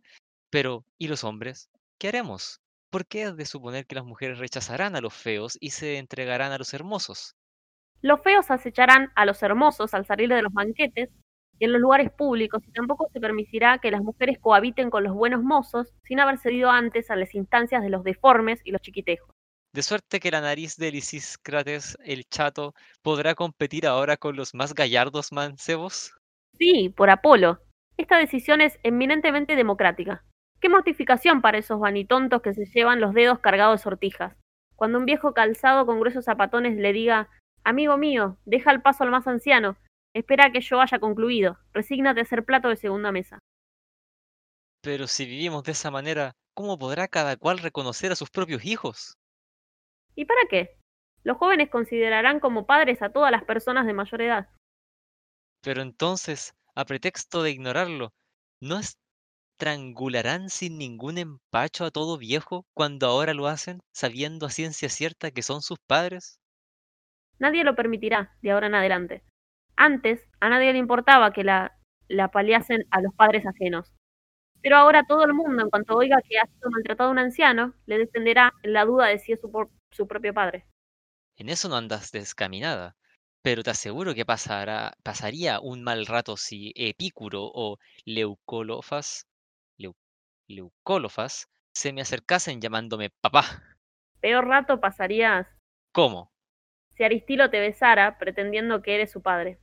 pero 0.49 0.85
¿y 0.97 1.07
los 1.07 1.23
hombres? 1.23 1.69
¿Qué 1.97 2.07
haremos? 2.07 2.61
¿Por 2.89 3.05
qué 3.05 3.25
has 3.25 3.37
de 3.37 3.45
suponer 3.45 3.85
que 3.85 3.95
las 3.95 4.05
mujeres 4.05 4.39
rechazarán 4.39 4.95
a 4.95 5.01
los 5.01 5.13
feos 5.13 5.57
y 5.61 5.69
se 5.69 5.97
entregarán 5.97 6.51
a 6.51 6.57
los 6.57 6.73
hermosos? 6.73 7.35
Los 8.01 8.21
feos 8.21 8.49
acecharán 8.49 9.11
a 9.15 9.25
los 9.25 9.41
hermosos 9.43 9.93
al 9.93 10.05
salir 10.05 10.29
de 10.29 10.41
los 10.41 10.51
banquetes 10.51 11.09
en 11.65 11.73
los 11.73 11.81
lugares 11.81 12.11
públicos, 12.11 12.63
y 12.67 12.71
tampoco 12.71 13.07
se 13.13 13.19
permitirá 13.19 13.77
que 13.77 13.91
las 13.91 14.01
mujeres 14.01 14.39
cohabiten 14.39 14.89
con 14.89 15.03
los 15.03 15.13
buenos 15.13 15.43
mozos 15.43 15.93
sin 16.03 16.19
haber 16.19 16.37
cedido 16.37 16.69
antes 16.69 17.11
a 17.11 17.15
las 17.15 17.35
instancias 17.35 17.83
de 17.83 17.89
los 17.89 18.03
deformes 18.03 18.61
y 18.63 18.71
los 18.71 18.81
chiquitejos. 18.81 19.29
De 19.73 19.83
suerte 19.83 20.19
que 20.19 20.31
la 20.31 20.41
nariz 20.41 20.75
de 20.75 20.91
Lisícrates, 20.91 21.97
el 22.03 22.25
chato, 22.25 22.73
podrá 23.01 23.35
competir 23.35 23.87
ahora 23.87 24.17
con 24.17 24.35
los 24.35 24.53
más 24.53 24.73
gallardos 24.73 25.31
mancebos. 25.31 26.13
Sí, 26.57 26.89
por 26.89 27.09
Apolo. 27.09 27.59
Esta 27.95 28.17
decisión 28.17 28.59
es 28.59 28.79
eminentemente 28.83 29.55
democrática. 29.55 30.25
Qué 30.59 30.67
mortificación 30.67 31.41
para 31.41 31.57
esos 31.57 31.79
vanitontos 31.79 32.41
que 32.41 32.53
se 32.53 32.65
llevan 32.65 32.99
los 32.99 33.13
dedos 33.13 33.39
cargados 33.39 33.79
de 33.79 33.83
sortijas. 33.83 34.35
Cuando 34.75 34.97
un 34.97 35.05
viejo 35.05 35.33
calzado 35.33 35.85
con 35.85 35.99
gruesos 35.99 36.25
zapatones 36.25 36.75
le 36.75 36.91
diga 36.91 37.29
Amigo 37.63 37.97
mío, 37.97 38.37
deja 38.45 38.71
el 38.71 38.81
paso 38.81 39.03
al 39.03 39.11
más 39.11 39.27
anciano, 39.27 39.77
espera 40.13 40.51
que 40.51 40.61
yo 40.61 40.81
haya 40.81 40.99
concluido, 40.99 41.57
resígnate 41.73 42.21
a 42.21 42.25
ser 42.25 42.45
plato 42.45 42.69
de 42.69 42.75
segunda 42.75 43.11
mesa. 43.11 43.39
Pero 44.81 45.07
si 45.07 45.25
vivimos 45.25 45.63
de 45.63 45.73
esa 45.73 45.91
manera, 45.91 46.33
¿cómo 46.53 46.77
podrá 46.77 47.07
cada 47.07 47.37
cual 47.37 47.59
reconocer 47.59 48.11
a 48.11 48.15
sus 48.15 48.29
propios 48.29 48.65
hijos? 48.65 49.15
¿Y 50.15 50.25
para 50.25 50.41
qué? 50.49 50.77
Los 51.23 51.37
jóvenes 51.37 51.69
considerarán 51.69 52.39
como 52.39 52.65
padres 52.65 53.01
a 53.01 53.11
todas 53.11 53.31
las 53.31 53.43
personas 53.43 53.85
de 53.85 53.93
mayor 53.93 54.21
edad. 54.21 54.49
Pero 55.61 55.81
entonces, 55.81 56.53
a 56.73 56.85
pretexto 56.85 57.43
de 57.43 57.51
ignorarlo, 57.51 58.11
¿no 58.59 58.79
es 58.79 58.97
¿Estrangularán 59.61 60.49
sin 60.49 60.79
ningún 60.79 61.19
empacho 61.19 61.85
a 61.85 61.91
todo 61.91 62.17
viejo 62.17 62.65
cuando 62.73 63.05
ahora 63.05 63.35
lo 63.35 63.45
hacen, 63.45 63.79
sabiendo 63.93 64.47
a 64.47 64.49
ciencia 64.49 64.89
cierta 64.89 65.29
que 65.29 65.43
son 65.43 65.61
sus 65.61 65.77
padres? 65.85 66.39
Nadie 67.37 67.63
lo 67.63 67.75
permitirá 67.75 68.35
de 68.41 68.49
ahora 68.49 68.65
en 68.65 68.73
adelante. 68.73 69.21
Antes, 69.75 70.27
a 70.39 70.49
nadie 70.49 70.73
le 70.73 70.79
importaba 70.79 71.31
que 71.33 71.43
la, 71.43 71.77
la 72.07 72.29
paliasen 72.29 72.85
a 72.91 73.01
los 73.01 73.13
padres 73.15 73.45
ajenos. 73.45 73.91
Pero 74.61 74.77
ahora 74.77 75.05
todo 75.07 75.23
el 75.25 75.33
mundo, 75.33 75.63
en 75.63 75.69
cuanto 75.69 75.95
oiga 75.97 76.21
que 76.27 76.37
ha 76.39 76.45
sido 76.45 76.69
maltratado 76.69 77.11
un 77.11 77.19
anciano, 77.19 77.73
le 77.87 77.97
defenderá 77.97 78.53
en 78.63 78.73
la 78.73 78.85
duda 78.85 79.07
de 79.07 79.19
si 79.19 79.31
es 79.33 79.41
su, 79.41 79.51
por- 79.51 79.71
su 79.91 80.07
propio 80.07 80.33
padre. 80.33 80.65
En 81.37 81.49
eso 81.49 81.67
no 81.69 81.75
andas 81.77 82.11
descaminada, 82.11 82.95
pero 83.41 83.63
te 83.63 83.71
aseguro 83.71 84.13
que 84.13 84.25
pasará, 84.25 84.93
pasaría 85.03 85.59
un 85.59 85.83
mal 85.83 86.05
rato 86.05 86.37
si 86.37 86.71
Epicuro 86.75 87.41
o 87.43 87.77
Leucólofas, 88.05 89.25
Leu- 89.79 89.95
Leucólofas 90.47 91.47
se 91.73 91.93
me 91.93 92.01
acercasen 92.01 92.61
llamándome 92.61 93.09
papá. 93.21 93.43
Peor 94.19 94.45
rato 94.47 94.79
pasarías 94.79 95.47
¿Cómo? 95.91 96.31
Si 96.95 97.03
Aristilo 97.03 97.49
te 97.49 97.59
besara 97.59 98.17
pretendiendo 98.17 98.81
que 98.81 98.95
eres 98.95 99.11
su 99.11 99.21
padre. 99.21 99.59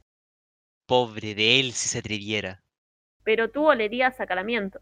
Pobre 0.86 1.34
de 1.34 1.60
él 1.60 1.72
si 1.72 1.88
se 1.88 1.98
atreviera. 1.98 2.62
Pero 3.24 3.50
tú 3.50 3.66
olerías 3.66 4.20
acalamiento. 4.20 4.80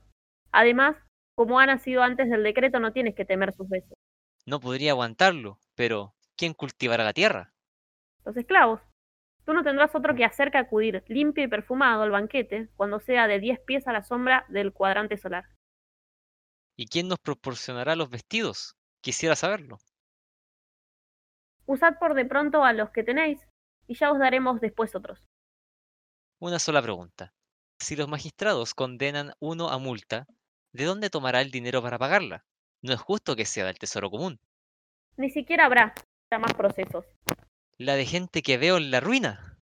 Además, 0.52 0.96
como 1.34 1.58
ha 1.58 1.66
nacido 1.66 2.02
antes 2.02 2.30
del 2.30 2.42
decreto, 2.42 2.78
no 2.78 2.92
tienes 2.92 3.14
que 3.14 3.24
temer 3.24 3.52
sus 3.54 3.68
besos. 3.68 3.92
No 4.46 4.60
podría 4.60 4.92
aguantarlo, 4.92 5.58
pero 5.74 6.14
¿quién 6.36 6.54
cultivará 6.54 7.04
la 7.04 7.12
tierra? 7.12 7.52
Los 8.24 8.36
esclavos. 8.36 8.80
Tú 9.44 9.52
no 9.52 9.62
tendrás 9.62 9.94
otro 9.94 10.14
que 10.14 10.24
hacer 10.24 10.50
que 10.50 10.58
acudir 10.58 11.04
limpio 11.08 11.44
y 11.44 11.48
perfumado 11.48 12.02
al 12.02 12.10
banquete 12.10 12.68
cuando 12.76 13.00
sea 13.00 13.28
de 13.28 13.38
diez 13.38 13.60
pies 13.60 13.86
a 13.86 13.92
la 13.92 14.02
sombra 14.02 14.44
del 14.48 14.72
cuadrante 14.72 15.16
solar. 15.16 15.44
¿Y 16.76 16.86
quién 16.86 17.08
nos 17.08 17.18
proporcionará 17.18 17.96
los 17.96 18.10
vestidos? 18.10 18.76
Quisiera 19.00 19.36
saberlo. 19.36 19.78
Usad 21.66 21.98
por 21.98 22.14
de 22.14 22.24
pronto 22.24 22.64
a 22.64 22.72
los 22.72 22.90
que 22.90 23.02
tenéis, 23.02 23.46
y 23.86 23.94
ya 23.94 24.10
os 24.10 24.18
daremos 24.18 24.60
después 24.60 24.94
otros. 24.94 25.20
Una 26.38 26.58
sola 26.58 26.82
pregunta. 26.82 27.32
Si 27.78 27.96
los 27.96 28.08
magistrados 28.08 28.74
condenan 28.74 29.32
uno 29.40 29.68
a 29.68 29.78
multa, 29.78 30.26
¿de 30.72 30.84
dónde 30.84 31.10
tomará 31.10 31.40
el 31.40 31.50
dinero 31.50 31.82
para 31.82 31.98
pagarla? 31.98 32.44
No 32.82 32.92
es 32.92 33.00
justo 33.00 33.36
que 33.36 33.44
sea 33.44 33.66
del 33.66 33.78
tesoro 33.78 34.10
común. 34.10 34.40
Ni 35.16 35.30
siquiera 35.30 35.66
habrá 35.66 35.94
ya 36.30 36.38
más 36.38 36.54
procesos. 36.54 37.04
La 37.78 37.94
de 37.94 38.06
gente 38.06 38.42
que 38.42 38.58
veo 38.58 38.76
en 38.76 38.90
la 38.90 39.00
ruina. 39.00 39.58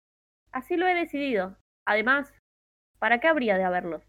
Así 0.51 0.77
lo 0.77 0.87
he 0.87 0.93
decidido. 0.93 1.57
Además, 1.85 2.33
¿para 2.99 3.19
qué 3.19 3.27
habría 3.27 3.57
de 3.57 3.63
haberlos? 3.63 4.03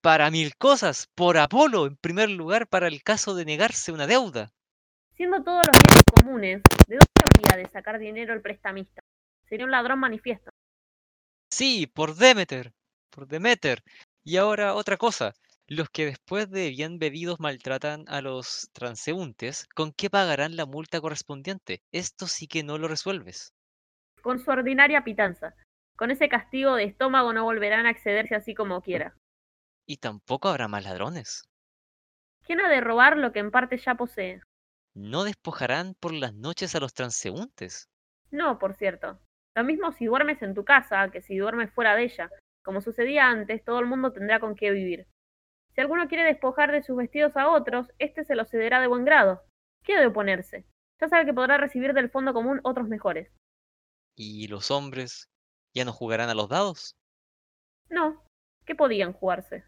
Para 0.00 0.30
mil 0.30 0.56
cosas. 0.56 1.08
Por 1.14 1.38
Apolo, 1.38 1.86
en 1.86 1.96
primer 1.96 2.30
lugar, 2.30 2.68
para 2.68 2.88
el 2.88 3.02
caso 3.02 3.34
de 3.34 3.44
negarse 3.44 3.92
una 3.92 4.06
deuda. 4.06 4.52
Siendo 5.16 5.42
todos 5.42 5.62
los 5.66 5.78
bienes 5.82 6.04
comunes, 6.14 6.62
¿de 6.88 6.96
dónde 6.96 7.06
habría 7.24 7.64
de 7.64 7.72
sacar 7.72 7.98
dinero 7.98 8.34
el 8.34 8.42
prestamista? 8.42 9.00
Sería 9.48 9.64
un 9.64 9.70
ladrón 9.70 9.98
manifiesto. 9.98 10.50
Sí, 11.50 11.86
por 11.86 12.14
Demeter. 12.16 12.74
Por 13.08 13.26
Demeter. 13.26 13.82
Y 14.24 14.36
ahora 14.36 14.74
otra 14.74 14.98
cosa. 14.98 15.32
Los 15.68 15.88
que 15.88 16.04
después 16.04 16.50
de 16.50 16.68
bien 16.68 16.98
bebidos 16.98 17.40
maltratan 17.40 18.04
a 18.08 18.20
los 18.20 18.68
transeúntes, 18.74 19.66
¿con 19.74 19.92
qué 19.92 20.10
pagarán 20.10 20.54
la 20.54 20.66
multa 20.66 21.00
correspondiente? 21.00 21.80
Esto 21.92 22.26
sí 22.26 22.46
que 22.46 22.62
no 22.62 22.76
lo 22.76 22.86
resuelves. 22.86 23.54
Con 24.20 24.38
su 24.38 24.50
ordinaria 24.50 25.02
pitanza. 25.02 25.54
Con 25.96 26.10
ese 26.10 26.28
castigo 26.28 26.74
de 26.74 26.84
estómago 26.84 27.32
no 27.32 27.44
volverán 27.44 27.86
a 27.86 27.90
excederse 27.90 28.34
así 28.34 28.54
como 28.54 28.82
quiera. 28.82 29.16
Y 29.86 29.96
tampoco 29.96 30.48
habrá 30.48 30.68
más 30.68 30.84
ladrones. 30.84 31.48
¿Quién 32.44 32.60
ha 32.60 32.68
de 32.68 32.82
robar 32.82 33.16
lo 33.16 33.32
que 33.32 33.38
en 33.38 33.50
parte 33.50 33.78
ya 33.78 33.94
posee? 33.94 34.42
No 34.96 35.24
despojarán 35.24 35.94
por 36.00 36.14
las 36.14 36.32
noches 36.32 36.74
a 36.74 36.80
los 36.80 36.94
transeúntes. 36.94 37.90
No, 38.30 38.58
por 38.58 38.74
cierto. 38.74 39.20
Lo 39.54 39.62
mismo 39.62 39.92
si 39.92 40.06
duermes 40.06 40.40
en 40.40 40.54
tu 40.54 40.64
casa 40.64 41.10
que 41.10 41.20
si 41.20 41.36
duermes 41.36 41.70
fuera 41.70 41.94
de 41.94 42.04
ella. 42.04 42.30
Como 42.64 42.80
sucedía 42.80 43.28
antes, 43.28 43.62
todo 43.62 43.78
el 43.78 43.84
mundo 43.84 44.14
tendrá 44.14 44.40
con 44.40 44.54
qué 44.54 44.70
vivir. 44.70 45.06
Si 45.74 45.82
alguno 45.82 46.08
quiere 46.08 46.24
despojar 46.24 46.72
de 46.72 46.82
sus 46.82 46.96
vestidos 46.96 47.36
a 47.36 47.50
otros, 47.50 47.92
éste 47.98 48.24
se 48.24 48.34
los 48.34 48.48
cederá 48.48 48.80
de 48.80 48.86
buen 48.86 49.04
grado. 49.04 49.44
¿Qué 49.84 49.96
ha 49.96 50.00
de 50.00 50.06
oponerse? 50.06 50.64
Ya 50.98 51.08
sabe 51.08 51.26
que 51.26 51.34
podrá 51.34 51.58
recibir 51.58 51.92
del 51.92 52.08
fondo 52.08 52.32
común 52.32 52.60
otros 52.64 52.88
mejores. 52.88 53.30
¿Y 54.16 54.48
los 54.48 54.70
hombres 54.70 55.28
ya 55.74 55.84
no 55.84 55.92
jugarán 55.92 56.30
a 56.30 56.34
los 56.34 56.48
dados? 56.48 56.96
No, 57.90 58.24
¿qué 58.64 58.74
podían 58.74 59.12
jugarse? 59.12 59.64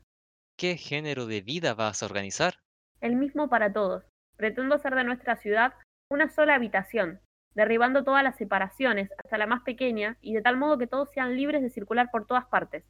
¿Qué 0.57 0.79
género 0.79 1.27
de 1.27 1.43
vida 1.43 1.75
vas 1.75 2.03
a 2.03 2.07
organizar? 2.07 2.55
El 3.03 3.17
mismo 3.17 3.51
para 3.51 3.75
todos. 3.75 4.05
Pretendo 4.39 4.77
hacer 4.77 4.95
de 4.95 5.05
nuestra 5.05 5.37
ciudad 5.37 5.75
una 6.11 6.29
sola 6.31 6.55
habitación, 6.55 7.21
derribando 7.55 8.05
todas 8.05 8.23
las 8.23 8.37
separaciones, 8.37 9.11
hasta 9.19 9.37
la 9.37 9.47
más 9.47 9.63
pequeña, 9.63 10.17
y 10.21 10.33
de 10.33 10.43
tal 10.43 10.57
modo 10.57 10.79
que 10.79 10.87
todos 10.87 11.11
sean 11.11 11.37
libres 11.37 11.61
de 11.61 11.71
circular 11.71 12.09
por 12.11 12.27
todas 12.27 12.47
partes. 12.47 12.85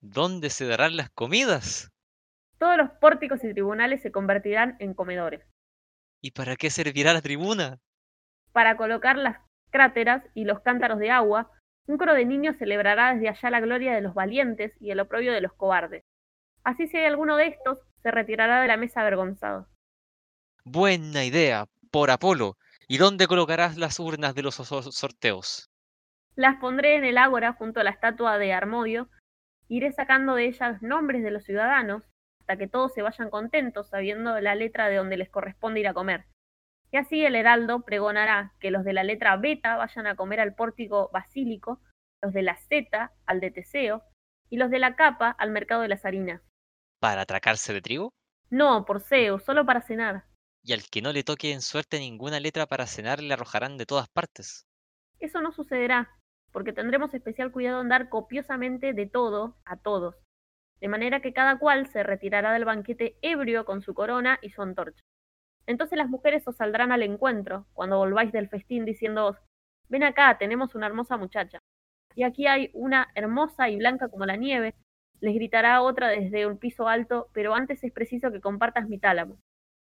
¿Dónde 0.00 0.48
se 0.48 0.66
darán 0.66 0.96
las 0.96 1.10
comidas? 1.10 1.90
Todos 2.58 2.76
los 2.76 2.90
pórticos 3.00 3.42
y 3.44 3.52
tribunales 3.52 4.00
se 4.02 4.12
convertirán 4.12 4.76
en 4.78 4.94
comedores, 4.94 5.44
¿Y 6.24 6.30
para 6.30 6.54
qué 6.54 6.70
servirá 6.70 7.12
la 7.12 7.20
tribuna? 7.20 7.78
para 8.52 8.76
colocar 8.76 9.16
las 9.16 9.38
cráteras 9.70 10.22
y 10.34 10.44
los 10.44 10.60
cántaros 10.60 10.98
de 10.98 11.10
agua, 11.10 11.50
un 11.88 11.96
coro 11.98 12.14
de 12.14 12.24
niños 12.26 12.56
celebrará 12.58 13.14
desde 13.14 13.28
allá 13.30 13.50
la 13.50 13.60
gloria 13.60 13.94
de 13.94 14.02
los 14.02 14.14
valientes 14.14 14.72
y 14.78 14.90
el 14.92 15.00
oprobio 15.00 15.32
de 15.32 15.40
los 15.40 15.52
cobardes. 15.54 16.04
Así 16.62 16.86
si 16.86 16.98
hay 16.98 17.06
alguno 17.06 17.36
de 17.36 17.46
estos, 17.48 17.78
se 18.02 18.10
retirará 18.10 18.60
de 18.60 18.68
la 18.68 18.76
mesa 18.76 19.00
avergonzado. 19.00 19.66
Buena 20.64 21.24
idea, 21.24 21.66
por 21.90 22.10
Apolo. 22.10 22.56
¿Y 22.88 22.98
dónde 22.98 23.26
colocarás 23.26 23.76
las 23.76 23.98
urnas 24.00 24.34
de 24.34 24.42
los 24.42 24.54
so- 24.56 24.82
sorteos? 24.92 25.70
Las 26.34 26.56
pondré 26.60 26.96
en 26.96 27.04
el 27.04 27.18
ágora 27.18 27.52
junto 27.52 27.80
a 27.80 27.84
la 27.84 27.90
estatua 27.90 28.38
de 28.38 28.52
Armodio. 28.52 29.08
Iré 29.68 29.92
sacando 29.92 30.34
de 30.34 30.46
ellas 30.46 30.82
nombres 30.82 31.22
de 31.22 31.30
los 31.30 31.44
ciudadanos 31.44 32.04
hasta 32.40 32.56
que 32.56 32.68
todos 32.68 32.92
se 32.92 33.02
vayan 33.02 33.30
contentos 33.30 33.88
sabiendo 33.88 34.38
la 34.40 34.54
letra 34.54 34.88
de 34.88 34.96
donde 34.96 35.16
les 35.16 35.30
corresponde 35.30 35.80
ir 35.80 35.88
a 35.88 35.94
comer. 35.94 36.26
Y 36.90 36.96
así 36.98 37.24
el 37.24 37.36
heraldo 37.36 37.80
pregonará 37.82 38.52
que 38.60 38.70
los 38.70 38.84
de 38.84 38.92
la 38.92 39.04
letra 39.04 39.36
beta 39.36 39.76
vayan 39.76 40.06
a 40.06 40.16
comer 40.16 40.40
al 40.40 40.54
pórtico 40.54 41.08
basílico, 41.12 41.80
los 42.22 42.32
de 42.32 42.42
la 42.42 42.56
zeta 42.56 43.12
al 43.26 43.40
de 43.40 43.50
Teseo 43.50 44.02
y 44.50 44.56
los 44.58 44.70
de 44.70 44.78
la 44.78 44.94
capa 44.96 45.30
al 45.30 45.50
mercado 45.50 45.82
de 45.82 45.88
las 45.88 46.04
harinas. 46.04 46.42
¿Para 47.00 47.22
atracarse 47.22 47.72
de 47.72 47.80
trigo? 47.80 48.12
No, 48.50 48.84
por 48.84 49.00
Zeus, 49.00 49.42
solo 49.44 49.64
para 49.64 49.80
cenar. 49.80 50.24
Y 50.64 50.72
al 50.72 50.82
que 50.90 51.02
no 51.02 51.12
le 51.12 51.24
toque 51.24 51.52
en 51.52 51.60
suerte 51.60 51.98
ninguna 51.98 52.40
letra 52.40 52.66
para 52.66 52.86
cenar 52.86 53.20
le 53.20 53.34
arrojarán 53.34 53.76
de 53.78 53.86
todas 53.86 54.08
partes. 54.08 54.66
Eso 55.18 55.40
no 55.40 55.52
sucederá, 55.52 56.10
porque 56.52 56.72
tendremos 56.72 57.14
especial 57.14 57.50
cuidado 57.52 57.80
en 57.80 57.88
dar 57.88 58.08
copiosamente 58.08 58.92
de 58.92 59.06
todo 59.06 59.56
a 59.64 59.76
todos, 59.76 60.16
de 60.80 60.88
manera 60.88 61.20
que 61.20 61.32
cada 61.32 61.58
cual 61.58 61.86
se 61.88 62.02
retirará 62.02 62.52
del 62.52 62.64
banquete 62.64 63.16
ebrio 63.22 63.64
con 63.64 63.82
su 63.82 63.94
corona 63.94 64.38
y 64.42 64.50
su 64.50 64.62
antorcha. 64.62 65.02
Entonces 65.66 65.96
las 65.96 66.08
mujeres 66.08 66.46
os 66.46 66.56
saldrán 66.56 66.92
al 66.92 67.02
encuentro, 67.02 67.66
cuando 67.72 67.98
volváis 67.98 68.32
del 68.32 68.48
festín, 68.48 68.84
diciéndoos, 68.84 69.36
ven 69.88 70.02
acá, 70.02 70.38
tenemos 70.38 70.74
una 70.74 70.86
hermosa 70.86 71.16
muchacha. 71.16 71.58
Y 72.14 72.24
aquí 72.24 72.46
hay 72.46 72.70
una 72.74 73.08
hermosa 73.14 73.68
y 73.68 73.76
blanca 73.76 74.08
como 74.08 74.26
la 74.26 74.36
nieve, 74.36 74.74
les 75.20 75.34
gritará 75.34 75.82
otra 75.82 76.08
desde 76.08 76.46
un 76.46 76.58
piso 76.58 76.88
alto, 76.88 77.30
pero 77.32 77.54
antes 77.54 77.82
es 77.84 77.92
preciso 77.92 78.32
que 78.32 78.40
compartas 78.40 78.88
mi 78.88 78.98
tálamo. 78.98 79.38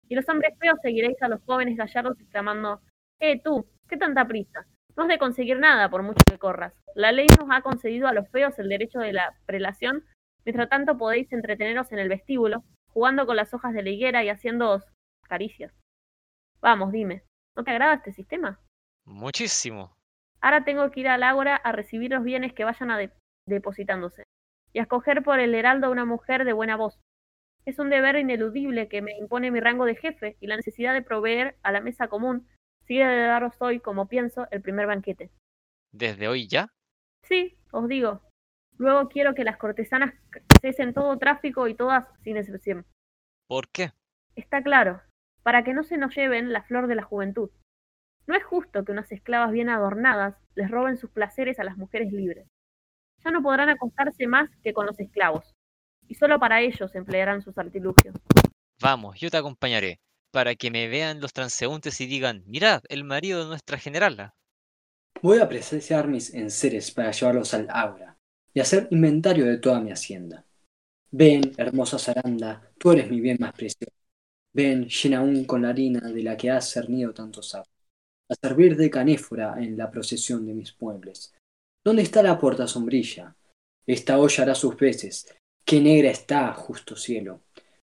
Y 0.08 0.16
los 0.16 0.28
hombres 0.30 0.54
feos 0.60 0.78
seguiréis 0.82 1.22
a 1.22 1.28
los 1.28 1.42
jóvenes 1.44 1.78
gallardos 1.78 2.20
exclamando, 2.20 2.82
eh, 3.20 3.42
tú, 3.42 3.68
¿qué 3.88 3.98
tanta 3.98 4.26
prisa? 4.28 4.66
No 4.96 5.04
has 5.04 5.10
de 5.10 5.18
conseguir 5.18 5.60
nada 5.60 5.90
por 5.90 6.04
mucho 6.04 6.22
que 6.30 6.38
corras. 6.38 6.74
La 6.94 7.12
ley 7.12 7.28
nos 7.40 7.50
ha 7.52 7.62
concedido 7.62 8.08
a 8.08 8.14
los 8.14 8.30
feos 8.30 8.58
el 8.60 8.70
derecho 8.70 9.00
de 9.00 9.14
la 9.14 9.34
prelación, 9.46 10.06
mientras 10.46 10.70
tanto 10.70 10.98
podéis 10.98 11.32
entreteneros 11.34 11.92
en 11.92 12.00
el 12.00 12.10
vestíbulo, 12.10 12.64
jugando 12.90 13.26
con 13.26 13.36
las 13.36 13.54
hojas 13.54 13.74
de 13.74 13.84
la 13.84 13.90
higuera 13.90 14.24
y 14.24 14.30
haciéndoos 14.30 14.84
caricias. 15.28 15.74
Vamos, 16.62 16.92
dime, 16.92 17.24
¿no 17.58 17.64
te 17.64 17.72
agrada 17.72 17.96
este 17.96 18.14
sistema? 18.14 18.60
Muchísimo. 19.06 19.94
Ahora 20.42 20.64
tengo 20.64 20.90
que 20.92 21.00
ir 21.02 21.08
al 21.08 21.24
ágora 21.24 21.56
a 21.56 21.72
recibir 21.72 22.12
los 22.12 22.24
bienes 22.24 22.54
que 22.54 22.64
vayan 22.64 22.92
a 22.92 22.98
de- 22.98 23.12
depositándose 23.48 24.24
y 24.74 24.80
a 24.80 24.84
escoger 24.84 25.24
por 25.24 25.40
el 25.40 25.56
heraldo 25.56 25.88
a 25.88 25.92
una 25.92 26.06
mujer 26.06 26.46
de 26.46 26.54
buena 26.54 26.76
voz. 26.76 27.00
Es 27.66 27.80
un 27.80 27.90
deber 27.90 28.16
ineludible 28.16 28.88
que 28.88 29.02
me 29.02 29.18
impone 29.18 29.50
mi 29.50 29.60
rango 29.60 29.86
de 29.86 29.96
jefe 29.96 30.38
y 30.40 30.48
la 30.48 30.56
necesidad 30.56 30.94
de 30.94 31.02
proveer 31.02 31.58
a 31.64 31.72
la 31.72 31.82
mesa 31.82 32.08
común 32.08 32.48
sigue 32.86 33.06
de 33.06 33.24
daros 33.24 33.56
hoy, 33.60 33.80
como 33.80 34.08
pienso, 34.08 34.48
el 34.52 34.62
primer 34.62 34.86
banquete. 34.86 35.32
¿Desde 35.92 36.28
hoy 36.28 36.48
ya? 36.48 36.70
Sí, 37.24 37.58
os 37.72 37.88
digo. 37.88 38.22
Luego 38.78 39.10
quiero 39.10 39.34
que 39.34 39.44
las 39.44 39.58
cortesanas 39.58 40.14
cesen 40.62 40.94
todo 40.94 41.18
tráfico 41.18 41.68
y 41.68 41.74
todas 41.74 42.06
sin 42.22 42.38
excepción. 42.38 42.86
¿Por 43.48 43.70
qué? 43.70 43.92
Está 44.36 44.62
claro, 44.62 45.02
para 45.42 45.64
que 45.64 45.74
no 45.74 45.84
se 45.84 45.98
nos 45.98 46.16
lleven 46.16 46.54
la 46.54 46.64
flor 46.64 46.88
de 46.88 46.96
la 46.96 47.04
juventud. 47.04 47.50
No 48.28 48.36
es 48.36 48.44
justo 48.44 48.84
que 48.84 48.92
unas 48.92 49.12
esclavas 49.12 49.52
bien 49.52 49.70
adornadas 49.70 50.36
les 50.56 50.70
roben 50.70 50.98
sus 50.98 51.10
placeres 51.10 51.60
a 51.60 51.64
las 51.64 51.78
mujeres 51.78 52.12
libres. 52.12 52.48
Ya 53.24 53.32
no 53.32 53.42
podrán 53.42 53.70
acostarse 53.70 54.28
más 54.28 54.50
que 54.64 54.74
con 54.74 54.86
los 54.86 55.00
esclavos, 55.00 55.56
y 56.08 56.16
solo 56.16 56.40
para 56.40 56.62
ellos 56.62 56.94
emplearán 56.96 57.42
sus 57.42 57.58
artilugios. 57.58 58.16
Vamos, 58.82 59.20
yo 59.20 59.30
te 59.30 59.38
acompañaré, 59.38 60.00
para 60.32 60.56
que 60.56 60.72
me 60.72 60.88
vean 60.88 61.22
los 61.22 61.34
transeúntes 61.34 62.00
y 62.02 62.06
digan, 62.06 62.44
mirad, 62.46 62.84
el 62.90 63.04
marido 63.04 63.42
de 63.44 63.48
nuestra 63.48 63.78
generala. 63.78 64.36
Voy 65.22 65.40
a 65.40 65.44
apreciar 65.44 66.08
mis 66.08 66.34
enseres 66.34 66.92
para 66.92 67.12
llevarlos 67.12 67.54
al 67.54 67.68
Aura 67.70 68.18
y 68.54 68.60
hacer 68.60 68.88
inventario 68.92 69.46
de 69.46 69.58
toda 69.58 69.80
mi 69.80 69.92
hacienda. 69.92 70.46
Ven, 71.12 71.54
hermosa 71.58 71.98
Saranda, 71.98 72.70
tú 72.78 72.92
eres 72.92 73.10
mi 73.10 73.22
bien 73.22 73.38
más 73.40 73.54
precioso. 73.54 73.94
Ven, 74.54 74.88
llena 74.88 75.20
aún 75.20 75.46
con 75.46 75.62
la 75.62 75.70
harina 75.70 76.02
de 76.12 76.24
la 76.24 76.36
que 76.36 76.52
has 76.52 76.70
cernido 76.70 77.14
tantos 77.14 77.50
sapos, 77.50 77.72
a 78.30 78.36
servir 78.36 78.76
de 78.76 78.90
canéfora 78.90 79.56
en 79.58 79.78
la 79.78 79.90
procesión 79.90 80.46
de 80.46 80.54
mis 80.54 80.76
muebles. 80.80 81.34
¿Dónde 81.84 82.04
está 82.04 82.22
la 82.22 82.38
puerta 82.38 82.68
sombrilla? 82.68 83.36
Esta 83.86 84.18
olla 84.18 84.44
hará 84.44 84.56
sus 84.56 84.76
veces. 84.76 85.34
Qué 85.66 85.82
negra 85.82 86.12
está, 86.12 86.54
justo 86.54 86.96
cielo. 86.96 87.42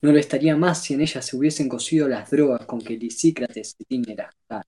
No 0.01 0.13
lo 0.13 0.17
estaría 0.17 0.55
más 0.55 0.81
si 0.81 0.93
en 0.93 1.01
ella 1.01 1.21
se 1.21 1.35
hubiesen 1.35 1.67
cocido 1.67 2.07
las 2.07 2.29
drogas 2.31 2.65
con 2.65 2.79
que 2.79 2.95
Lisícrates 2.95 3.75
se 3.77 3.83
tiñe 3.83 4.15
caras. 4.15 4.65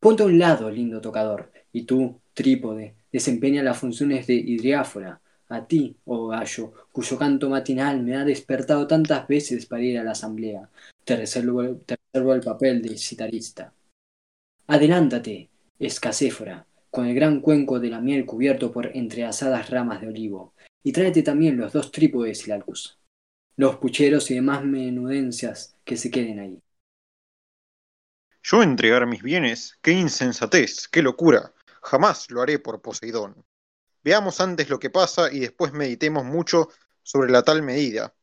Ponte 0.00 0.22
a 0.22 0.26
un 0.26 0.38
lado, 0.38 0.70
lindo 0.70 1.02
tocador, 1.02 1.52
y 1.70 1.82
tú, 1.82 2.18
trípode, 2.32 2.96
desempeña 3.12 3.62
las 3.62 3.76
funciones 3.76 4.26
de 4.26 4.34
hidriáfora. 4.34 5.20
A 5.50 5.66
ti, 5.66 5.98
oh 6.06 6.28
gallo, 6.28 6.72
cuyo 6.92 7.18
canto 7.18 7.50
matinal 7.50 8.02
me 8.02 8.16
ha 8.16 8.24
despertado 8.24 8.86
tantas 8.86 9.28
veces 9.28 9.66
para 9.66 9.82
ir 9.82 9.98
a 9.98 10.04
la 10.04 10.12
asamblea, 10.12 10.70
te 11.04 11.16
reservo, 11.16 11.76
te 11.84 11.96
reservo 12.14 12.32
el 12.32 12.40
papel 12.40 12.80
de 12.80 12.96
citarista. 12.96 13.74
Adelántate, 14.68 15.50
escacéfora, 15.78 16.66
con 16.90 17.06
el 17.06 17.14
gran 17.14 17.40
cuenco 17.40 17.80
de 17.80 17.90
la 17.90 18.00
miel 18.00 18.24
cubierto 18.24 18.72
por 18.72 18.96
entrelazadas 18.96 19.68
ramas 19.68 20.00
de 20.00 20.08
olivo, 20.08 20.54
y 20.82 20.92
tráete 20.92 21.22
también 21.22 21.56
los 21.56 21.72
dos 21.72 21.90
trípodes 21.90 22.46
y 22.46 22.50
la 22.50 22.58
luz, 22.58 22.98
los 23.56 23.76
pucheros 23.76 24.30
y 24.30 24.34
demás 24.34 24.64
menudencias 24.64 25.76
que 25.84 25.96
se 25.96 26.10
queden 26.10 26.38
ahí. 26.38 26.62
Yo 28.42 28.62
entregar 28.62 29.06
mis 29.06 29.22
bienes, 29.22 29.78
qué 29.82 29.92
insensatez, 29.92 30.88
qué 30.88 31.02
locura, 31.02 31.52
jamás 31.82 32.30
lo 32.30 32.40
haré 32.40 32.58
por 32.58 32.80
Poseidón. 32.80 33.44
Veamos 34.02 34.40
antes 34.40 34.70
lo 34.70 34.78
que 34.78 34.88
pasa 34.90 35.30
y 35.30 35.40
después 35.40 35.72
meditemos 35.72 36.24
mucho 36.24 36.70
sobre 37.02 37.30
la 37.30 37.42
tal 37.42 37.62
medida. 37.62 38.14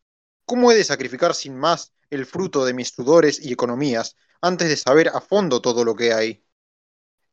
¿Cómo 0.45 0.72
he 0.72 0.76
de 0.76 0.84
sacrificar 0.84 1.36
sin 1.36 1.55
más 1.55 1.93
el 2.10 2.26
fruto 2.26 2.66
de 2.66 2.74
mis 2.74 2.89
sudores 2.89 3.39
y 3.39 3.53
economías 3.53 4.16
antes 4.41 4.70
de 4.70 4.78
saber 4.78 5.10
a 5.10 5.22
fondo 5.22 5.62
todo 5.62 5.86
lo 5.86 5.95
que 5.95 6.14
hay? 6.14 6.43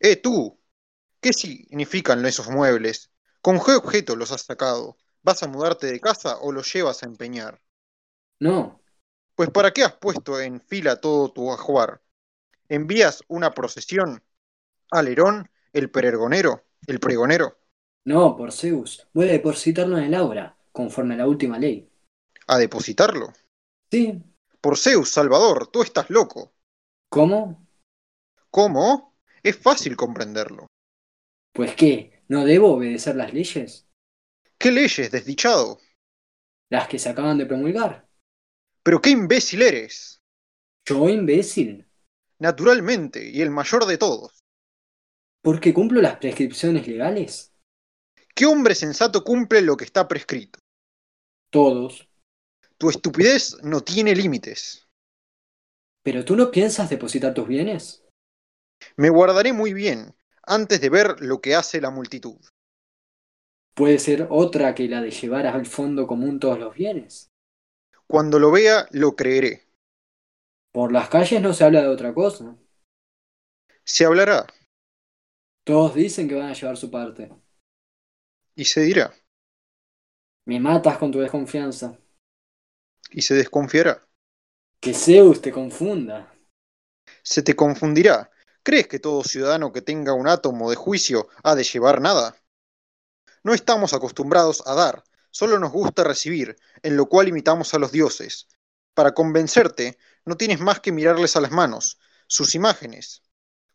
¡Eh 0.01 0.17
tú! 0.17 0.61
¿Qué 1.21 1.33
significan 1.33 2.25
esos 2.27 2.51
muebles? 2.51 3.11
¿Con 3.41 3.59
qué 3.65 3.73
objeto 3.73 4.15
los 4.17 4.31
has 4.31 4.43
sacado? 4.43 4.99
¿Vas 5.25 5.43
a 5.43 5.49
mudarte 5.49 5.89
de 5.89 5.99
casa 6.01 6.39
o 6.39 6.53
los 6.53 6.73
llevas 6.73 7.03
a 7.03 7.07
empeñar? 7.07 7.61
No, 8.41 8.81
Pues 9.37 9.49
¿para 9.51 9.71
qué 9.71 9.85
has 9.85 9.93
puesto 9.95 10.41
en 10.41 10.61
fila 10.61 11.01
todo 11.01 11.31
tu 11.33 11.53
ajuar? 11.53 12.03
¿Envías 12.69 13.25
una 13.29 13.53
procesión 13.53 14.23
al 14.91 15.09
Herón, 15.09 15.51
el 15.73 15.91
peregonero, 15.91 16.65
el 16.87 17.01
pregonero, 17.01 17.59
no, 18.07 18.35
por 18.37 18.51
Zeus, 18.53 19.07
voy 19.13 19.29
a 19.29 19.33
depositarlo 19.33 19.99
en 19.99 20.05
el 20.05 20.15
Aura, 20.15 20.57
conforme 20.73 21.15
a 21.15 21.19
la 21.19 21.29
última 21.29 21.59
ley. 21.59 21.89
a 22.47 22.57
depositarlo? 22.57 23.27
Sí, 23.91 24.23
Por 24.61 24.77
Zeus, 24.77 25.13
Salvador, 25.13 25.69
tú 25.69 25.83
estás 25.85 26.11
loco. 26.11 26.53
¿cómo? 27.09 27.65
¿Cómo? 28.51 29.19
Es 29.43 29.59
fácil 29.59 29.97
comprenderlo. 29.99 30.69
Pues 31.53 31.75
qué, 31.75 32.23
¿no 32.29 32.45
debo 32.45 32.75
obedecer 32.75 33.17
las 33.17 33.33
leyes? 33.33 33.84
¿Qué 34.65 34.71
leyes, 34.71 35.11
desdichado? 35.11 35.79
Las 36.71 36.89
que 36.89 36.99
se 36.99 37.11
acaban 37.11 37.37
de 37.37 37.45
promulgar. 37.45 38.09
Pero 38.83 38.99
qué 38.99 39.11
imbécil 39.11 39.61
eres. 39.61 40.23
Yo, 40.87 41.07
imbécil, 41.11 41.87
Naturalmente, 42.39 43.29
y 43.29 43.43
el 43.43 43.51
mayor 43.51 43.85
de 43.85 43.99
todos. 43.99 44.43
porque 45.43 45.75
cumplo 45.75 46.01
las 46.01 46.17
prescripciones 46.17 46.89
legales. 46.89 47.53
¿Qué 48.35 48.47
hombre 48.47 48.75
sensato 48.75 49.23
cumple 49.23 49.61
lo 49.61 49.77
que 49.77 49.85
está 49.85 50.09
prescrito? 50.09 50.59
Todos. 51.51 52.09
Tu 52.79 52.89
estupidez 52.89 53.63
no 53.63 53.83
tiene 53.83 54.17
límites. 54.17 54.89
¿Pero 56.03 56.25
tú 56.25 56.37
no 56.37 56.51
piensas 56.51 56.89
depositar 56.89 57.35
tus 57.35 57.47
bienes? 57.47 58.03
Me 58.97 59.11
guardaré 59.11 59.53
muy 59.53 59.75
bien 59.75 60.17
antes 60.43 60.81
de 60.81 60.89
ver 60.89 61.21
lo 61.21 61.43
que 61.43 61.55
hace 61.55 61.83
la 61.83 61.91
multitud. 61.91 62.39
Puede 63.75 64.01
ser 64.01 64.27
otra 64.31 64.75
que 64.75 64.89
la 64.89 65.01
de 65.01 65.13
llevar 65.13 65.47
al 65.47 65.65
fondo 65.67 66.09
común 66.09 66.41
todos 66.41 66.59
los 66.59 66.75
bienes. 66.75 67.31
Cuando 68.07 68.39
lo 68.39 68.51
vea, 68.51 68.87
lo 68.93 69.15
creeré. 69.15 69.67
Por 70.73 70.93
las 70.93 71.09
calles 71.09 71.41
no 71.41 71.55
se 71.55 71.65
habla 71.65 71.81
de 71.81 71.89
otra 71.89 72.13
cosa. 72.13 72.55
Se 73.85 74.05
hablará 74.05 74.47
Todos 75.65 75.95
dicen 75.95 76.27
que 76.27 76.37
van 76.37 76.49
a 76.49 76.55
llevar 76.55 76.77
su 76.79 76.91
parte. 76.91 77.31
y 78.57 78.65
se 78.65 78.81
dirá 78.83 79.13
Me 80.47 80.59
matas 80.59 80.97
con 80.97 81.13
tu 81.13 81.19
desconfianza. 81.21 81.99
y 83.11 83.23
se 83.23 83.35
desconfiará. 83.35 84.07
Que 84.83 84.93
Zeus 84.95 85.41
te 85.43 85.51
confunda. 85.51 86.17
Se 87.25 87.43
te 87.43 87.57
confundirá. 87.57 88.31
¿Crees 88.63 88.87
que 88.87 89.01
todo 89.01 89.25
ciudadano 89.25 89.73
que 89.73 89.83
tenga 89.83 90.13
un 90.13 90.29
átomo 90.29 90.71
de 90.71 90.77
juicio 90.77 91.29
ha 91.43 91.57
de 91.57 91.65
llevar 91.65 92.01
nada? 92.01 92.37
No 93.45 93.53
estamos 93.53 93.93
acostumbrados 93.93 94.63
a 94.67 94.75
dar, 94.75 95.05
solo 95.31 95.59
nos 95.59 95.71
gusta 95.71 96.03
recibir, 96.03 96.57
en 96.83 96.97
lo 96.97 97.11
cual 97.11 97.29
imitamos 97.29 97.75
a 97.75 97.79
los 97.79 97.93
dioses. 97.93 98.49
Para 98.95 99.13
convencerte, 99.13 99.99
no 100.25 100.37
tienes 100.37 100.61
más 100.61 100.81
que 100.81 100.93
mirarles 100.93 101.37
a 101.37 101.43
las 101.43 101.51
manos, 101.51 101.99
sus 102.27 102.55
imágenes. 102.55 103.23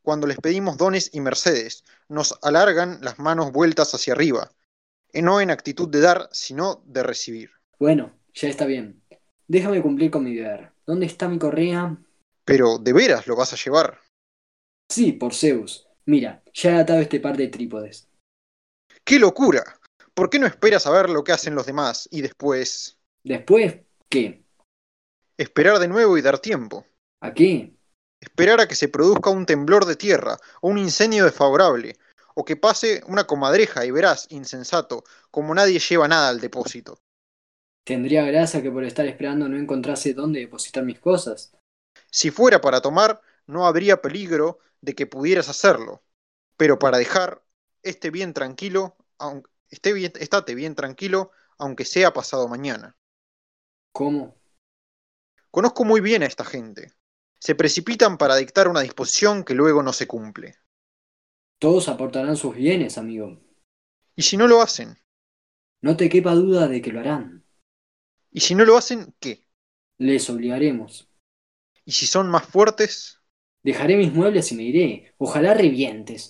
Cuando 0.02 0.26
les 0.26 0.38
pedimos 0.38 0.78
dones 0.78 1.12
y 1.14 1.22
mercedes, 1.22 1.84
nos 2.08 2.40
alargan 2.42 2.98
las 3.02 3.20
manos 3.20 3.52
vueltas 3.52 3.94
hacia 3.94 4.14
arriba, 4.14 4.52
y 5.14 5.22
no 5.22 5.40
en 5.40 5.52
actitud 5.52 5.88
de 5.88 6.02
dar, 6.02 6.30
sino 6.32 6.82
de 6.88 7.04
recibir. 7.04 7.52
Bueno, 7.78 8.12
ya 8.34 8.50
está 8.50 8.66
bien. 8.66 9.04
Déjame 9.48 9.84
cumplir 9.84 10.10
con 10.10 10.24
mi 10.24 10.34
deber. 10.34 10.72
¿Dónde 10.88 11.06
está 11.06 11.30
mi 11.30 11.38
correa? 11.38 11.96
Pero, 12.44 12.80
¿de 12.80 12.94
veras 12.94 13.28
lo 13.28 13.36
vas 13.36 13.54
a 13.54 13.56
llevar? 13.56 14.00
Sí, 14.90 15.12
por 15.12 15.36
Zeus. 15.36 15.88
Mira, 16.06 16.42
ya 16.56 16.72
he 16.72 16.80
atado 16.80 17.00
este 17.02 17.20
par 17.20 17.38
de 17.38 17.50
trípodes. 17.50 18.09
¡Qué 19.10 19.18
locura! 19.18 19.64
¿Por 20.14 20.30
qué 20.30 20.38
no 20.38 20.46
esperas 20.46 20.86
a 20.86 20.92
ver 20.92 21.10
lo 21.10 21.24
que 21.24 21.32
hacen 21.32 21.56
los 21.56 21.66
demás 21.66 22.08
y 22.12 22.22
después 22.22 23.00
Después, 23.24 23.78
¿qué? 24.08 24.44
esperar 25.36 25.80
de 25.80 25.88
nuevo 25.88 26.16
y 26.16 26.22
dar 26.22 26.38
tiempo? 26.38 26.86
¿A 27.20 27.34
qué? 27.34 27.74
Esperar 28.22 28.62
a 28.62 28.68
que 28.68 28.76
se 28.76 28.88
produzca 28.88 29.32
un 29.32 29.48
temblor 29.48 29.86
de 29.86 29.96
tierra 29.96 30.38
o 30.62 30.70
un 30.70 30.78
incendio 30.78 31.26
desfavorable, 31.26 31.96
o 32.36 32.46
que 32.46 32.56
pase 32.56 33.02
una 33.08 33.24
comadreja 33.24 33.84
y 33.84 33.90
verás, 33.90 34.28
insensato, 34.30 35.04
como 35.32 35.56
nadie 35.56 35.80
lleva 35.80 36.08
nada 36.08 36.30
al 36.30 36.40
depósito. 36.40 37.00
Tendría 37.84 38.26
gracia 38.26 38.62
que 38.62 38.70
por 38.70 38.84
estar 38.84 39.08
esperando 39.08 39.50
no 39.50 39.58
encontrase 39.58 40.14
dónde 40.14 40.42
depositar 40.42 40.84
mis 40.84 41.00
cosas. 41.00 41.52
Si 42.12 42.30
fuera 42.30 42.62
para 42.62 42.80
tomar, 42.80 43.22
no 43.48 43.66
habría 43.66 44.04
peligro 44.04 44.60
de 44.82 44.94
que 44.94 45.08
pudieras 45.08 45.50
hacerlo, 45.50 46.04
pero 46.58 46.78
para 46.78 47.00
dejar, 47.00 47.42
esté 47.84 48.12
bien 48.12 48.34
tranquilo, 48.34 48.98
aun- 49.20 49.44
esté 49.70 49.94
bien, 49.94 50.14
estate 50.20 50.56
bien 50.56 50.76
tranquilo, 50.76 51.32
aunque 51.58 51.86
sea 51.86 52.14
pasado 52.14 52.48
mañana. 52.48 52.98
¿Cómo? 53.92 54.36
Conozco 55.52 55.86
muy 55.86 56.02
bien 56.02 56.24
a 56.24 56.26
esta 56.26 56.44
gente. 56.44 56.92
Se 57.38 57.54
precipitan 57.54 58.18
para 58.18 58.36
dictar 58.36 58.68
una 58.68 58.80
disposición 58.82 59.44
que 59.44 59.54
luego 59.54 59.84
no 59.84 59.94
se 59.94 60.08
cumple. 60.08 60.56
Todos 61.58 61.88
aportarán 61.88 62.36
sus 62.36 62.54
bienes, 62.54 62.98
amigo. 62.98 63.40
¿Y 64.16 64.22
si 64.22 64.38
no 64.38 64.48
lo 64.48 64.62
hacen? 64.62 65.00
No 65.82 65.98
te 65.98 66.08
quepa 66.08 66.36
duda 66.36 66.70
de 66.70 66.82
que 66.82 66.94
lo 66.94 67.02
harán. 67.02 67.44
¿Y 68.32 68.40
si 68.40 68.56
no 68.56 68.66
lo 68.66 68.76
hacen, 68.76 69.14
qué? 69.20 69.46
Les 70.00 70.28
obligaremos. 70.32 71.08
¿Y 71.84 71.92
si 71.92 72.08
son 72.08 72.30
más 72.30 72.46
fuertes? 72.46 73.20
Dejaré 73.64 73.96
mis 73.96 74.14
muebles 74.14 74.52
y 74.52 74.56
me 74.56 74.64
iré. 74.64 75.14
Ojalá 75.18 75.54
revientes. 75.54 76.30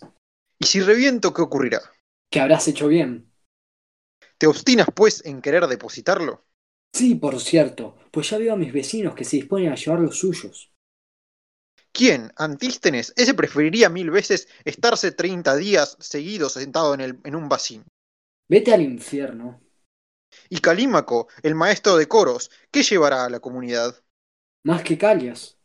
¿Y 0.59 0.65
si 0.67 0.79
reviento, 0.79 1.33
qué 1.33 1.41
ocurrirá? 1.41 1.81
Que 2.31 2.39
habrás 2.39 2.67
hecho 2.67 2.87
bien. 2.87 3.31
¿Te 4.39 4.47
obstinas, 4.47 4.87
pues, 4.95 5.23
en 5.23 5.39
querer 5.39 5.67
depositarlo? 5.67 6.43
Sí, 6.93 7.15
por 7.15 7.39
cierto, 7.39 7.97
pues 8.11 8.29
ya 8.29 8.37
veo 8.37 8.53
a 8.53 8.55
mis 8.55 8.71
vecinos 8.71 9.15
que 9.15 9.25
se 9.25 9.37
disponen 9.37 9.71
a 9.71 9.75
llevar 9.75 10.01
los 10.01 10.19
suyos. 10.19 10.71
¿Quién? 11.91 12.31
Antístenes, 12.35 13.13
ese 13.15 13.35
preferiría 13.35 13.89
mil 13.89 14.09
veces 14.09 14.47
estarse 14.65 15.11
30 15.11 15.55
días 15.55 15.97
seguidos 15.99 16.53
sentado 16.53 16.95
en, 16.95 17.01
el- 17.01 17.19
en 17.23 17.35
un 17.35 17.47
bacín. 17.47 17.85
Vete 18.49 18.73
al 18.73 18.81
infierno. 18.81 19.61
Y 20.47 20.59
Calímaco, 20.59 21.27
el 21.41 21.55
maestro 21.55 21.97
de 21.97 22.07
coros, 22.07 22.51
¿qué 22.69 22.83
llevará 22.83 23.25
a 23.25 23.29
la 23.31 23.39
comunidad? 23.39 23.95
Más 24.63 24.83
que 24.83 24.97
Calias. 24.97 25.59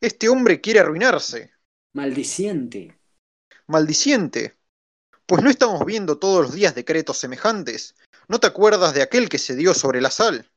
Este 0.00 0.28
hombre 0.28 0.60
quiere 0.60 0.80
arruinarse. 0.80 1.52
Maldiciente. 1.92 2.97
Maldiciente. 3.68 4.56
Pues 5.26 5.42
no 5.42 5.50
estamos 5.50 5.84
viendo 5.84 6.18
todos 6.18 6.40
los 6.40 6.54
días 6.54 6.74
decretos 6.74 7.18
semejantes. 7.18 7.94
¿No 8.26 8.40
te 8.40 8.46
acuerdas 8.46 8.94
de 8.94 9.02
aquel 9.02 9.28
que 9.28 9.36
se 9.36 9.56
dio 9.56 9.74
sobre 9.74 10.00
la 10.00 10.10
sal? 10.10 10.50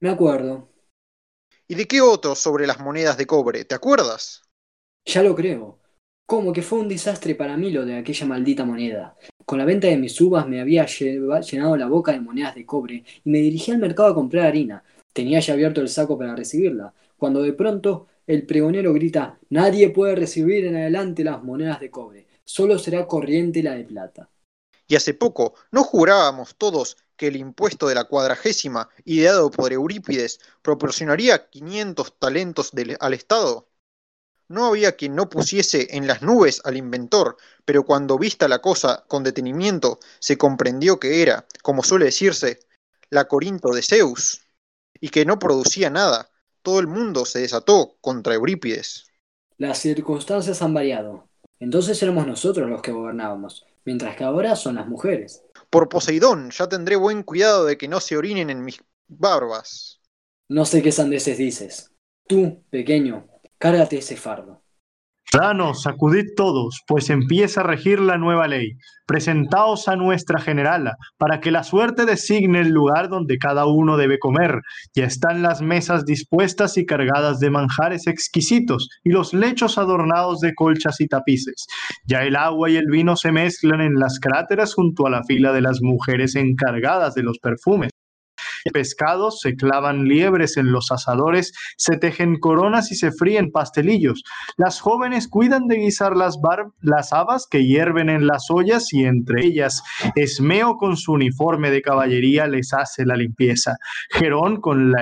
Me 0.00 0.10
acuerdo. 0.10 0.68
¿Y 1.66 1.76
de 1.76 1.86
qué 1.86 2.02
otro 2.02 2.34
sobre 2.34 2.66
las 2.66 2.78
monedas 2.78 3.16
de 3.16 3.26
cobre? 3.26 3.64
¿Te 3.64 3.74
acuerdas? 3.74 4.42
Ya 5.06 5.22
lo 5.22 5.34
creo. 5.34 5.78
Como 6.26 6.52
que 6.52 6.60
fue 6.60 6.80
un 6.80 6.88
desastre 6.88 7.34
para 7.34 7.56
mí 7.56 7.70
lo 7.70 7.86
de 7.86 7.96
aquella 7.96 8.26
maldita 8.26 8.66
moneda. 8.66 9.16
Con 9.46 9.58
la 9.58 9.64
venta 9.64 9.86
de 9.86 9.96
mis 9.96 10.20
uvas 10.20 10.46
me 10.46 10.60
había 10.60 10.84
llenado 10.84 11.74
la 11.78 11.86
boca 11.86 12.12
de 12.12 12.20
monedas 12.20 12.54
de 12.54 12.66
cobre 12.66 13.02
y 13.24 13.30
me 13.30 13.38
dirigí 13.38 13.72
al 13.72 13.78
mercado 13.78 14.10
a 14.10 14.14
comprar 14.14 14.44
harina. 14.44 14.84
Tenía 15.14 15.40
ya 15.40 15.54
abierto 15.54 15.80
el 15.80 15.88
saco 15.88 16.18
para 16.18 16.36
recibirla, 16.36 16.92
cuando 17.16 17.40
de 17.40 17.54
pronto 17.54 18.08
el 18.26 18.44
pregonero 18.44 18.92
grita 18.92 19.38
Nadie 19.48 19.88
puede 19.88 20.16
recibir 20.16 20.66
en 20.66 20.76
adelante 20.76 21.24
las 21.24 21.42
monedas 21.42 21.80
de 21.80 21.90
cobre, 21.90 22.27
solo 22.56 22.78
será 22.78 23.06
corriente 23.06 23.62
la 23.62 23.74
de 23.74 23.84
plata. 23.84 24.30
Y 24.88 24.96
hace 24.96 25.14
poco, 25.14 25.54
¿no 25.70 25.84
jurábamos 25.84 26.56
todos 26.56 26.96
que 27.16 27.28
el 27.28 27.36
impuesto 27.36 27.86
de 27.88 27.94
la 27.94 28.04
cuadragésima, 28.04 28.88
ideado 29.04 29.50
por 29.50 29.72
Eurípides, 29.72 30.40
proporcionaría 30.62 31.48
500 31.50 32.18
talentos 32.18 32.72
del- 32.72 32.96
al 32.98 33.14
Estado? 33.14 33.68
No 34.48 34.66
había 34.66 34.96
quien 34.96 35.14
no 35.16 35.28
pusiese 35.30 35.88
en 35.96 36.06
las 36.06 36.22
nubes 36.22 36.60
al 36.64 36.76
inventor, 36.76 37.36
pero 37.64 37.84
cuando 37.84 38.18
vista 38.18 38.48
la 38.48 38.60
cosa 38.60 39.04
con 39.08 39.24
detenimiento, 39.24 40.00
se 40.20 40.38
comprendió 40.38 41.00
que 41.00 41.22
era, 41.22 41.46
como 41.62 41.82
suele 41.82 42.06
decirse, 42.06 42.60
la 43.10 43.26
Corinto 43.26 43.70
de 43.70 43.82
Zeus, 43.82 44.42
y 45.00 45.10
que 45.10 45.26
no 45.26 45.38
producía 45.38 45.90
nada. 45.90 46.30
Todo 46.62 46.80
el 46.80 46.88
mundo 46.88 47.24
se 47.26 47.40
desató 47.40 47.96
contra 48.00 48.34
Eurípides. 48.34 49.06
Las 49.56 49.78
circunstancias 49.78 50.62
han 50.62 50.74
variado. 50.74 51.27
Entonces 51.60 52.02
éramos 52.02 52.26
nosotros 52.26 52.68
los 52.68 52.82
que 52.82 52.92
gobernábamos, 52.92 53.66
mientras 53.84 54.16
que 54.16 54.24
ahora 54.24 54.54
son 54.56 54.76
las 54.76 54.86
mujeres. 54.86 55.42
Por 55.70 55.88
Poseidón, 55.88 56.50
ya 56.50 56.68
tendré 56.68 56.96
buen 56.96 57.22
cuidado 57.22 57.64
de 57.64 57.76
que 57.76 57.88
no 57.88 58.00
se 58.00 58.16
orinen 58.16 58.50
en 58.50 58.64
mis 58.64 58.80
barbas. 59.08 60.00
No 60.48 60.64
sé 60.64 60.82
qué 60.82 60.92
sandeces 60.92 61.36
dices. 61.36 61.92
Tú, 62.26 62.62
pequeño, 62.70 63.28
cárgate 63.58 63.98
ese 63.98 64.16
fardo. 64.16 64.62
Danos, 65.30 65.82
sacudid 65.82 66.28
todos, 66.36 66.82
pues 66.86 67.10
empieza 67.10 67.60
a 67.60 67.64
regir 67.64 68.00
la 68.00 68.16
nueva 68.16 68.48
ley. 68.48 68.78
Presentaos 69.06 69.86
a 69.86 69.94
nuestra 69.94 70.40
generala, 70.40 70.96
para 71.18 71.40
que 71.40 71.50
la 71.50 71.64
suerte 71.64 72.06
designe 72.06 72.60
el 72.60 72.70
lugar 72.70 73.10
donde 73.10 73.36
cada 73.36 73.66
uno 73.66 73.98
debe 73.98 74.18
comer. 74.18 74.62
Ya 74.94 75.04
están 75.04 75.42
las 75.42 75.60
mesas 75.60 76.06
dispuestas 76.06 76.78
y 76.78 76.86
cargadas 76.86 77.40
de 77.40 77.50
manjares 77.50 78.06
exquisitos, 78.06 78.88
y 79.04 79.10
los 79.10 79.34
lechos 79.34 79.76
adornados 79.76 80.40
de 80.40 80.54
colchas 80.54 80.98
y 81.02 81.08
tapices. 81.08 81.66
Ya 82.06 82.22
el 82.22 82.34
agua 82.34 82.70
y 82.70 82.76
el 82.76 82.86
vino 82.86 83.14
se 83.14 83.30
mezclan 83.30 83.82
en 83.82 83.96
las 83.96 84.20
cráteras 84.20 84.72
junto 84.72 85.06
a 85.06 85.10
la 85.10 85.24
fila 85.24 85.52
de 85.52 85.60
las 85.60 85.82
mujeres 85.82 86.36
encargadas 86.36 87.14
de 87.14 87.22
los 87.22 87.38
perfumes 87.38 87.90
pescados, 88.72 89.40
se 89.40 89.54
clavan 89.54 90.04
liebres 90.04 90.56
en 90.56 90.72
los 90.72 90.90
asadores, 90.90 91.52
se 91.76 91.96
tejen 91.96 92.38
coronas 92.38 92.90
y 92.92 92.94
se 92.94 93.12
fríen 93.12 93.50
pastelillos. 93.50 94.22
Las 94.56 94.80
jóvenes 94.80 95.28
cuidan 95.28 95.66
de 95.66 95.76
guisar 95.76 96.16
las, 96.16 96.40
bar- 96.40 96.68
las 96.80 97.12
habas 97.12 97.46
que 97.50 97.64
hierven 97.64 98.08
en 98.08 98.26
las 98.26 98.50
ollas 98.50 98.92
y 98.92 99.04
entre 99.04 99.44
ellas 99.44 99.82
Esmeo 100.14 100.76
con 100.76 100.96
su 100.96 101.12
uniforme 101.12 101.70
de 101.70 101.82
caballería 101.82 102.46
les 102.46 102.72
hace 102.72 103.04
la 103.04 103.16
limpieza. 103.16 103.76
Gerón 104.10 104.60
con, 104.60 104.94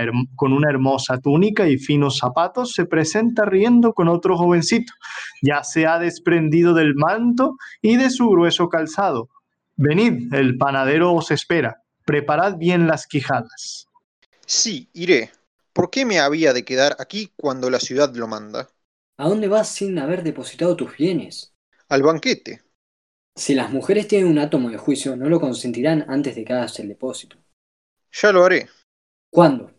una 0.52 0.70
hermosa 0.70 1.18
túnica 1.18 1.68
y 1.68 1.78
finos 1.78 2.18
zapatos 2.18 2.72
se 2.72 2.86
presenta 2.86 3.44
riendo 3.44 3.92
con 3.92 4.08
otro 4.08 4.36
jovencito. 4.36 4.92
Ya 5.42 5.62
se 5.64 5.86
ha 5.86 5.98
desprendido 5.98 6.74
del 6.74 6.94
manto 6.94 7.56
y 7.82 7.96
de 7.96 8.10
su 8.10 8.28
grueso 8.28 8.68
calzado. 8.68 9.28
Venid, 9.76 10.32
el 10.32 10.56
panadero 10.56 11.12
os 11.12 11.30
espera. 11.30 11.76
Preparad 12.07 12.57
bien 12.57 12.86
las 12.86 13.09
quijadas. 13.09 13.88
Sí, 14.46 14.88
iré. 14.92 15.32
¿Por 15.72 15.90
qué 15.90 16.07
me 16.07 16.20
había 16.20 16.52
de 16.52 16.64
quedar 16.64 16.94
aquí 17.00 17.32
cuando 17.36 17.68
la 17.68 17.80
ciudad 17.80 18.14
lo 18.14 18.28
manda? 18.28 18.70
¿A 19.18 19.28
dónde 19.28 19.48
vas 19.48 19.68
sin 19.68 19.98
haber 19.98 20.22
depositado 20.22 20.76
tus 20.76 20.96
bienes? 20.96 21.52
Al 21.88 22.04
banquete. 22.04 22.62
Si 23.34 23.57
las 23.57 23.72
mujeres 23.72 24.07
tienen 24.07 24.28
un 24.28 24.38
átomo 24.38 24.70
de 24.70 24.78
juicio, 24.78 25.16
no 25.16 25.28
lo 25.28 25.40
consentirán 25.40 26.07
antes 26.09 26.36
de 26.36 26.44
que 26.44 26.52
hagas 26.52 26.78
el 26.78 26.88
depósito. 26.88 27.38
Ya 28.12 28.30
lo 28.30 28.44
haré. 28.44 28.70
¿Cuándo? 29.28 29.72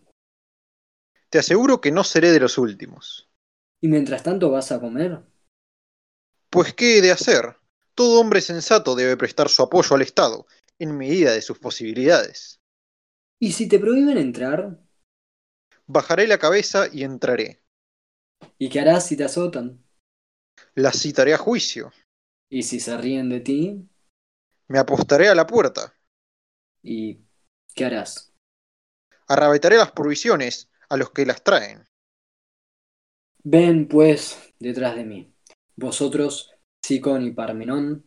Te 1.30 1.39
aseguro 1.39 1.80
que 1.80 1.93
no 1.93 2.03
seré 2.03 2.32
de 2.34 2.41
los 2.41 2.57
últimos. 2.57 3.30
¿Y 3.80 3.88
mientras 3.88 4.21
tanto 4.21 4.51
vas 4.51 4.73
a 4.73 4.82
comer? 4.82 5.23
Pues 6.49 6.73
¿qué 6.73 6.97
he 6.97 7.01
de 7.01 7.11
hacer? 7.11 7.55
Todo 7.95 8.19
hombre 8.19 8.41
sensato 8.41 8.95
debe 8.95 9.15
prestar 9.15 9.47
su 9.47 9.63
apoyo 9.63 9.95
al 9.95 10.01
Estado, 10.01 10.45
en 10.80 10.97
medida 10.97 11.34
de 11.34 11.41
sus 11.41 11.59
posibilidades. 11.59 12.59
¿Y 13.39 13.51
si 13.53 13.67
te 13.67 13.80
prohíben 13.80 14.17
entrar? 14.19 14.80
Bajaré 15.88 16.28
la 16.28 16.38
cabeza 16.38 16.88
y 16.89 17.03
entraré. 17.03 17.61
¿Y 18.59 18.69
qué 18.69 18.80
harás 18.82 19.07
si 19.07 19.17
te 19.17 19.23
azotan? 19.23 19.84
Las 20.75 21.01
citaré 21.01 21.34
a 21.34 21.38
juicio. 21.38 21.91
¿Y 22.49 22.63
si 22.63 22.80
se 22.82 22.97
ríen 22.97 23.30
de 23.30 23.39
ti? 23.39 23.88
Me 24.69 24.80
apostaré 24.80 25.28
a 25.28 25.36
la 25.36 25.45
puerta. 25.45 25.93
¿Y 26.82 27.19
qué 27.75 27.86
harás? 27.86 28.34
Arrabetaré 29.28 29.78
las 29.78 29.93
provisiones 29.93 30.69
a 30.89 30.97
los 30.97 31.11
que 31.11 31.25
las 31.25 31.41
traen. 31.41 31.88
Ven, 33.43 33.88
pues, 33.88 34.53
detrás 34.59 34.95
de 34.95 35.03
mí. 35.03 35.34
Vosotros, 35.75 36.51
Sicón 36.84 37.23
y 37.25 37.32
Parmenón, 37.32 38.05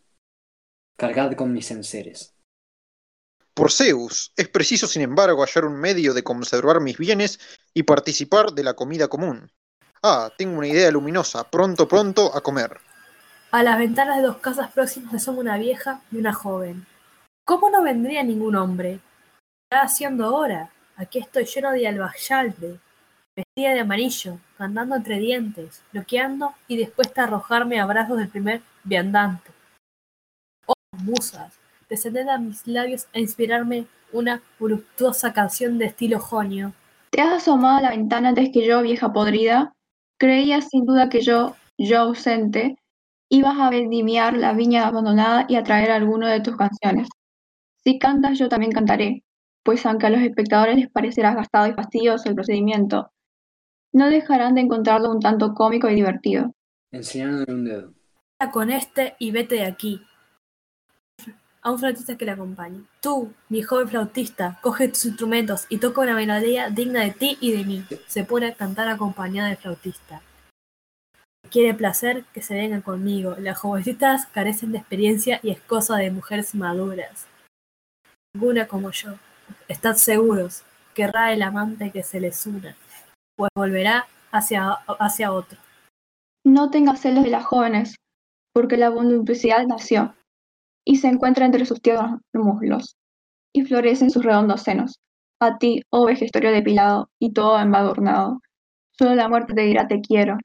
cargad 0.97 1.35
con 1.35 1.53
mis 1.53 1.71
enseres. 1.73 2.37
Por 3.61 3.73
Zeus, 3.73 4.33
es 4.39 4.49
preciso, 4.49 4.87
sin 4.87 5.03
embargo, 5.03 5.43
hallar 5.43 5.67
un 5.67 5.79
medio 5.79 6.15
de 6.15 6.25
conservar 6.25 6.81
mis 6.81 6.97
bienes 6.97 7.39
y 7.75 7.83
participar 7.83 8.53
de 8.53 8.65
la 8.65 8.73
comida 8.73 9.09
común. 9.09 9.53
Ah, 10.03 10.33
tengo 10.39 10.57
una 10.57 10.69
idea 10.69 10.91
luminosa. 10.91 11.45
Pronto, 11.45 11.87
pronto, 11.87 12.35
a 12.35 12.41
comer. 12.41 12.81
A 13.51 13.63
las 13.63 13.79
ventanas 13.79 14.17
de 14.17 14.23
dos 14.23 14.39
casas 14.39 14.73
próximas 14.73 15.13
asoma 15.13 15.41
una 15.41 15.59
vieja 15.59 16.01
y 16.11 16.17
una 16.17 16.33
joven. 16.33 16.87
¿Cómo 17.45 17.69
no 17.69 17.83
vendría 17.83 18.23
ningún 18.23 18.57
hombre? 18.57 18.99
Está 19.71 19.83
haciendo 19.83 20.35
hora. 20.35 20.71
Aquí 20.97 21.19
estoy 21.19 21.45
lleno 21.45 21.73
de 21.73 21.87
albayalde, 21.87 22.81
vestida 23.37 23.75
de 23.75 23.81
amarillo, 23.81 24.39
cantando 24.57 24.97
entre 24.97 25.19
dientes, 25.19 25.83
bloqueando 25.93 26.55
y 26.67 26.79
dispuesta 26.79 27.21
a 27.21 27.25
arrojarme 27.25 27.79
a 27.79 27.85
brazos 27.85 28.17
del 28.17 28.31
primer 28.31 28.63
viandante. 28.85 29.51
Oh, 30.67 30.73
musas, 30.93 31.61
descended 31.91 32.29
a 32.29 32.39
mis 32.39 32.67
labios 32.67 33.09
a 33.13 33.19
inspirarme 33.19 33.87
una 34.13 34.43
voluptuosa 34.59 35.33
canción 35.33 35.77
de 35.77 35.87
estilo 35.87 36.21
jonio. 36.21 36.73
Te 37.11 37.21
has 37.21 37.35
asomado 37.35 37.79
a 37.79 37.83
la 37.83 37.91
ventana 37.91 38.31
antes 38.31 38.51
que 38.53 38.67
yo, 38.67 38.81
vieja 38.83 39.13
podrida. 39.13 39.75
Creías 40.19 40.69
sin 40.69 40.87
duda 40.87 41.09
que 41.09 41.21
yo, 41.21 41.57
yo 41.77 41.99
ausente, 41.99 42.77
ibas 43.29 43.59
a 43.59 43.71
vendimiar 43.71 44.37
la 44.37 44.53
viña 44.53 44.87
abandonada 44.87 45.47
y 45.49 45.57
a 45.57 45.65
traer 45.65 45.91
alguno 45.91 46.29
de 46.29 46.41
tus 46.41 46.57
canciones. 46.57 47.09
Si 47.83 47.99
cantas, 47.99 48.39
yo 48.39 48.49
también 48.49 48.73
cantaré, 48.73 49.25
pues 49.65 49.85
aunque 49.87 50.07
a 50.07 50.11
los 50.11 50.21
espectadores 50.21 50.77
les 50.77 50.91
parecerá 50.91 51.35
gastado 51.35 51.67
y 51.69 51.73
fastidioso 51.73 52.29
el 52.29 52.35
procedimiento, 52.35 53.11
no 53.93 54.09
dejarán 54.09 54.55
de 54.55 54.61
encontrarlo 54.61 55.11
un 55.11 55.21
tanto 55.21 55.55
cómico 55.55 55.89
y 55.89 55.95
divertido. 55.95 56.55
Enseñándole 56.93 57.53
un 57.53 57.65
dedo. 57.65 57.95
con 58.53 58.71
este 58.71 59.17
y 59.19 59.33
vete 59.33 59.57
de 59.57 59.65
aquí. 59.65 60.01
A 61.63 61.71
un 61.71 61.79
flautista 61.79 62.17
que 62.17 62.25
le 62.25 62.31
acompañe. 62.31 62.85
Tú, 63.03 63.35
mi 63.51 63.63
joven 63.63 63.89
flautista, 63.89 64.59
coge 64.63 64.89
tus 64.89 65.05
instrumentos 65.05 65.67
y 65.69 65.77
toca 65.77 66.01
una 66.01 66.15
melodía 66.15 66.71
digna 66.71 67.01
de 67.03 67.11
ti 67.11 67.37
y 67.41 67.53
de 67.53 67.65
mí. 67.65 67.85
Se 68.07 68.25
pone 68.25 68.47
a 68.47 68.55
cantar 68.55 68.89
acompañada 68.89 69.49
del 69.49 69.59
flautista. 69.59 70.23
Quiere 71.51 71.75
placer 71.75 72.25
que 72.33 72.41
se 72.41 72.55
vengan 72.55 72.81
conmigo. 72.81 73.37
Las 73.39 73.59
jovencitas 73.59 74.27
carecen 74.27 74.73
de 74.73 74.79
experiencia 74.79 75.39
y 75.43 75.51
es 75.51 75.61
cosa 75.61 75.97
de 75.97 76.11
mujeres 76.11 76.55
maduras. 76.55 77.27
Ninguna 78.35 78.67
como 78.67 78.91
yo. 78.91 79.17
Estad 79.69 79.97
seguros, 79.97 80.63
querrá 80.95 81.33
el 81.33 81.43
amante 81.43 81.91
que 81.91 82.03
se 82.03 82.21
les 82.21 82.47
una, 82.47 82.75
pues 83.37 83.51
volverá 83.55 84.07
hacia, 84.31 84.71
hacia 84.99 85.33
otro. 85.33 85.59
No 86.45 86.71
tengas 86.71 87.01
celos 87.01 87.25
de 87.25 87.31
las 87.31 87.45
jóvenes, 87.45 87.97
porque 88.55 88.77
la 88.77 88.89
voluptuosidad 88.89 89.67
nació 89.67 90.15
y 90.85 90.97
se 90.97 91.09
encuentra 91.09 91.47
entre 91.47 91.65
sus 91.67 91.81
tiernos 91.81 92.21
muslos 92.33 92.97
y 93.53 93.65
florece 93.65 94.05
en 94.05 94.11
sus 94.11 94.25
redondos 94.25 94.63
senos. 94.63 94.99
A 95.41 95.59
ti, 95.59 95.83
oh 95.91 96.07
vejestorio 96.07 96.53
depilado 96.53 97.09
y 97.19 97.33
todo 97.33 97.59
embadurnado, 97.59 98.41
solo 98.99 99.15
la 99.15 99.29
muerte 99.29 99.55
te 99.55 99.63
dirá 99.63 99.89
te 99.89 100.01
quiero. 100.01 100.39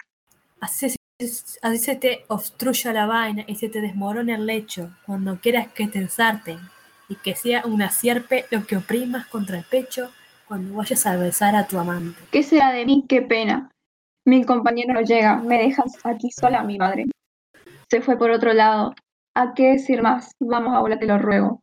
Así, 0.61 0.89
se- 0.89 1.59
así 1.61 1.77
se 1.77 1.95
te 1.95 2.25
obstruya 2.27 2.93
la 2.93 3.05
vaina 3.05 3.43
y 3.47 3.55
se 3.55 3.69
te 3.69 3.81
desmorona 3.81 4.35
el 4.35 4.45
lecho 4.45 4.91
cuando 5.05 5.39
quieras 5.39 5.67
que 5.73 5.87
te 5.87 5.99
ensarten 5.99 6.59
y 7.09 7.15
que 7.15 7.35
sea 7.35 7.63
una 7.65 7.91
sierpe 7.91 8.45
lo 8.51 8.65
que 8.65 8.77
oprimas 8.77 9.27
contra 9.27 9.57
el 9.57 9.65
pecho 9.65 10.11
cuando 10.47 10.75
vayas 10.75 11.05
a 11.05 11.15
besar 11.17 11.55
a 11.55 11.67
tu 11.67 11.77
amante. 11.77 12.19
¿Qué 12.31 12.41
será 12.43 12.71
de 12.71 12.85
mí? 12.85 13.05
¡Qué 13.07 13.21
pena! 13.21 13.69
Mi 14.25 14.43
compañero 14.43 14.93
no 14.93 15.01
llega, 15.01 15.37
me 15.37 15.57
dejas 15.59 15.97
aquí 16.03 16.29
sola, 16.31 16.63
mi 16.63 16.77
madre. 16.77 17.05
Se 17.89 18.01
fue 18.01 18.17
por 18.17 18.31
otro 18.31 18.53
lado. 18.53 18.93
¿A 19.35 19.53
qué 19.53 19.71
decir 19.73 20.01
más? 20.01 20.31
Vamos, 20.39 20.73
abuela, 20.75 20.97
te 20.97 21.05
lo 21.05 21.17
ruego. 21.17 21.61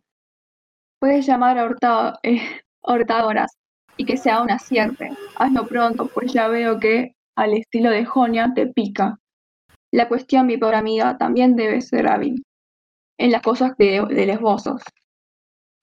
Puedes 1.01 1.27
llamar 1.27 1.59
a 1.59 1.65
Horta- 1.65 2.19
eh, 2.23 2.41
Hortágoras 2.83 3.57
y 3.97 4.05
que 4.05 4.17
sea 4.17 4.43
una 4.43 4.59
sierpe. 4.59 5.11
Hazlo 5.37 5.67
pronto, 5.67 6.09
pues 6.09 6.33
ya 6.33 6.49
veo 6.49 6.79
que, 6.79 7.15
al 7.37 7.55
estilo 7.55 7.91
de 7.91 8.05
Jonia, 8.05 8.53
te 8.55 8.67
pica. 8.67 9.19
La 9.93 10.09
cuestión, 10.09 10.47
mi 10.47 10.57
pobre 10.57 10.77
amiga, 10.77 11.19
también 11.19 11.57
debe 11.57 11.81
ser 11.81 12.09
hábil 12.09 12.43
en 13.19 13.33
las 13.33 13.43
cosas 13.43 13.77
de, 13.79 14.05
de 14.09 14.27
lesbosos. 14.27 14.83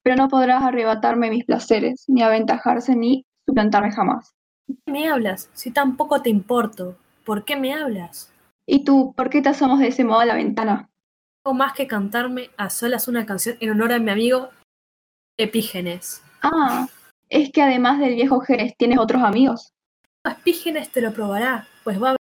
Pero 0.04 0.16
no 0.16 0.28
podrás 0.30 0.64
arrebatarme 0.64 1.30
mis 1.30 1.46
placeres, 1.46 2.06
ni 2.08 2.22
aventajarse, 2.22 2.96
ni 2.96 3.26
suplantarme 3.46 3.92
jamás. 3.92 4.34
qué 4.86 4.92
me 4.92 5.08
hablas? 5.10 5.50
Si 5.54 5.72
tampoco 5.72 6.22
te 6.22 6.30
importo. 6.30 6.98
¿Por 7.26 7.46
qué 7.46 7.56
me 7.56 7.74
hablas? 7.74 8.32
¿Y 8.66 8.84
tú, 8.84 9.14
por 9.16 9.30
qué 9.30 9.42
te 9.42 9.50
asomas 9.50 9.80
de 9.80 9.88
ese 9.88 10.04
modo 10.04 10.20
a 10.22 10.26
la 10.26 10.36
ventana? 10.36 10.90
Más 11.54 11.74
que 11.74 11.88
cantarme 11.88 12.52
a 12.58 12.70
solas 12.70 13.08
una 13.08 13.26
canción 13.26 13.58
en 13.60 13.72
honor 13.72 13.94
a 13.94 14.00
mi 14.00 14.12
amigo 14.12 14.50
Epígenes. 15.38 16.22
Ah, 16.44 16.88
es 17.30 17.52
que 17.52 17.62
además 17.62 18.00
del 18.00 18.16
viejo 18.16 18.42
Jerez 18.42 18.76
tienes 18.78 19.00
otros 19.00 19.24
amigos. 19.24 19.72
Epígenes 20.26 20.90
te 20.92 21.02
lo 21.02 21.14
probará, 21.14 21.66
pues 21.84 22.02
va 22.02 22.12
a 22.12 22.16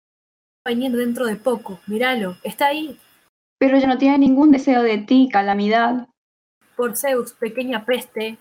venir 0.65 0.91
dentro 0.93 1.25
de 1.25 1.35
poco. 1.35 1.79
Míralo, 1.87 2.37
está 2.43 2.67
ahí. 2.67 2.97
Pero 3.59 3.75
ella 3.75 3.87
no 3.87 3.97
tiene 3.97 4.17
ningún 4.19 4.51
deseo 4.51 4.81
de 4.83 4.99
ti, 4.99 5.27
calamidad. 5.29 6.07
Por 6.77 6.95
Zeus, 6.95 7.33
pequeña 7.33 7.85
peste. 7.85 8.37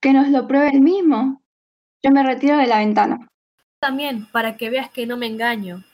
Que 0.00 0.14
nos 0.14 0.28
lo 0.28 0.48
pruebe 0.48 0.70
él 0.70 0.80
mismo. 0.80 1.42
Yo 2.02 2.10
me 2.10 2.22
retiro 2.22 2.56
de 2.56 2.66
la 2.66 2.78
ventana. 2.78 3.28
También, 3.78 4.26
para 4.32 4.56
que 4.56 4.70
veas 4.70 4.90
que 4.90 5.06
no 5.06 5.18
me 5.18 5.26
engaño. 5.26 5.84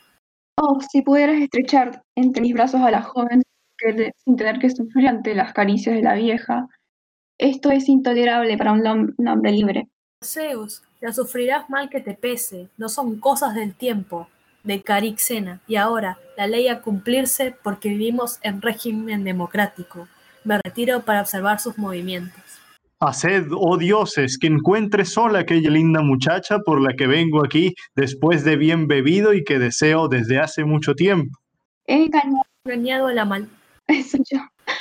Oh, 0.56 0.78
si 0.80 1.02
pudieras 1.02 1.40
estrechar 1.40 2.02
entre 2.16 2.42
mis 2.42 2.54
brazos 2.54 2.80
a 2.80 2.90
la 2.90 3.02
joven 3.02 3.42
que, 3.78 4.12
sin 4.24 4.36
tener 4.36 4.58
que 4.58 4.70
sufrir 4.70 5.08
ante 5.08 5.34
las 5.34 5.52
caricias 5.52 5.94
de 5.94 6.02
la 6.02 6.14
vieja. 6.14 6.66
Esto 7.38 7.70
es 7.70 7.88
intolerable 7.88 8.58
para 8.58 8.72
un, 8.72 8.80
hom- 8.82 9.14
un 9.16 9.28
hombre 9.28 9.52
libre. 9.52 9.88
Zeus, 10.24 10.82
la 11.00 11.12
sufrirás 11.12 11.70
mal 11.70 11.88
que 11.88 12.00
te 12.00 12.14
pese. 12.14 12.68
No 12.76 12.88
son 12.88 13.20
cosas 13.20 13.54
del 13.54 13.74
tiempo, 13.74 14.28
de 14.64 14.82
Carixena. 14.82 15.60
Y 15.68 15.76
ahora, 15.76 16.18
la 16.36 16.48
ley 16.48 16.66
a 16.68 16.80
cumplirse 16.82 17.54
porque 17.62 17.90
vivimos 17.90 18.40
en 18.42 18.60
régimen 18.60 19.22
democrático. 19.22 20.08
Me 20.44 20.58
retiro 20.58 21.02
para 21.02 21.20
observar 21.20 21.60
sus 21.60 21.78
movimientos. 21.78 22.42
Haced, 23.00 23.46
oh 23.52 23.76
dioses, 23.76 24.36
que 24.38 24.48
encuentre 24.48 25.04
sola 25.04 25.38
aquella 25.40 25.70
linda 25.70 26.02
muchacha 26.02 26.58
por 26.58 26.80
la 26.80 26.94
que 26.94 27.06
vengo 27.06 27.44
aquí 27.44 27.74
después 27.94 28.42
de 28.42 28.56
bien 28.56 28.88
bebido 28.88 29.34
y 29.34 29.44
que 29.44 29.60
deseo 29.60 30.08
desde 30.08 30.40
hace 30.40 30.64
mucho 30.64 30.94
tiempo. 30.94 31.38
He 31.86 32.04
engañado, 32.06 32.42
Engañado 32.64 33.06
a 33.06 33.12
la 33.12 33.24
mal... 33.24 33.48
eso 33.88 34.18
yo. 34.30 34.38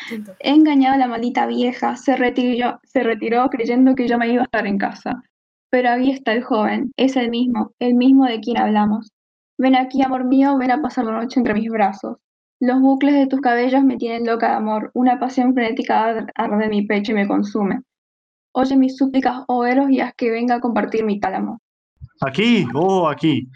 Siento. 0.08 0.34
He 0.39 0.51
engañado 0.51 0.95
a 0.95 0.97
la 0.97 1.08
maldita 1.08 1.45
vieja. 1.47 1.95
Se 1.95 2.16
retiró, 2.16 2.80
se 2.84 3.03
retiró 3.03 3.49
creyendo 3.49 3.95
que 3.95 4.08
yo 4.08 4.18
me 4.18 4.30
iba 4.30 4.41
a 4.41 4.45
estar 4.45 4.68
en 4.68 4.78
casa. 4.78 5.24
Pero 5.70 5.89
ahí 5.89 6.12
está 6.12 6.34
el 6.34 6.43
joven. 6.43 6.91
Es 6.97 7.16
el 7.16 7.30
mismo, 7.30 7.72
el 7.80 7.95
mismo 7.95 8.26
de 8.26 8.39
quien 8.39 8.58
hablamos. 8.58 9.12
Ven 9.58 9.76
aquí, 9.76 10.01
amor 10.03 10.24
mío, 10.26 10.58
ven 10.58 10.72
a 10.72 10.82
pasar 10.82 11.05
la 11.05 11.14
noche 11.14 11.39
entre 11.39 11.53
mis 11.53 11.70
brazos. 11.70 12.18
Los 12.60 12.80
bucles 12.82 13.14
de 13.16 13.28
tus 13.28 13.41
cabellos 13.41 13.84
me 13.84 13.97
tienen 13.97 14.26
loca 14.26 14.49
de 14.49 14.55
amor. 14.55 14.91
Una 14.93 15.20
pasión 15.20 15.53
frenética 15.53 16.05
ar- 16.05 16.32
arde 16.36 16.66
en 16.66 16.70
mi 16.70 16.86
pecho 16.86 17.12
y 17.12 17.16
me 17.16 17.28
consume. 17.28 17.82
Oye 18.53 18.76
mis 18.78 18.97
súplicas, 18.97 19.43
oh 19.47 19.66
Eros, 19.66 19.89
y 19.89 19.99
haz 19.99 20.14
que 20.16 20.32
venga 20.32 20.55
a 20.55 20.60
compartir 20.60 21.03
mi 21.05 21.20
tálamo. 21.20 21.60
Aquí, 22.22 22.66
oh, 22.74 23.08
aquí. 23.10 23.47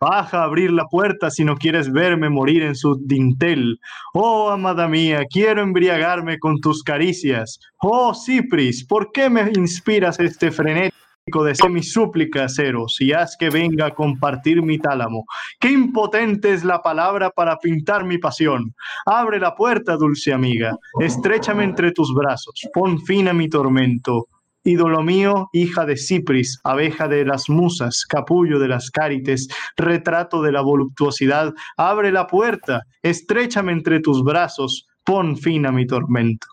Baja 0.00 0.40
a 0.40 0.44
abrir 0.44 0.72
la 0.72 0.86
puerta 0.86 1.30
si 1.30 1.44
no 1.44 1.56
quieres 1.56 1.92
verme 1.92 2.30
morir 2.30 2.62
en 2.62 2.74
su 2.74 2.96
dintel. 3.04 3.78
Oh, 4.14 4.48
amada 4.48 4.88
mía, 4.88 5.26
quiero 5.30 5.60
embriagarme 5.60 6.38
con 6.38 6.58
tus 6.58 6.82
caricias. 6.82 7.60
Oh, 7.82 8.14
Cipris, 8.14 8.86
¿por 8.86 9.12
qué 9.12 9.28
me 9.28 9.50
inspiras 9.54 10.18
este 10.18 10.50
frenético 10.50 11.44
deseo 11.44 11.68
mis 11.68 11.92
súplicas, 11.92 12.58
Eros, 12.58 12.96
y 12.98 13.12
haz 13.12 13.36
que 13.38 13.50
venga 13.50 13.88
a 13.88 13.94
compartir 13.94 14.62
mi 14.62 14.78
tálamo? 14.78 15.26
Qué 15.60 15.70
impotente 15.70 16.54
es 16.54 16.64
la 16.64 16.80
palabra 16.80 17.28
para 17.28 17.58
pintar 17.58 18.04
mi 18.04 18.16
pasión. 18.16 18.74
Abre 19.04 19.38
la 19.38 19.54
puerta, 19.54 19.98
dulce 19.98 20.32
amiga. 20.32 20.78
Estréchame 20.98 21.62
entre 21.64 21.92
tus 21.92 22.14
brazos. 22.14 22.54
Pon 22.72 22.98
fin 23.02 23.28
a 23.28 23.34
mi 23.34 23.50
tormento. 23.50 24.28
Ídolo 24.62 25.02
mío, 25.02 25.48
hija 25.54 25.86
de 25.86 25.96
Cipris, 25.96 26.60
abeja 26.64 27.08
de 27.08 27.24
las 27.24 27.48
musas, 27.48 28.04
capullo 28.06 28.58
de 28.58 28.68
las 28.68 28.90
cárites, 28.90 29.48
retrato 29.74 30.42
de 30.42 30.52
la 30.52 30.60
voluptuosidad, 30.60 31.54
abre 31.78 32.12
la 32.12 32.26
puerta, 32.26 32.82
estréchame 33.02 33.72
entre 33.72 34.00
tus 34.00 34.22
brazos, 34.22 34.86
pon 35.02 35.38
fin 35.38 35.64
a 35.64 35.72
mi 35.72 35.86
tormento. 35.86 36.46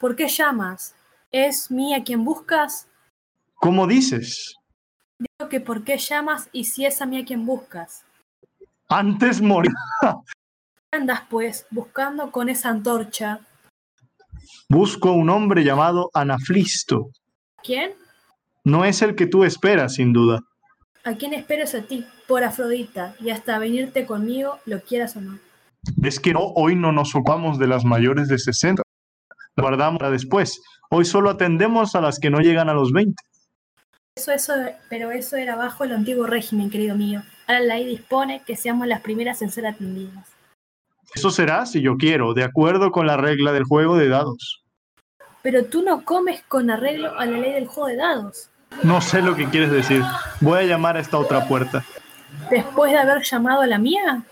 ¿Por 0.00 0.16
qué 0.16 0.26
llamas? 0.26 0.94
¿Es 1.30 1.70
mía 1.70 2.02
quien 2.02 2.24
buscas? 2.24 2.88
¿Cómo 3.56 3.86
dices? 3.86 4.56
Digo 5.18 5.50
que 5.50 5.60
por 5.60 5.84
qué 5.84 5.98
llamas 5.98 6.48
y 6.50 6.64
si 6.64 6.86
es 6.86 7.02
a 7.02 7.06
mí 7.06 7.20
a 7.20 7.24
quien 7.26 7.44
buscas. 7.44 8.04
Antes 8.88 9.42
morir. 9.42 9.72
Andas 10.92 11.22
pues 11.28 11.66
buscando 11.70 12.30
con 12.30 12.48
esa 12.48 12.70
antorcha. 12.70 13.40
Busco 14.68 15.10
a 15.10 15.12
un 15.12 15.28
hombre 15.28 15.62
llamado 15.62 16.10
Anaflisto. 16.14 17.10
¿Quién? 17.64 17.92
No 18.62 18.84
es 18.84 19.00
el 19.00 19.14
que 19.14 19.26
tú 19.26 19.42
esperas, 19.42 19.94
sin 19.94 20.12
duda. 20.12 20.40
¿A 21.02 21.14
quién 21.14 21.32
esperas 21.32 21.74
a 21.74 21.82
ti? 21.82 22.04
Por 22.28 22.44
Afrodita, 22.44 23.14
y 23.20 23.30
hasta 23.30 23.58
venirte 23.58 24.04
conmigo, 24.06 24.58
lo 24.66 24.82
quieras 24.82 25.16
o 25.16 25.22
no. 25.22 25.38
Es 26.02 26.20
que 26.20 26.34
no, 26.34 26.40
hoy 26.54 26.76
no 26.76 26.92
nos 26.92 27.14
ocupamos 27.14 27.58
de 27.58 27.66
las 27.66 27.84
mayores 27.84 28.28
de 28.28 28.38
60. 28.38 28.82
Lo 29.56 29.62
guardamos 29.62 29.98
para 29.98 30.10
después. 30.10 30.60
Hoy 30.90 31.04
solo 31.04 31.30
atendemos 31.30 31.94
a 31.94 32.00
las 32.00 32.18
que 32.18 32.30
no 32.30 32.40
llegan 32.40 32.68
a 32.68 32.74
los 32.74 32.92
20. 32.92 33.14
Eso, 34.16 34.32
eso, 34.32 34.52
pero 34.88 35.10
eso 35.10 35.36
era 35.36 35.56
bajo 35.56 35.84
el 35.84 35.92
antiguo 35.92 36.26
régimen, 36.26 36.70
querido 36.70 36.96
mío. 36.96 37.22
Ahora 37.46 37.60
la 37.60 37.74
ley 37.76 37.86
dispone 37.86 38.42
que 38.46 38.56
seamos 38.56 38.86
las 38.86 39.00
primeras 39.00 39.42
en 39.42 39.50
ser 39.50 39.66
atendidas. 39.66 40.28
Eso 41.14 41.30
será 41.30 41.64
si 41.66 41.80
yo 41.80 41.96
quiero, 41.96 42.34
de 42.34 42.44
acuerdo 42.44 42.90
con 42.90 43.06
la 43.06 43.16
regla 43.16 43.52
del 43.52 43.64
juego 43.64 43.96
de 43.96 44.08
dados. 44.08 44.63
Pero 45.44 45.66
tú 45.66 45.82
no 45.82 46.02
comes 46.06 46.42
con 46.48 46.70
arreglo 46.70 47.16
a 47.18 47.26
la 47.26 47.36
ley 47.36 47.52
del 47.52 47.66
juego 47.66 47.88
de 47.90 47.96
dados. 47.96 48.48
No 48.82 49.02
sé 49.02 49.20
lo 49.20 49.36
que 49.36 49.46
quieres 49.50 49.70
decir. 49.70 50.02
Voy 50.40 50.60
a 50.60 50.62
llamar 50.62 50.96
a 50.96 51.00
esta 51.00 51.18
otra 51.18 51.46
puerta. 51.46 51.84
Después 52.50 52.92
de 52.92 52.98
haber 52.98 53.22
llamado 53.22 53.60
a 53.60 53.66
la 53.66 53.78
mía, 53.78 54.22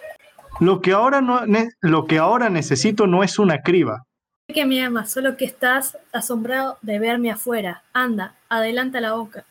Lo 0.58 0.80
que 0.80 0.92
ahora, 0.92 1.20
no, 1.20 1.42
lo 1.82 2.06
que 2.06 2.16
ahora 2.18 2.48
necesito 2.48 3.06
no 3.06 3.22
es 3.22 3.38
una 3.38 3.60
criba. 3.60 4.06
que 4.48 4.64
me 4.64 4.82
amas, 4.82 5.10
solo 5.12 5.36
que 5.36 5.44
estás 5.44 5.98
asombrado 6.12 6.78
de 6.80 6.98
verme 6.98 7.30
afuera. 7.30 7.82
Anda, 7.92 8.34
adelanta 8.48 8.98
la 9.00 9.12
boca. 9.12 9.44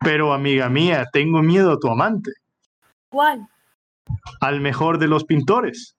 Pero, 0.00 0.32
amiga 0.32 0.68
mía, 0.68 1.06
tengo 1.12 1.42
miedo 1.42 1.72
a 1.72 1.78
tu 1.78 1.88
amante, 1.88 2.32
¿Cuál? 3.08 3.46
al 4.40 4.60
mejor 4.60 4.98
de 4.98 5.06
los 5.06 5.24
pintores, 5.24 5.94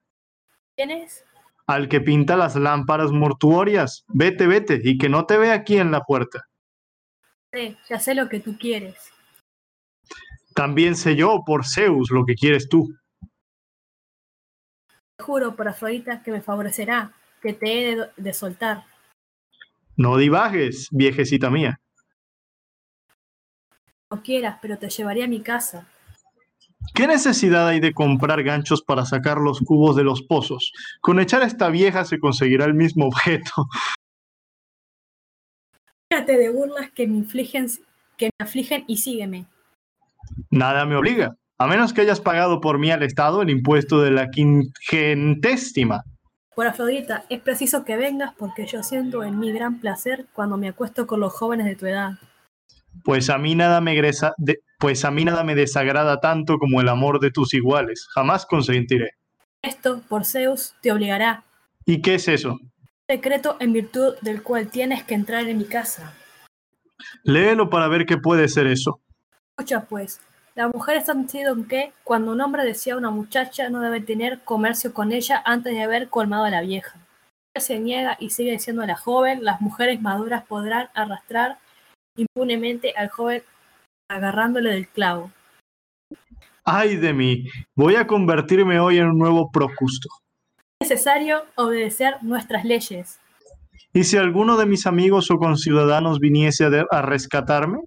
¿Quién 0.75 0.91
es? 0.91 1.23
Al 1.69 1.87
que 1.87 2.01
pinta 2.01 2.35
las 2.35 2.55
lámparas 2.55 3.11
mortuorias. 3.11 4.03
Vete, 4.07 4.47
vete, 4.47 4.81
y 4.83 4.97
que 4.97 5.07
no 5.07 5.27
te 5.27 5.37
vea 5.37 5.53
aquí 5.53 5.77
en 5.77 5.91
la 5.91 6.01
puerta. 6.01 6.47
Sí, 7.53 7.77
ya 7.87 7.99
sé 7.99 8.15
lo 8.15 8.27
que 8.27 8.39
tú 8.39 8.57
quieres. 8.57 9.13
También 10.55 10.95
sé 10.95 11.15
yo, 11.15 11.43
por 11.45 11.67
Zeus, 11.67 12.09
lo 12.09 12.25
que 12.25 12.33
quieres 12.33 12.69
tú. 12.69 12.91
Te 15.15 15.23
juro 15.23 15.55
por 15.55 15.67
Afrodita 15.67 16.23
que 16.23 16.31
me 16.31 16.41
favorecerá, 16.41 17.13
que 17.39 17.53
te 17.53 17.91
he 17.91 17.95
de, 17.95 18.09
de 18.17 18.33
soltar. 18.33 18.85
No 19.95 20.17
divagues, 20.17 20.87
viejecita 20.89 21.51
mía. 21.51 21.79
No 24.09 24.23
quieras, 24.23 24.57
pero 24.59 24.79
te 24.79 24.89
llevaré 24.89 25.23
a 25.23 25.27
mi 25.27 25.41
casa. 25.41 25.87
¿Qué 26.93 27.07
necesidad 27.07 27.67
hay 27.67 27.79
de 27.79 27.93
comprar 27.93 28.43
ganchos 28.43 28.81
para 28.81 29.05
sacar 29.05 29.37
los 29.37 29.59
cubos 29.59 29.95
de 29.95 30.03
los 30.03 30.21
pozos? 30.23 30.71
Con 31.01 31.19
echar 31.19 31.41
a 31.41 31.45
esta 31.45 31.69
vieja 31.69 32.05
se 32.05 32.19
conseguirá 32.19 32.65
el 32.65 32.73
mismo 32.73 33.07
objeto. 33.07 33.67
Fíjate 36.11 36.37
de 36.37 36.49
burlas 36.49 36.91
que 36.91 37.07
me 37.07 37.17
infligen, 37.17 37.67
que 38.17 38.31
me 38.37 38.45
afligen 38.45 38.83
y 38.87 38.97
sígueme. 38.97 39.45
Nada 40.49 40.85
me 40.85 40.95
obliga, 40.95 41.35
a 41.57 41.67
menos 41.67 41.93
que 41.93 42.01
hayas 42.01 42.19
pagado 42.19 42.61
por 42.61 42.79
mí 42.79 42.91
al 42.91 43.03
Estado 43.03 43.41
el 43.41 43.49
impuesto 43.49 44.01
de 44.01 44.11
la 44.11 44.29
quingentésima. 44.29 46.03
Por 46.55 46.67
Afrodita, 46.67 47.25
es 47.29 47.39
preciso 47.41 47.85
que 47.85 47.95
vengas 47.95 48.33
porque 48.37 48.65
yo 48.65 48.83
siento 48.83 49.23
en 49.23 49.39
mi 49.39 49.51
gran 49.51 49.79
placer 49.79 50.25
cuando 50.33 50.57
me 50.57 50.67
acuesto 50.67 51.07
con 51.07 51.19
los 51.19 51.31
jóvenes 51.31 51.65
de 51.67 51.75
tu 51.75 51.85
edad. 51.85 52.13
Pues 53.03 53.29
a 53.29 53.37
mí 53.37 53.55
nada 53.55 53.81
me 53.81 53.95
gresa- 53.95 54.33
de- 54.37 54.59
pues 54.79 55.03
a 55.05 55.11
mí 55.11 55.25
nada 55.25 55.43
me 55.43 55.55
desagrada 55.55 56.19
tanto 56.19 56.57
como 56.57 56.81
el 56.81 56.89
amor 56.89 57.19
de 57.19 57.31
tus 57.31 57.53
iguales. 57.53 58.07
Jamás 58.13 58.45
consentiré. 58.45 59.11
Esto, 59.61 60.01
por 60.07 60.25
Zeus, 60.25 60.73
te 60.81 60.91
obligará. 60.91 61.43
¿Y 61.85 62.01
qué 62.01 62.15
es 62.15 62.27
eso? 62.27 62.59
Secreto 63.07 63.57
en 63.59 63.73
virtud 63.73 64.15
del 64.21 64.43
cual 64.43 64.69
tienes 64.69 65.03
que 65.03 65.15
entrar 65.15 65.47
en 65.47 65.57
mi 65.57 65.65
casa. 65.65 66.13
Léelo 67.23 67.69
para 67.69 67.87
ver 67.87 68.05
qué 68.05 68.17
puede 68.17 68.47
ser 68.47 68.67
eso. 68.67 69.01
Escucha 69.57 69.81
pues, 69.85 70.21
las 70.55 70.73
mujeres 70.73 71.09
han 71.09 71.27
sido 71.27 71.53
en 71.53 71.65
que 71.67 71.91
cuando 72.03 72.31
un 72.31 72.41
hombre 72.41 72.63
desea 72.63 72.93
a 72.93 72.97
una 72.97 73.09
muchacha 73.09 73.69
no 73.69 73.81
debe 73.81 74.01
tener 74.01 74.39
comercio 74.43 74.93
con 74.93 75.11
ella 75.11 75.41
antes 75.45 75.73
de 75.73 75.81
haber 75.83 76.09
colmado 76.09 76.43
a 76.45 76.49
la 76.49 76.61
vieja. 76.61 76.99
Si 77.55 77.61
se 77.61 77.79
niega 77.79 78.15
y 78.19 78.29
sigue 78.29 78.59
siendo 78.59 78.85
la 78.85 78.95
joven, 78.95 79.43
las 79.43 79.59
mujeres 79.59 80.01
maduras 80.01 80.45
podrán 80.45 80.89
arrastrar 80.93 81.57
impunemente 82.19 82.93
al 82.95 83.09
joven 83.09 83.43
agarrándole 84.09 84.71
del 84.71 84.87
clavo. 84.87 85.31
Ay 86.63 86.97
de 86.97 87.13
mí, 87.13 87.47
voy 87.75 87.95
a 87.95 88.05
convertirme 88.07 88.79
hoy 88.79 88.99
en 88.99 89.07
un 89.07 89.17
nuevo 89.17 89.49
Procusto. 89.51 90.09
Es 90.81 90.89
necesario 90.89 91.43
obedecer 91.55 92.15
nuestras 92.21 92.63
leyes. 92.65 93.19
¿Y 93.93 94.03
si 94.03 94.17
alguno 94.17 94.55
de 94.57 94.65
mis 94.65 94.85
amigos 94.85 95.31
o 95.31 95.37
conciudadanos 95.37 96.19
viniese 96.19 96.65
a, 96.65 96.69
de- 96.69 96.85
a 96.91 97.01
rescatarme? 97.01 97.79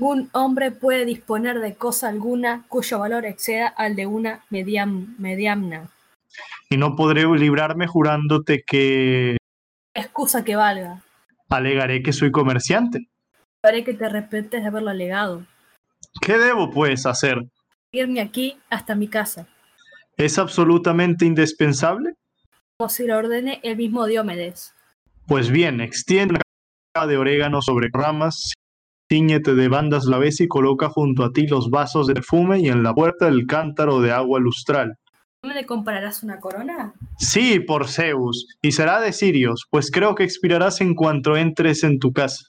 Un 0.00 0.28
hombre 0.32 0.70
puede 0.70 1.04
disponer 1.04 1.60
de 1.60 1.74
cosa 1.74 2.08
alguna 2.08 2.64
cuyo 2.68 2.98
valor 2.98 3.24
exceda 3.26 3.68
al 3.68 3.94
de 3.96 4.06
una 4.06 4.44
mediam- 4.50 5.16
mediamna. 5.18 5.88
Y 6.70 6.76
no 6.76 6.96
podré 6.96 7.24
librarme 7.26 7.86
jurándote 7.86 8.62
que 8.66 9.36
Excusa 9.94 10.44
que 10.44 10.56
valga. 10.56 11.02
alegaré 11.48 12.02
que 12.02 12.12
soy 12.12 12.30
comerciante. 12.32 13.08
Haré 13.64 13.82
que 13.82 13.94
te 13.94 14.04
arrepientes 14.04 14.60
de 14.60 14.68
haberlo 14.68 14.90
alegado. 14.90 15.46
¿Qué 16.20 16.36
debo, 16.36 16.70
pues, 16.70 17.06
hacer? 17.06 17.38
Irme 17.92 18.20
aquí 18.20 18.58
hasta 18.68 18.94
mi 18.94 19.08
casa, 19.08 19.46
¿Es 20.16 20.38
absolutamente 20.38 21.24
indispensable? 21.24 22.12
como 22.76 22.88
si 22.90 23.06
lo 23.06 23.16
ordene 23.16 23.60
el 23.62 23.76
mismo 23.76 24.04
Diomedes. 24.04 24.74
Pues 25.26 25.48
bien, 25.50 25.80
extiende 25.80 26.40
caja 26.92 27.06
de 27.06 27.16
orégano 27.16 27.62
sobre 27.62 27.88
ramas, 27.92 28.52
ciñete 29.10 29.54
de 29.54 29.68
bandas 29.68 30.04
la 30.04 30.18
vez 30.18 30.40
y 30.40 30.48
coloca 30.48 30.88
junto 30.88 31.24
a 31.24 31.32
ti 31.32 31.46
los 31.46 31.70
vasos 31.70 32.06
de 32.08 32.14
perfume 32.14 32.58
y 32.60 32.68
en 32.68 32.82
la 32.82 32.92
puerta 32.92 33.28
el 33.28 33.46
cántaro 33.46 34.00
de 34.00 34.12
agua 34.12 34.40
lustral. 34.40 34.94
¿No 35.42 35.48
me 35.48 35.54
le 35.54 35.66
comprarás 35.66 36.22
una 36.22 36.38
corona? 36.38 36.94
Sí, 37.18 37.60
por 37.60 37.88
Zeus, 37.88 38.46
y 38.60 38.72
será 38.72 39.00
de 39.00 39.12
Sirios, 39.12 39.64
pues 39.70 39.90
creo 39.90 40.14
que 40.14 40.24
expirarás 40.24 40.80
en 40.80 40.94
cuanto 40.94 41.36
entres 41.36 41.82
en 41.84 41.98
tu 41.98 42.12
casa. 42.12 42.44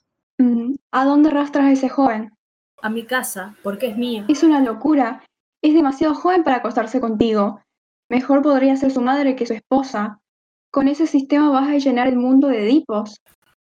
¿A 0.98 1.04
dónde 1.04 1.28
arrastras 1.28 1.66
a 1.66 1.72
ese 1.74 1.90
joven? 1.90 2.32
A 2.82 2.90
mi 2.90 3.04
casa, 3.04 3.54
porque 3.64 3.88
es 3.88 3.98
mío. 3.98 4.24
Es 4.30 4.44
una 4.44 4.62
locura. 4.62 5.22
Es 5.62 5.74
demasiado 5.74 6.16
joven 6.16 6.46
para 6.46 6.56
acostarse 6.56 7.02
contigo. 7.02 7.60
Mejor 8.10 8.42
podría 8.42 8.78
ser 8.78 8.92
su 8.92 9.02
madre 9.02 9.36
que 9.36 9.46
su 9.46 9.52
esposa. 9.52 10.22
Con 10.72 10.88
ese 10.88 11.06
sistema 11.06 11.50
vas 11.50 11.68
a 11.68 11.78
llenar 11.78 12.08
el 12.08 12.16
mundo 12.16 12.48
de 12.48 12.64
Edipos. 12.64 13.20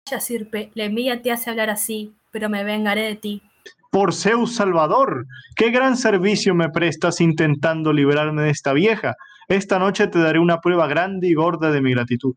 Vaya 0.06 0.20
sirpe, 0.20 0.70
la 0.74 0.84
envidia 0.84 1.20
te 1.20 1.30
hace 1.30 1.50
hablar 1.50 1.68
así, 1.68 2.14
pero 2.32 2.48
me 2.48 2.64
vengaré 2.64 3.02
de 3.02 3.16
ti. 3.16 3.42
Por 3.90 4.14
Zeus 4.14 4.54
Salvador, 4.54 5.26
qué 5.54 5.70
gran 5.70 5.98
servicio 5.98 6.54
me 6.54 6.70
prestas 6.70 7.20
intentando 7.20 7.92
librarme 7.92 8.40
de 8.40 8.50
esta 8.50 8.72
vieja. 8.72 9.16
Esta 9.48 9.78
noche 9.78 10.06
te 10.06 10.18
daré 10.18 10.38
una 10.38 10.62
prueba 10.62 10.86
grande 10.86 11.28
y 11.28 11.34
gorda 11.34 11.70
de 11.72 11.82
mi 11.82 11.90
gratitud. 11.92 12.36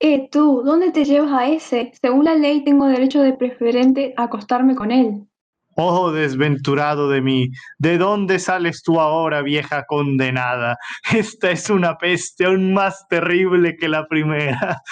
Eh, 0.00 0.28
tú, 0.30 0.62
¿dónde 0.64 0.92
te 0.92 1.04
llevas 1.04 1.32
a 1.32 1.48
ese? 1.48 1.92
Según 2.00 2.24
la 2.24 2.34
ley 2.34 2.62
tengo 2.64 2.86
derecho 2.86 3.20
de 3.20 3.32
preferente 3.32 4.14
a 4.16 4.24
acostarme 4.24 4.76
con 4.76 4.92
él. 4.92 5.26
Oh, 5.74 6.10
desventurado 6.10 7.08
de 7.08 7.20
mí, 7.20 7.50
¿de 7.78 7.98
dónde 7.98 8.40
sales 8.40 8.82
tú 8.82 9.00
ahora, 9.00 9.42
vieja 9.42 9.84
condenada? 9.86 10.76
Esta 11.14 11.50
es 11.50 11.70
una 11.70 11.96
peste 11.98 12.46
aún 12.46 12.74
más 12.74 13.06
terrible 13.08 13.76
que 13.76 13.88
la 13.88 14.06
primera. 14.08 14.82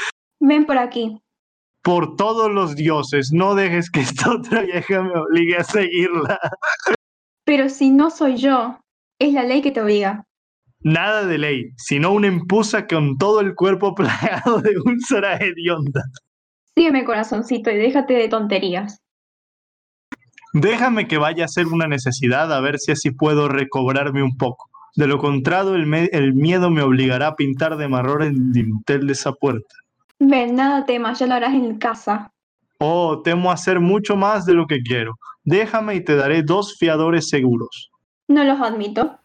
Ven 0.41 0.65
por 0.65 0.79
aquí. 0.79 1.21
Por 1.83 2.17
todos 2.17 2.51
los 2.51 2.75
dioses, 2.75 3.31
no 3.33 3.55
dejes 3.55 3.91
que 3.91 4.01
esta 4.09 4.33
otra 4.33 4.63
vieja 4.63 5.03
me 5.03 5.19
obligue 5.19 5.57
a 5.57 5.65
seguirla. 5.65 6.39
Pero 7.45 7.69
si 7.69 7.91
no 7.91 8.11
soy 8.11 8.37
yo, 8.37 8.79
es 9.21 9.33
la 9.33 9.45
ley 9.45 9.63
que 9.63 9.71
te 9.71 9.81
obliga. 9.81 10.25
Nada 10.81 11.25
de 11.27 11.39
ley, 11.39 11.71
sino 11.77 12.13
una 12.13 12.29
empusa 12.29 12.87
con 12.87 13.19
todo 13.19 13.41
el 13.41 13.55
cuerpo 13.55 13.95
plagado 13.97 14.61
de 14.61 14.75
úlcera 14.85 15.37
hedionda. 15.37 16.03
Sígueme, 16.75 17.05
corazoncito, 17.05 17.71
y 17.71 17.77
déjate 17.77 18.15
de 18.15 18.29
tonterías. 18.29 19.01
Déjame 20.53 21.07
que 21.07 21.19
vaya 21.19 21.45
a 21.45 21.47
hacer 21.47 21.67
una 21.67 21.87
necesidad 21.87 22.53
a 22.53 22.61
ver 22.61 22.79
si 22.79 22.93
así 22.93 23.11
puedo 23.11 23.49
recobrarme 23.49 24.23
un 24.23 24.37
poco. 24.37 24.69
De 24.95 25.07
lo 25.07 25.19
contrario, 25.19 25.75
el, 25.75 25.93
el 26.13 26.35
miedo 26.35 26.71
me 26.71 26.83
obligará 26.83 27.29
a 27.29 27.37
pintar 27.37 27.77
de 27.77 27.89
marrón 27.89 28.23
el 28.23 28.53
dintel 28.53 29.07
de 29.07 29.13
esa 29.13 29.33
puerta. 29.33 29.75
Ven, 30.19 30.57
nada 30.57 30.87
temas, 30.87 31.19
ya 31.19 31.27
lo 31.27 31.35
harás 31.35 31.53
en 31.53 31.77
casa. 31.77 32.33
Oh, 32.79 33.21
temo 33.23 33.51
hacer 33.51 33.81
mucho 33.81 34.17
más 34.17 34.47
de 34.47 34.55
lo 34.55 34.67
que 34.67 34.83
quiero. 34.83 35.13
Déjame 35.45 35.95
y 35.95 36.05
te 36.05 36.17
daré 36.17 36.43
dos 36.43 36.77
fiadores 36.79 37.29
seguros. 37.29 37.91
No 38.29 38.45
los 38.45 38.61
admito. 38.61 39.19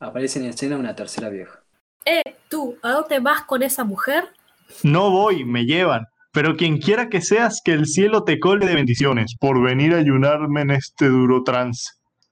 Aparece 0.00 0.38
en 0.38 0.46
escena 0.46 0.76
una 0.76 0.94
tercera 0.94 1.28
vieja. 1.28 1.60
Eh, 2.04 2.22
tú, 2.48 2.76
¿a 2.82 2.92
dónde 2.92 3.18
vas 3.20 3.42
con 3.42 3.62
esa 3.62 3.84
mujer? 3.84 4.24
No 4.82 5.10
voy, 5.10 5.44
me 5.44 5.64
llevan. 5.64 6.06
Pero 6.32 6.56
quien 6.56 6.78
quiera 6.78 7.08
que 7.08 7.20
seas, 7.20 7.60
que 7.64 7.72
el 7.72 7.86
cielo 7.86 8.22
te 8.22 8.38
cole 8.38 8.66
de 8.66 8.74
bendiciones 8.74 9.34
por 9.40 9.60
venir 9.62 9.94
a 9.94 9.98
ayunarme 9.98 10.60
en 10.60 10.70
este 10.70 11.06
duro 11.08 11.42
trance. 11.42 11.90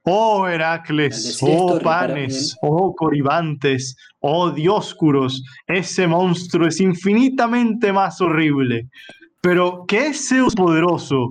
Oh 0.08 0.46
Heracles, 0.46 1.38
oh 1.42 1.80
Panes, 1.80 2.56
oh 2.62 2.94
Coribantes, 2.94 3.96
oh 4.20 4.52
Dioscuros, 4.52 5.42
ese 5.66 6.06
monstruo 6.06 6.68
es 6.68 6.80
infinitamente 6.80 7.92
más 7.92 8.20
horrible. 8.20 8.86
Pero, 9.40 9.84
¿qué 9.88 10.08
es 10.08 10.28
Zeus 10.28 10.54
poderoso? 10.54 11.30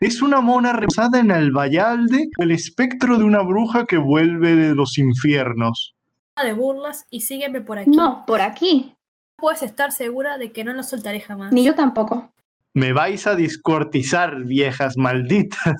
¿Es 0.00 0.22
una 0.22 0.40
mona 0.40 0.72
reposada 0.72 1.20
en 1.20 1.30
Albayalde 1.30 2.30
o 2.38 2.42
el 2.42 2.52
espectro 2.52 3.18
de 3.18 3.24
una 3.24 3.42
bruja 3.42 3.84
que 3.84 3.98
vuelve 3.98 4.56
de 4.56 4.74
los 4.74 4.96
infiernos? 4.96 5.94
De 6.42 6.54
burlas 6.54 7.04
y 7.10 7.20
sígueme 7.20 7.60
por 7.60 7.78
aquí. 7.78 7.90
No, 7.90 8.24
por 8.26 8.40
aquí. 8.40 8.94
Puedes 9.36 9.62
estar 9.62 9.92
segura 9.92 10.38
de 10.38 10.52
que 10.52 10.64
no 10.64 10.72
lo 10.72 10.82
soltaré 10.84 11.20
jamás. 11.20 11.52
Ni 11.52 11.64
yo 11.64 11.74
tampoco. 11.74 12.32
Me 12.72 12.94
vais 12.94 13.26
a 13.26 13.34
discortizar, 13.34 14.44
viejas 14.44 14.96
malditas. 14.96 15.74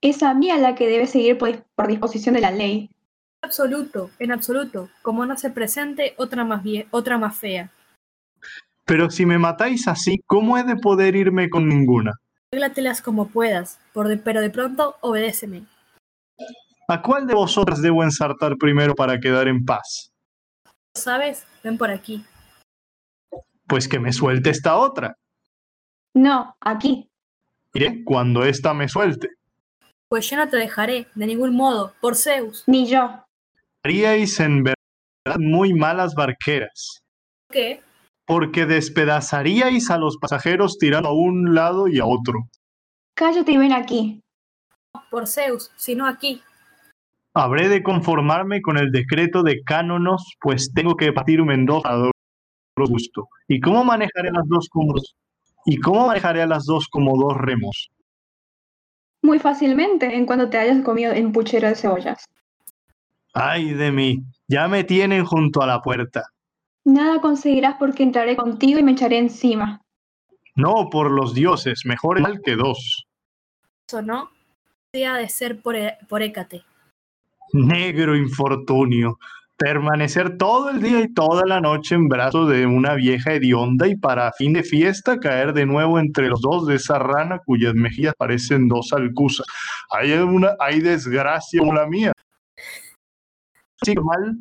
Es 0.00 0.24
a 0.24 0.34
mí 0.34 0.50
a 0.50 0.58
la 0.58 0.74
que 0.74 0.88
debe 0.88 1.06
seguir 1.06 1.38
por, 1.38 1.64
por 1.76 1.86
disposición 1.86 2.34
de 2.34 2.40
la 2.40 2.50
ley. 2.50 2.90
En 3.42 3.46
absoluto, 3.46 4.10
en 4.18 4.32
absoluto. 4.32 4.88
Como 5.02 5.24
no 5.24 5.36
se 5.36 5.50
presente, 5.50 6.14
otra 6.16 6.44
más, 6.44 6.64
vie 6.64 6.88
otra 6.90 7.16
más 7.16 7.38
fea. 7.38 7.70
Pero 8.86 9.08
si 9.08 9.24
me 9.24 9.38
matáis 9.38 9.86
así, 9.86 10.20
¿cómo 10.26 10.58
he 10.58 10.64
de 10.64 10.74
poder 10.74 11.14
irme 11.14 11.48
con 11.48 11.68
ninguna? 11.68 12.12
Arréglatelas 12.60 13.00
como 13.00 13.28
puedas, 13.28 13.78
por 13.92 14.08
de- 14.08 14.16
pero 14.16 14.40
de 14.40 14.50
pronto 14.50 14.96
obedéceme. 15.02 15.66
¿A 16.88 17.00
cuál 17.00 17.28
de 17.28 17.34
vosotras 17.34 17.80
debo 17.80 18.02
ensartar 18.02 18.56
primero 18.58 18.96
para 18.96 19.20
quedar 19.20 19.46
en 19.46 19.64
paz? 19.64 20.10
¿Sabes? 20.96 21.46
Ven 21.62 21.78
por 21.78 21.92
aquí. 21.92 22.24
Pues 23.68 23.86
que 23.86 24.00
me 24.00 24.12
suelte 24.12 24.50
esta 24.50 24.76
otra. 24.76 25.14
No, 26.12 26.56
aquí. 26.60 27.08
Iré 27.72 28.02
cuando 28.02 28.42
ésta 28.44 28.74
me 28.74 28.88
suelte. 28.88 29.28
Pues 30.08 30.28
yo 30.28 30.36
no 30.36 30.48
te 30.48 30.56
dejaré, 30.56 31.06
de 31.14 31.26
ningún 31.28 31.54
modo, 31.54 31.94
por 32.00 32.16
Zeus. 32.16 32.64
Ni 32.66 32.88
yo. 32.88 33.24
Haríais 33.84 34.40
en 34.40 34.64
verdad 34.64 35.38
muy 35.38 35.72
malas 35.72 36.14
barqueras, 36.16 36.98
¿Qué? 37.48 37.80
Porque 38.30 38.64
despedazaríais 38.64 39.90
a 39.90 39.98
los 39.98 40.16
pasajeros 40.16 40.78
tirando 40.78 41.08
a 41.08 41.12
un 41.12 41.52
lado 41.52 41.88
y 41.88 41.98
a 41.98 42.06
otro. 42.06 42.48
Cállate 43.14 43.50
y 43.50 43.56
ven 43.56 43.72
aquí. 43.72 44.22
Por 45.10 45.26
Zeus, 45.26 45.72
sino 45.74 46.06
aquí. 46.06 46.40
Habré 47.34 47.68
de 47.68 47.82
conformarme 47.82 48.62
con 48.62 48.78
el 48.78 48.92
decreto 48.92 49.42
de 49.42 49.64
cánonos, 49.64 50.36
pues 50.40 50.72
tengo 50.72 50.94
que 50.94 51.12
partirme 51.12 51.54
en 51.54 51.66
dos 51.66 51.82
a 51.84 51.96
dos 51.96 52.12
gusto. 52.76 53.26
¿Y 53.48 53.58
cómo 53.58 53.82
manejaré 53.82 54.30
las 54.30 54.46
dos 54.46 54.68
como 54.70 54.92
dos? 54.92 55.16
¿Y 55.66 55.78
cómo 55.78 56.06
manejaré 56.06 56.42
a 56.42 56.46
las 56.46 56.66
dos 56.66 56.86
como 56.86 57.18
dos 57.18 57.36
remos? 57.36 57.90
Muy 59.22 59.40
fácilmente, 59.40 60.14
en 60.14 60.24
cuanto 60.24 60.48
te 60.48 60.56
hayas 60.56 60.84
comido 60.84 61.12
en 61.12 61.32
puchero 61.32 61.66
de 61.66 61.74
cebollas. 61.74 62.26
Ay 63.34 63.72
de 63.72 63.90
mí, 63.90 64.22
ya 64.46 64.68
me 64.68 64.84
tienen 64.84 65.24
junto 65.24 65.62
a 65.62 65.66
la 65.66 65.82
puerta. 65.82 66.22
Nada 66.84 67.20
conseguirás 67.20 67.76
porque 67.78 68.02
entraré 68.02 68.36
contigo 68.36 68.78
y 68.78 68.82
me 68.82 68.92
echaré 68.92 69.18
encima. 69.18 69.80
No, 70.56 70.88
por 70.90 71.10
los 71.10 71.34
dioses, 71.34 71.82
mejor 71.84 72.18
el 72.18 72.22
mal 72.22 72.40
que 72.42 72.56
dos. 72.56 73.06
Eso 73.88 74.02
no. 74.02 74.30
Sea 74.94 75.14
de 75.14 75.28
ser 75.28 75.62
por, 75.62 75.76
E- 75.76 75.98
por 76.08 76.22
Hécate. 76.22 76.64
Negro 77.52 78.16
infortunio. 78.16 79.18
Permanecer 79.56 80.38
todo 80.38 80.70
el 80.70 80.80
día 80.80 81.00
y 81.02 81.12
toda 81.12 81.44
la 81.44 81.60
noche 81.60 81.94
en 81.94 82.08
brazos 82.08 82.48
de 82.48 82.64
una 82.66 82.94
vieja 82.94 83.34
hedionda 83.34 83.86
y 83.86 83.94
para 83.94 84.32
fin 84.32 84.54
de 84.54 84.62
fiesta 84.62 85.18
caer 85.18 85.52
de 85.52 85.66
nuevo 85.66 85.98
entre 85.98 86.28
los 86.28 86.40
dos 86.40 86.66
de 86.66 86.76
esa 86.76 86.98
rana 86.98 87.40
cuyas 87.44 87.74
mejillas 87.74 88.14
parecen 88.16 88.68
dos 88.68 88.92
alcusas. 88.92 89.46
Hay 89.90 90.12
una, 90.12 90.56
hay 90.58 90.80
desgracia 90.80 91.60
como 91.60 91.74
la 91.74 91.86
mía. 91.86 92.12
Sí, 93.82 93.94
mal. 93.96 94.38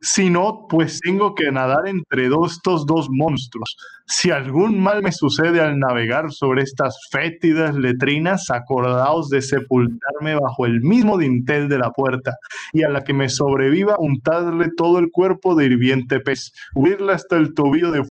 Si 0.00 0.28
no, 0.28 0.66
pues 0.68 1.00
tengo 1.00 1.34
que 1.34 1.50
nadar 1.50 1.88
entre 1.88 2.28
dos, 2.28 2.52
estos 2.52 2.84
dos 2.84 3.08
monstruos. 3.10 3.76
Si 4.06 4.30
algún 4.30 4.78
mal 4.78 5.02
me 5.02 5.10
sucede 5.10 5.60
al 5.60 5.78
navegar 5.78 6.30
sobre 6.30 6.62
estas 6.62 6.98
fétidas 7.10 7.74
letrinas, 7.74 8.50
acordaos 8.50 9.30
de 9.30 9.40
sepultarme 9.40 10.34
bajo 10.34 10.66
el 10.66 10.82
mismo 10.82 11.16
dintel 11.16 11.68
de 11.68 11.78
la 11.78 11.90
puerta, 11.90 12.36
y 12.72 12.82
a 12.82 12.90
la 12.90 13.04
que 13.04 13.14
me 13.14 13.30
sobreviva 13.30 13.96
untadle 13.98 14.68
todo 14.76 14.98
el 14.98 15.10
cuerpo 15.10 15.54
de 15.54 15.64
hirviente 15.64 16.20
pez, 16.20 16.52
huirla 16.74 17.14
hasta 17.14 17.36
el 17.36 17.54
tobillo 17.54 17.90
de 17.90 18.06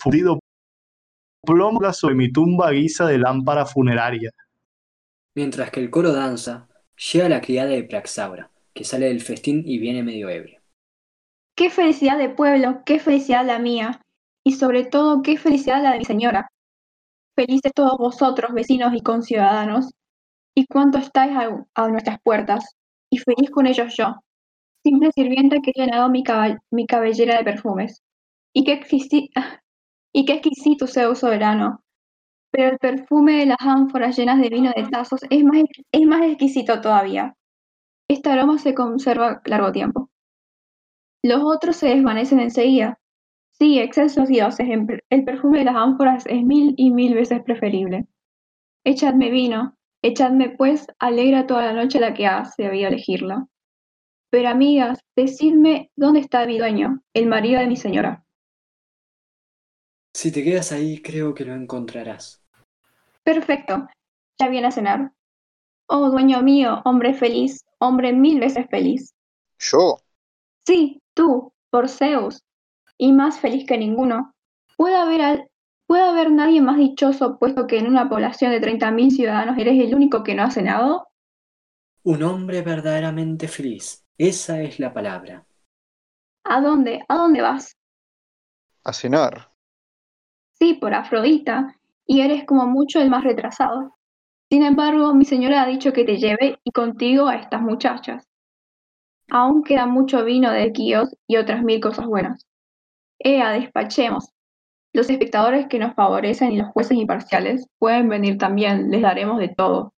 fundido 0.00 0.38
plomo 1.44 1.92
sobre 1.92 2.14
mi 2.14 2.30
tumba 2.30 2.70
guisa 2.70 3.06
de 3.06 3.18
lámpara 3.18 3.66
funeraria. 3.66 4.30
Mientras 5.34 5.70
que 5.70 5.80
el 5.80 5.90
coro 5.90 6.12
danza, 6.12 6.68
llega 7.12 7.28
la 7.28 7.40
criada 7.40 7.70
de 7.70 7.82
Praxaura, 7.82 8.50
que 8.72 8.84
sale 8.84 9.06
del 9.06 9.20
festín 9.20 9.62
y 9.66 9.78
viene 9.78 10.02
medio 10.02 10.28
ebrio. 10.28 10.63
Qué 11.56 11.70
felicidad 11.70 12.18
de 12.18 12.30
pueblo, 12.30 12.82
qué 12.84 12.98
felicidad 12.98 13.46
la 13.46 13.60
mía, 13.60 14.00
y 14.44 14.52
sobre 14.52 14.84
todo 14.84 15.22
qué 15.22 15.38
felicidad 15.38 15.82
la 15.82 15.92
de 15.92 15.98
mi 15.98 16.04
señora. 16.04 16.50
Felices 17.36 17.72
todos 17.74 17.96
vosotros, 17.96 18.52
vecinos 18.52 18.92
y 18.94 19.00
conciudadanos, 19.02 19.92
y 20.54 20.66
cuánto 20.66 20.98
estáis 20.98 21.32
a, 21.74 21.88
nuestras 21.88 22.18
puertas, 22.22 22.74
y 23.10 23.18
feliz 23.18 23.50
con 23.50 23.66
ellos 23.66 23.94
yo, 23.96 24.16
simple 24.84 25.10
sirvienta 25.12 25.58
que 25.60 25.70
he 25.74 25.80
llenado 25.80 26.08
mi, 26.10 26.24
mi 26.72 26.86
cabellera 26.86 27.38
de 27.38 27.44
perfumes. 27.44 28.02
Y 28.52 28.64
qué, 28.64 28.80
y 30.12 30.24
qué 30.24 30.32
exquisito 30.34 30.86
Zeus 30.88 31.20
soberano. 31.20 31.82
Pero 32.50 32.70
el 32.70 32.78
perfume 32.78 33.38
de 33.38 33.46
las 33.46 33.60
ánforas 33.60 34.16
llenas 34.16 34.40
de 34.40 34.48
vino 34.48 34.72
de 34.74 34.88
tazos 34.88 35.20
es 35.30 35.44
más, 35.44 35.62
es 35.92 36.06
más 36.06 36.22
exquisito 36.22 36.80
todavía. 36.80 37.36
Este 38.08 38.30
aroma 38.30 38.58
se 38.58 38.74
conserva 38.74 39.40
largo 39.44 39.72
tiempo. 39.72 40.10
Los 41.24 41.42
otros 41.42 41.74
se 41.78 41.88
desvanecen 41.88 42.38
enseguida. 42.38 43.00
Sí, 43.52 43.80
excesos 43.80 44.28
dioses, 44.28 44.68
en 44.68 44.86
per- 44.86 45.04
el 45.10 45.24
perfume 45.24 45.60
de 45.60 45.64
las 45.66 45.76
ánforas 45.76 46.26
es 46.26 46.44
mil 46.44 46.74
y 46.76 46.92
mil 46.92 47.14
veces 47.14 47.42
preferible. 47.42 48.06
Echadme 48.84 49.30
vino, 49.30 49.76
echadme 50.02 50.50
pues, 50.50 50.86
alegra 51.00 51.46
toda 51.46 51.66
la 51.66 51.74
noche 51.74 52.00
la 52.00 52.14
que 52.14 52.26
ha 52.26 52.44
sabido 52.46 52.88
elegirla. 52.88 53.46
Pero 54.30 54.50
amigas, 54.50 55.00
decidme 55.16 55.90
dónde 55.96 56.20
está 56.20 56.46
mi 56.46 56.58
dueño, 56.58 57.02
el 57.14 57.26
marido 57.26 57.60
de 57.60 57.68
mi 57.68 57.76
señora. 57.76 58.24
Si 60.14 60.32
te 60.32 60.42
quedas 60.42 60.72
ahí, 60.72 61.02
creo 61.02 61.34
que 61.34 61.44
lo 61.44 61.54
encontrarás. 61.54 62.42
Perfecto, 63.22 63.86
ya 64.40 64.48
viene 64.48 64.68
a 64.68 64.70
cenar. 64.70 65.12
Oh, 65.88 66.10
dueño 66.10 66.42
mío, 66.42 66.82
hombre 66.84 67.14
feliz, 67.14 67.64
hombre 67.80 68.12
mil 68.12 68.40
veces 68.40 68.66
feliz. 68.70 69.14
Yo, 69.58 69.98
Sí, 70.66 71.00
tú, 71.14 71.52
por 71.70 71.88
Zeus, 71.88 72.42
y 72.98 73.12
más 73.12 73.38
feliz 73.40 73.66
que 73.66 73.78
ninguno. 73.78 74.34
¿Puede 74.76 74.96
haber, 74.96 75.22
al- 75.22 75.48
¿Puede 75.86 76.02
haber 76.04 76.30
nadie 76.32 76.60
más 76.62 76.78
dichoso 76.78 77.38
puesto 77.38 77.66
que 77.66 77.78
en 77.78 77.88
una 77.88 78.08
población 78.08 78.52
de 78.52 78.60
30.000 78.60 79.10
ciudadanos 79.12 79.58
eres 79.58 79.80
el 79.80 79.94
único 79.94 80.24
que 80.24 80.34
no 80.34 80.44
ha 80.44 80.50
cenado? 80.50 81.08
Un 82.04 82.22
hombre 82.22 82.62
verdaderamente 82.62 83.46
feliz. 83.46 84.06
Esa 84.16 84.62
es 84.62 84.78
la 84.78 84.94
palabra. 84.94 85.46
¿A 86.44 86.62
dónde? 86.62 87.04
¿A 87.06 87.16
dónde 87.16 87.42
vas? 87.42 87.76
a 88.82 88.92
cenar. 88.94 89.34
Sí, 90.52 90.74
por 90.74 90.94
Afrodita, 90.94 91.76
y 92.06 92.22
eres 92.22 92.44
como 92.44 92.66
mucho 92.66 92.98
el 93.00 93.10
más 93.10 93.24
retrasado. 93.24 93.94
Sin 94.50 94.62
embargo, 94.64 95.14
mi 95.14 95.24
señora 95.24 95.62
ha 95.62 95.66
dicho 95.66 95.92
que 95.92 96.04
te 96.04 96.18
lleve 96.18 96.60
y 96.64 96.72
contigo 96.72 97.28
a 97.28 97.36
estas 97.36 97.62
muchachas. 97.62 98.26
Aún 99.30 99.64
queda 99.64 99.86
mucho 99.86 100.24
vino 100.24 100.50
de 100.50 100.72
Quíos 100.72 101.14
y 101.26 101.36
otras 101.36 101.62
mil 101.62 101.80
cosas 101.80 102.06
buenas. 102.06 102.46
Ea, 103.18 103.52
despachemos. 103.52 104.28
Los 104.92 105.10
espectadores 105.10 105.66
que 105.68 105.78
nos 105.78 105.94
favorecen 105.94 106.52
y 106.52 106.58
los 106.58 106.68
jueces 106.68 106.96
imparciales 106.96 107.66
pueden 107.78 108.08
venir 108.08 108.38
también, 108.38 108.90
les 108.90 109.02
daremos 109.02 109.38
de 109.38 109.48
todo. 109.48 109.92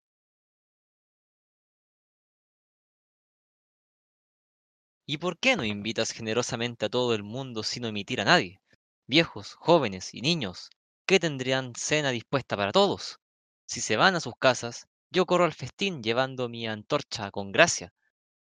¿Y 5.07 5.17
por 5.17 5.37
qué 5.37 5.55
no 5.55 5.63
invitas 5.63 6.11
generosamente 6.11 6.85
a 6.85 6.89
todo 6.89 7.13
el 7.13 7.23
mundo 7.23 7.63
sin 7.63 7.85
omitir 7.85 8.21
a 8.21 8.25
nadie? 8.25 8.59
Viejos, 9.07 9.55
jóvenes 9.55 10.13
y 10.13 10.21
niños, 10.21 10.69
¿qué 11.05 11.19
tendrían 11.19 11.73
cena 11.75 12.11
dispuesta 12.11 12.55
para 12.55 12.71
todos? 12.71 13.19
Si 13.67 13.81
se 13.81 13.97
van 13.97 14.15
a 14.15 14.19
sus 14.19 14.35
casas, 14.37 14.87
yo 15.11 15.25
corro 15.25 15.45
al 15.45 15.53
festín 15.53 16.01
llevando 16.01 16.49
mi 16.49 16.67
antorcha 16.67 17.31
con 17.31 17.51
gracia. 17.51 17.93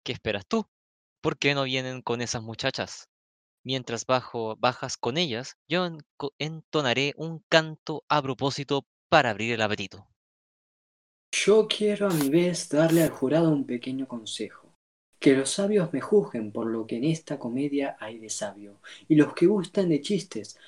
¿Qué 0.04 0.12
esperas 0.12 0.46
tú? 0.46 0.66
¿Por 1.22 1.38
qué 1.38 1.54
no 1.54 1.62
vienen 1.62 2.02
con 2.02 2.20
esas 2.20 2.42
muchachas? 2.42 3.08
Mientras 3.62 4.06
bajo, 4.06 4.56
bajas 4.56 4.96
con 4.96 5.16
ellas, 5.16 5.56
yo 5.68 5.88
entonaré 6.40 7.14
un 7.16 7.44
canto 7.48 8.02
a 8.08 8.20
propósito 8.20 8.86
para 9.08 9.30
abrir 9.30 9.52
el 9.52 9.62
apetito. 9.62 10.08
Yo 11.30 11.68
quiero 11.68 12.08
a 12.08 12.10
mi 12.12 12.28
vez 12.28 12.68
darle 12.68 13.04
al 13.04 13.10
jurado 13.10 13.50
un 13.50 13.64
pequeño 13.64 14.08
consejo. 14.08 14.74
Que 15.20 15.36
los 15.36 15.50
sabios 15.50 15.92
me 15.92 16.00
juzguen 16.00 16.50
por 16.50 16.66
lo 16.66 16.88
que 16.88 16.96
en 16.96 17.04
esta 17.04 17.38
comedia 17.38 17.96
hay 18.00 18.18
de 18.18 18.28
sabio, 18.28 18.80
y 19.06 19.14
los 19.14 19.32
que 19.32 19.46
gustan 19.46 19.90
de 19.90 20.00
chistes, 20.00 20.58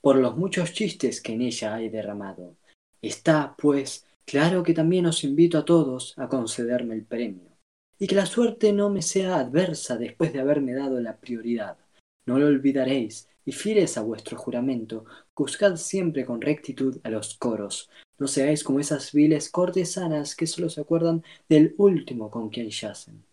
por 0.00 0.14
los 0.14 0.36
muchos 0.36 0.72
chistes 0.72 1.20
que 1.20 1.32
en 1.32 1.42
ella 1.42 1.74
hay 1.74 1.88
derramado. 1.88 2.56
Está, 3.02 3.56
pues, 3.58 4.06
claro 4.24 4.62
que 4.62 4.74
también 4.74 5.06
os 5.06 5.24
invito 5.24 5.58
a 5.58 5.64
todos 5.64 6.16
a 6.16 6.28
concederme 6.28 6.94
el 6.94 7.04
premio, 7.04 7.53
y 7.98 8.06
que 8.06 8.14
la 8.14 8.26
suerte 8.26 8.72
no 8.72 8.90
me 8.90 9.02
sea 9.02 9.36
adversa 9.36 9.96
después 9.96 10.32
de 10.32 10.40
haberme 10.40 10.74
dado 10.74 11.00
la 11.00 11.16
prioridad. 11.16 11.78
No 12.26 12.38
lo 12.38 12.46
olvidaréis, 12.46 13.28
y 13.44 13.52
fieles 13.52 13.98
a 13.98 14.02
vuestro 14.02 14.38
juramento, 14.38 15.04
juzgad 15.34 15.76
siempre 15.76 16.24
con 16.24 16.40
rectitud 16.40 16.98
a 17.04 17.10
los 17.10 17.36
coros, 17.36 17.90
no 18.18 18.26
seáis 18.26 18.64
como 18.64 18.80
esas 18.80 19.12
viles 19.12 19.50
cortesanas 19.50 20.34
que 20.34 20.46
solo 20.46 20.70
se 20.70 20.80
acuerdan 20.80 21.22
del 21.48 21.74
último 21.78 22.30
con 22.30 22.48
quien 22.48 22.70
yacen. 22.70 23.24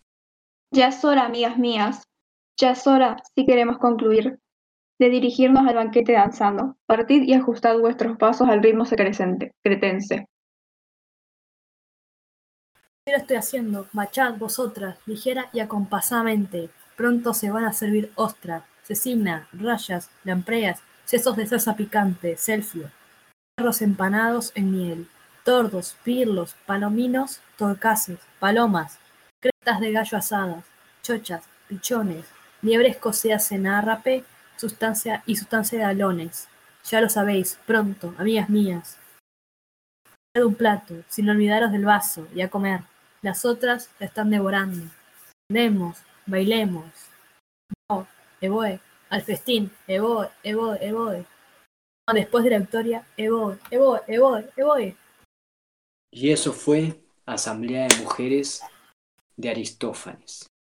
Ya 0.74 0.90
es 0.90 1.04
hora, 1.06 1.26
amigas 1.26 1.58
mías, 1.58 2.04
ya 2.60 2.72
es 2.72 2.86
hora, 2.88 3.18
si 3.36 3.46
queremos 3.46 3.78
concluir, 3.78 4.40
de 5.00 5.10
dirigirnos 5.10 5.68
al 5.68 5.76
banquete 5.76 6.14
danzando. 6.14 6.76
Partid 6.86 7.24
y 7.24 7.34
ajustad 7.34 7.80
vuestros 7.80 8.18
pasos 8.18 8.48
al 8.48 8.62
ritmo 8.62 8.86
secrecente- 8.86 9.52
cretense. 9.64 10.28
¿Qué 13.12 13.18
lo 13.18 13.24
estoy 13.24 13.36
haciendo? 13.36 13.90
Machad 13.92 14.36
vosotras, 14.36 14.98
ligera 15.06 15.50
y 15.52 15.60
acompasadamente. 15.60 16.70
Pronto 16.96 17.34
se 17.34 17.52
van 17.52 17.66
a 17.66 17.74
servir 17.74 18.10
ostras, 18.16 18.64
cecina, 18.84 19.50
rayas, 19.52 20.10
lampreas, 20.24 20.82
sesos 21.04 21.36
de 21.36 21.46
salsa 21.46 21.76
picante, 21.76 22.38
selfio, 22.38 22.90
perros 23.58 23.82
empanados 23.82 24.54
en 24.56 24.72
miel, 24.72 25.10
tordos, 25.44 25.98
pirlos, 26.06 26.56
palominos, 26.66 27.42
torcaces, 27.58 28.18
palomas, 28.40 28.98
crestas 29.42 29.82
de 29.82 29.92
gallo 29.92 30.18
asadas, 30.18 30.64
chochas, 31.04 31.44
pichones, 31.68 32.24
liebres 32.62 32.96
cocidas 32.96 33.52
en 33.52 33.68
árrape, 33.68 34.24
sustancia 34.56 35.22
y 35.26 35.36
sustancia 35.36 35.80
de 35.80 35.84
alones. 35.84 36.48
Ya 36.90 37.02
lo 37.02 37.10
sabéis, 37.10 37.60
pronto, 37.66 38.16
amigas 38.18 38.50
mías. 38.50 38.98
de 40.34 40.46
un 40.46 40.56
plato, 40.56 40.96
sin 41.10 41.30
olvidaros 41.30 41.74
del 41.74 41.84
vaso, 41.84 42.26
y 42.34 42.40
a 42.40 42.50
comer. 42.50 42.90
Las 43.24 43.46
otras 43.46 43.90
la 44.00 44.08
están 44.08 44.32
devorando. 44.32 44.90
Andemos, 45.50 45.98
bailemos. 46.26 46.86
No, 47.90 48.08
Evoe, 48.42 48.80
al 49.10 49.22
festín, 49.22 49.72
Evoe, 49.88 50.30
Evoe, 50.44 50.78
Evoe. 50.82 51.26
No, 52.08 52.14
después 52.16 52.44
de 52.44 52.50
la 52.50 52.60
victoria, 52.60 53.06
Evoe, 53.18 53.60
Evoe, 53.70 54.02
Evoe, 54.08 54.50
Evoe. 54.58 54.96
Y 56.12 56.32
eso 56.32 56.52
fue 56.52 57.00
Asamblea 57.26 57.88
de 57.88 57.98
Mujeres 57.98 58.62
de 59.38 59.50
Aristófanes. 59.50 60.51